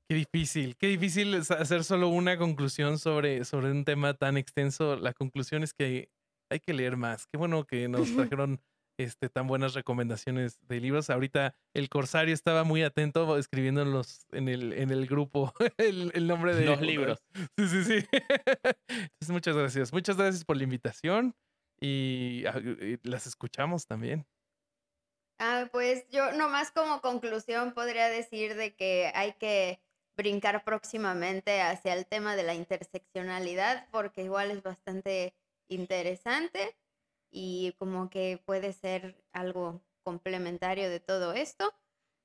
[0.09, 4.97] Qué difícil, qué difícil es hacer solo una conclusión sobre, sobre un tema tan extenso.
[4.97, 6.11] La conclusión es que
[6.51, 7.27] hay que leer más.
[7.27, 8.61] Qué bueno que nos trajeron
[8.97, 11.11] este, tan buenas recomendaciones de libros.
[11.11, 16.13] Ahorita el Corsario estaba muy atento escribiendo en, los, en, el, en el grupo el,
[16.15, 17.25] el nombre de Los libros.
[17.57, 18.07] Sí, sí, sí.
[18.89, 19.93] Entonces, muchas gracias.
[19.93, 21.35] Muchas gracias por la invitación
[21.81, 24.27] y, ah, y las escuchamos también.
[25.39, 29.81] Ah, pues yo nomás como conclusión podría decir de que hay que
[30.17, 35.35] brincar próximamente hacia el tema de la interseccionalidad porque igual es bastante
[35.69, 36.77] interesante
[37.35, 41.75] y como que puede ser algo complementario de todo esto.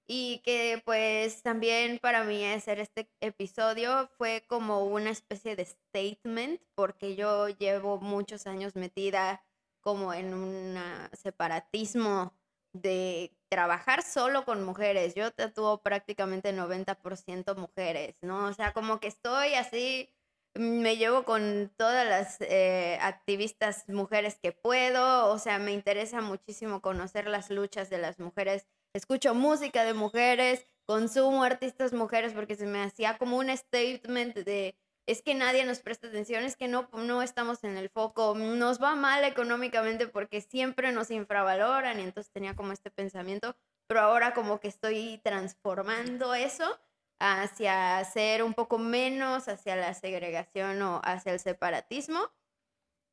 [0.08, 6.62] Y que pues también para mí hacer este episodio fue como una especie de statement
[6.76, 9.44] porque yo llevo muchos años metida
[9.82, 10.78] como en un
[11.14, 12.34] separatismo
[12.74, 15.16] de trabajar solo con mujeres.
[15.16, 18.46] Yo tatúo prácticamente 90% mujeres, ¿no?
[18.46, 20.10] O sea, como que estoy así,
[20.56, 26.82] me llevo con todas las eh, activistas mujeres que puedo, o sea, me interesa muchísimo
[26.82, 28.68] conocer las luchas de las mujeres.
[28.94, 34.76] Escucho música de mujeres, consumo artistas mujeres porque se me hacía como un statement de
[35.10, 38.80] es que nadie nos presta atención, es que no, no estamos en el foco, nos
[38.80, 43.56] va mal económicamente porque siempre nos infravaloran y entonces tenía como este pensamiento,
[43.88, 46.80] pero ahora como que estoy transformando eso
[47.20, 52.20] hacia ser un poco menos hacia la segregación o hacia el separatismo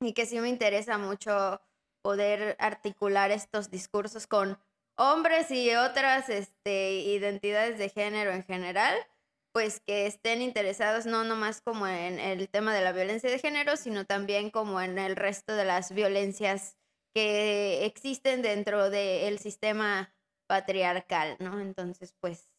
[0.01, 1.61] y que sí me interesa mucho
[2.03, 4.59] poder articular estos discursos con
[4.97, 8.97] hombres y otras este, identidades de género en general
[9.57, 13.79] pues que estén interesados no nomás como en el tema de la violencia de género,
[13.79, 16.77] sino también como en el resto de las violencias
[17.15, 20.15] que existen dentro del sistema
[20.47, 21.59] patriarcal, ¿no?
[21.59, 22.51] Entonces, pues,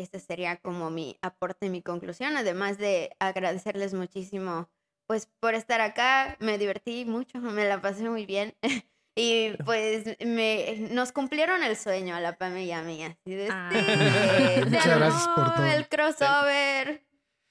[0.00, 4.68] este sería como mi aporte, mi conclusión, además de agradecerles muchísimo,
[5.06, 8.54] pues, por estar acá, me divertí mucho, me la pasé muy bien.
[9.16, 13.02] Y pues me, nos cumplieron el sueño a la Pame y a mí.
[13.04, 13.68] Así de, Ah.
[13.72, 15.66] sí, Muchas se gracias por todo.
[15.66, 17.02] El crossover.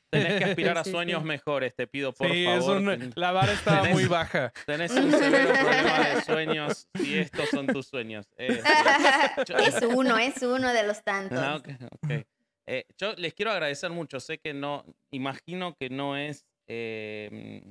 [0.10, 1.28] Tenés que aspirar a Sí, sueños sí.
[1.28, 2.78] mejores, te pido por sí, es favor.
[2.78, 4.54] un- Ten- la vara estaba tenés- muy baja.
[4.66, 8.26] Tenés un problema de sueños y estos son tus sueños.
[8.38, 8.64] Eh,
[9.68, 11.38] es uno, es uno de los tantos.
[11.38, 11.62] Ah.
[12.72, 14.20] Eh, yo les quiero agradecer mucho.
[14.20, 17.64] Sé que no, imagino que no es eh,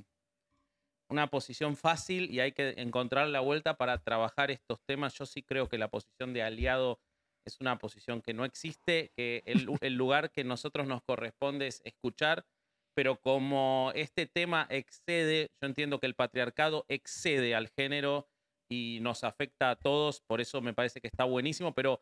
[1.09, 5.13] una posición fácil y hay que encontrar la vuelta para trabajar estos temas.
[5.13, 6.99] Yo sí creo que la posición de aliado
[7.47, 11.81] es una posición que no existe, que el, el lugar que nosotros nos corresponde es
[11.85, 12.45] escuchar,
[12.93, 18.27] pero como este tema excede, yo entiendo que el patriarcado excede al género
[18.69, 22.01] y nos afecta a todos, por eso me parece que está buenísimo, pero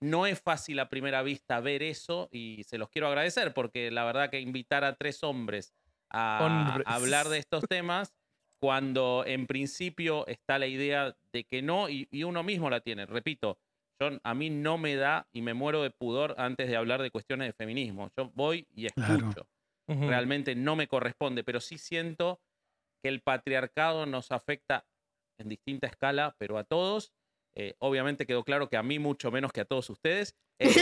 [0.00, 4.04] no es fácil a primera vista ver eso y se los quiero agradecer porque la
[4.04, 5.74] verdad que invitar a tres hombres
[6.10, 6.86] a, Hombres.
[6.86, 8.14] hablar de estos temas
[8.60, 13.06] cuando en principio está la idea de que no y, y uno mismo la tiene.
[13.06, 13.58] Repito,
[14.00, 17.10] yo, a mí no me da y me muero de pudor antes de hablar de
[17.10, 18.10] cuestiones de feminismo.
[18.16, 19.46] Yo voy y escucho.
[19.86, 20.08] Claro.
[20.08, 22.40] Realmente no me corresponde, pero sí siento
[23.02, 24.86] que el patriarcado nos afecta
[25.38, 27.12] en distinta escala, pero a todos.
[27.60, 30.34] Eh, obviamente quedó claro que a mí mucho menos que a todos ustedes.
[30.60, 30.72] Eh,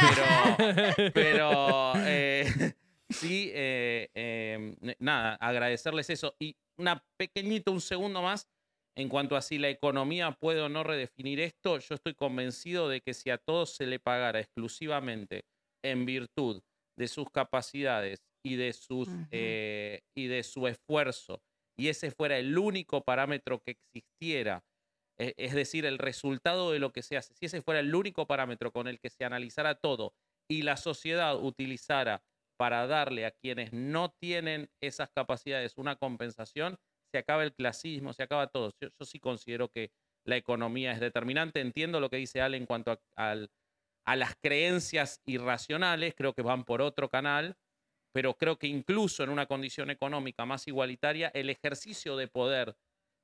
[0.00, 2.44] pero pero eh,
[3.10, 6.34] sí, n- nada, agradecerles eso.
[6.40, 8.48] Y una pequeñito, un segundo más,
[8.96, 13.00] en cuanto a si la economía puede o no redefinir esto, yo estoy convencido de
[13.00, 15.44] que si a todos se le pagara exclusivamente
[15.84, 16.62] en virtud
[16.98, 19.08] de sus capacidades y de, sus,
[20.16, 21.40] y de su esfuerzo,
[21.78, 24.62] y ese fuera el único parámetro que existiera,
[25.20, 28.72] es decir, el resultado de lo que se hace, si ese fuera el único parámetro
[28.72, 30.14] con el que se analizara todo
[30.48, 32.22] y la sociedad utilizara
[32.58, 36.78] para darle a quienes no tienen esas capacidades una compensación,
[37.12, 38.72] se acaba el clasismo, se acaba todo.
[38.80, 39.90] Yo, sí considero que
[40.24, 41.60] la economía es determinante.
[41.60, 43.36] Entiendo lo que dice Ale en cuanto a,
[44.06, 47.56] a las creencias irracionales, creo que van por otro canal,
[48.12, 52.76] pero creo que incluso en una condición económica más igualitaria, el ejercicio de poder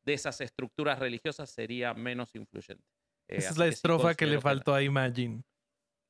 [0.06, 2.84] de esas estructuras religiosas sería menos influyente.
[3.28, 5.42] Eh, Esa es la que sí estrofa que le faltó a Imagine.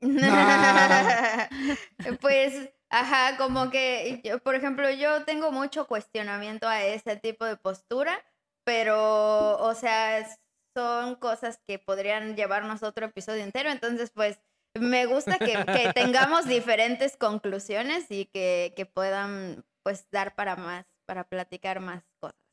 [2.21, 7.57] pues, ajá, como que, yo, por ejemplo, yo tengo mucho cuestionamiento a ese tipo de
[7.57, 8.23] postura,
[8.65, 10.29] pero, o sea,
[10.77, 14.39] son cosas que podrían llevarnos otro episodio entero, entonces, pues,
[14.79, 20.85] me gusta que, que tengamos diferentes conclusiones y que, que puedan, pues, dar para más,
[21.07, 22.46] para platicar más cosas.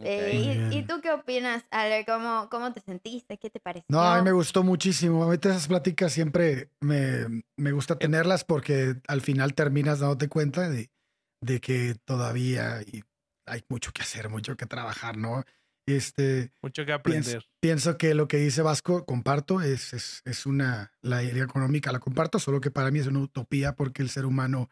[0.00, 2.04] Eh, ¿y, tú qué opinas, Ale?
[2.04, 3.38] ¿Cómo, ¿Cómo te sentiste?
[3.38, 3.86] ¿Qué te pareció?
[3.88, 5.22] No, a mí me gustó muchísimo.
[5.22, 10.90] Ahorita esas pláticas siempre me, me gusta tenerlas porque al final terminas dándote cuenta de,
[11.40, 13.04] de que todavía hay,
[13.46, 15.44] hay mucho que hacer, mucho que trabajar, ¿no?
[15.86, 17.44] Este, Mucho que aprender.
[17.60, 21.98] pienso que lo que dice Vasco, comparto, es, es, es una, la idea económica la
[22.00, 24.70] comparto, solo que para mí es una utopía porque el ser humano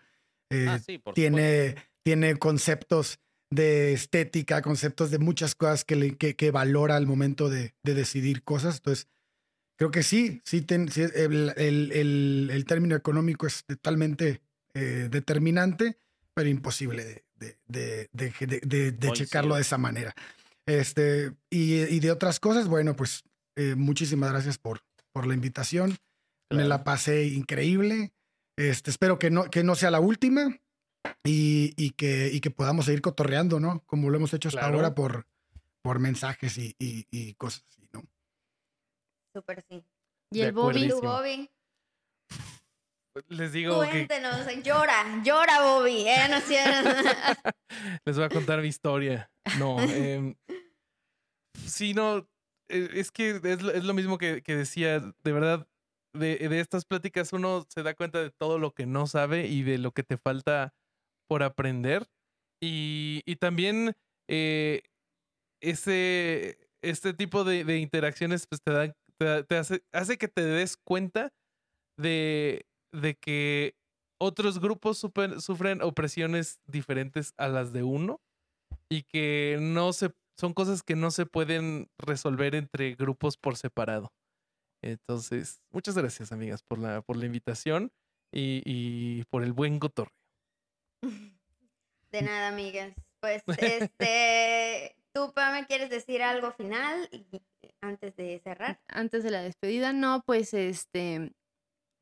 [0.51, 1.13] eh, Ah, sí, supuesto.
[1.15, 3.21] tiene, tiene conceptos
[3.53, 7.95] de estética, conceptos de muchas cosas que, le- que, que valora al momento de, de
[7.95, 8.77] decidir cosas.
[8.77, 9.09] Entonces,
[9.77, 14.41] creo que sí, sí, ten- sí, el, el- el- el término económico es totalmente
[14.75, 15.99] eh, determinante,
[16.35, 20.15] pero imposible de, de, de, checarlo de esa manera.
[20.67, 23.25] Este, y, y de otras cosas, bueno, pues
[23.57, 24.81] eh, muchísimas gracias por,
[25.13, 25.99] por la invitación.
[26.51, 28.13] Me la pasé increíble.
[28.57, 30.57] Este, espero que no, que no sea la última
[31.25, 33.81] y, y que, y que podamos seguir cotorreando, ¿no?
[33.87, 34.77] Como lo hemos hecho hasta Claro.
[34.77, 35.27] ahora por,
[35.83, 38.03] por mensajes y, y- y cosas así, ¿no?
[39.35, 39.85] Súper sí.
[40.33, 41.13] Y el Bobby, ¿Y tú, Buenísimo.
[41.13, 41.51] Bobby?
[43.29, 46.29] Les digo que Cuéntenos, llora, llora, Bobby, ¿eh?
[46.31, 46.89] No es cierto.
[48.07, 49.31] les voy a contar mi historia.
[49.59, 50.35] No, em,
[51.67, 52.27] sí, no,
[52.71, 55.69] e- es que es, lo- es lo mismo que, que decía, de verdad,
[56.15, 59.63] de, de estas pláticas uno se da cuenta de todo lo que no sabe y
[59.63, 60.73] de lo que te falta
[61.33, 62.07] por aprender.
[62.63, 63.95] Y, y también
[64.29, 64.83] eh,
[65.63, 68.95] ese, este tipo de, interacciones pues te, dan,
[69.49, 71.33] te, hace, hace que te des cuenta
[71.99, 73.77] de, de que
[74.21, 78.21] otros grupos sufren opresiones diferentes a las de uno
[78.91, 84.13] y que no se son cosas que no se pueden resolver entre grupos por separado.
[84.83, 87.91] Entonces, muchas gracias, amigas, por la, por la invitación
[88.31, 90.22] y, y por el buen cotorreo.
[92.11, 92.93] De nada, amigas.
[93.21, 97.09] Pues, este, tú, Pame, ¿quieres decir algo final
[97.81, 98.81] antes de cerrar?
[98.89, 101.33] antes de la despedida, no, pues este,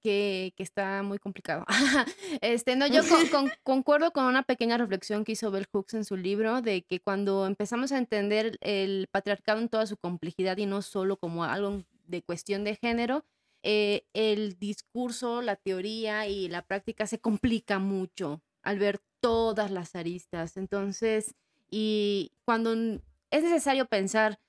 [0.02, 1.64] que, que está muy complicado.
[2.40, 6.05] este, no, yo con- con- concuerdo con una pequeña reflexión que hizo Bell Hooks en
[6.05, 10.66] su libro, de que cuando empezamos a entender el patriarcado en toda su complejidad y
[10.66, 13.24] no solo como algo de cuestión de género,
[13.62, 19.95] eh, el discurso, la teoría y la práctica se complica mucho al ver todas las
[19.95, 20.57] aristas.
[20.57, 21.35] Entonces,
[21.70, 24.41] y cuando es necesario pensar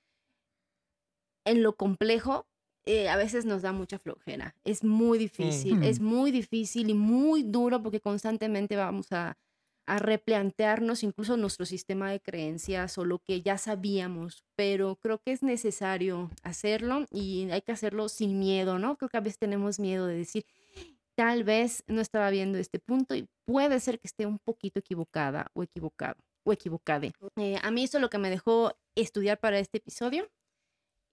[1.45, 2.47] en lo complejo,
[2.85, 4.55] eh, a veces nos da mucha flojera.
[4.63, 9.37] Es muy difícil, es muy difícil y muy duro porque constantemente vamos a,
[9.85, 15.31] a replantearnos incluso nuestro sistema de creencias o lo que ya sabíamos, pero creo que
[15.31, 18.97] es necesario hacerlo y hay que hacerlo sin miedo, ¿no?
[18.97, 20.45] Creo que a veces tenemos miedo de decir,
[21.21, 25.47] tal vez no estaba viendo este punto y puede ser que esté un poquito equivocada
[25.53, 26.15] o equivocado
[26.45, 27.11] o equivocade.
[27.37, 30.27] Eh, a mí eso es lo que me dejó estudiar para este episodio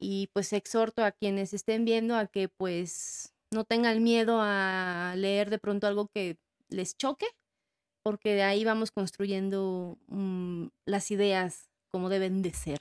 [0.00, 5.50] y pues exhorto a quienes estén viendo a que pues no tengan miedo a leer
[5.50, 6.36] de pronto algo que
[6.70, 7.26] les choque,
[8.04, 12.78] porque de ahí vamos construyendo mm, las ideas como deben de ser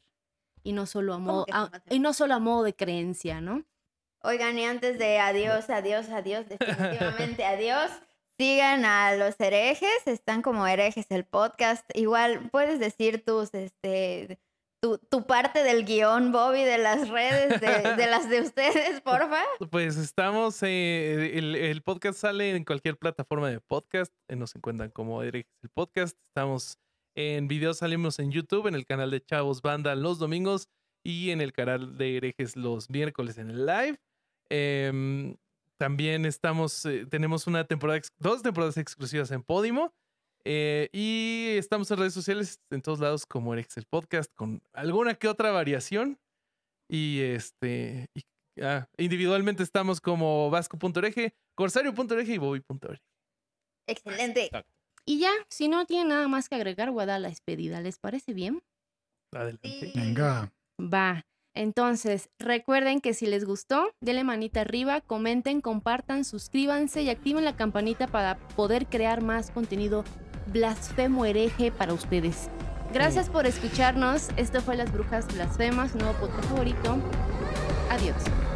[0.63, 3.65] y no solo a ¿Cómo modo, a- y no solo a modo de creencia, ¿no?
[4.27, 7.89] Oigan, y antes de adiós, adiós, adiós, definitivamente adiós.
[8.37, 11.89] Sigan a los herejes, están como herejes el podcast.
[11.93, 14.37] Igual puedes decir tus, este,
[14.81, 19.45] tu, tu parte del guion, Bobby, de las redes, de, de las de ustedes, porfa.
[19.71, 24.91] Pues estamos, eh, el, el podcast sale en cualquier plataforma de podcast, eh, nos encuentran
[24.91, 26.79] como Herejes el podcast, estamos
[27.15, 30.67] en videos, salimos en YouTube, en el canal de Chavos Banda los domingos
[31.01, 33.97] y en el canal de Herejes los miércoles en el live.
[34.49, 35.35] Em,
[35.77, 39.93] también estamos, eh, tenemos una temporada, dos temporadas exclusivas en Podimo.
[40.49, 45.15] eh, y estamos en redes sociales en todos lados como Herejes el podcast, con alguna
[45.15, 46.19] que otra variación.
[46.89, 48.21] Y este, y
[48.59, 53.03] Ah, individualmente estamos como Vasco.ereje, Corsario.ereje y Bobby.ereje.
[53.87, 54.49] Excelente.
[55.05, 57.81] Y ya, si no tienen nada más que agregar, voy a dar la despedida.
[57.81, 58.63] ¿Les parece bien?
[59.31, 59.69] Adelante.
[59.79, 59.91] Sí.
[59.95, 60.51] Venga.
[60.81, 61.23] Va.
[61.57, 67.55] Entonces, recuerden que si les gustó, denle manita arriba, comenten, compartan, suscríbanse y activen la
[67.55, 70.03] campanita para poder crear más contenido
[70.53, 72.49] blasfemo hereje para ustedes.
[72.93, 74.29] Gracias por escucharnos.
[74.37, 76.97] Esto fue Las Brujas Blasfemas, nuevo podcast favorito.
[77.89, 78.46] Adiós.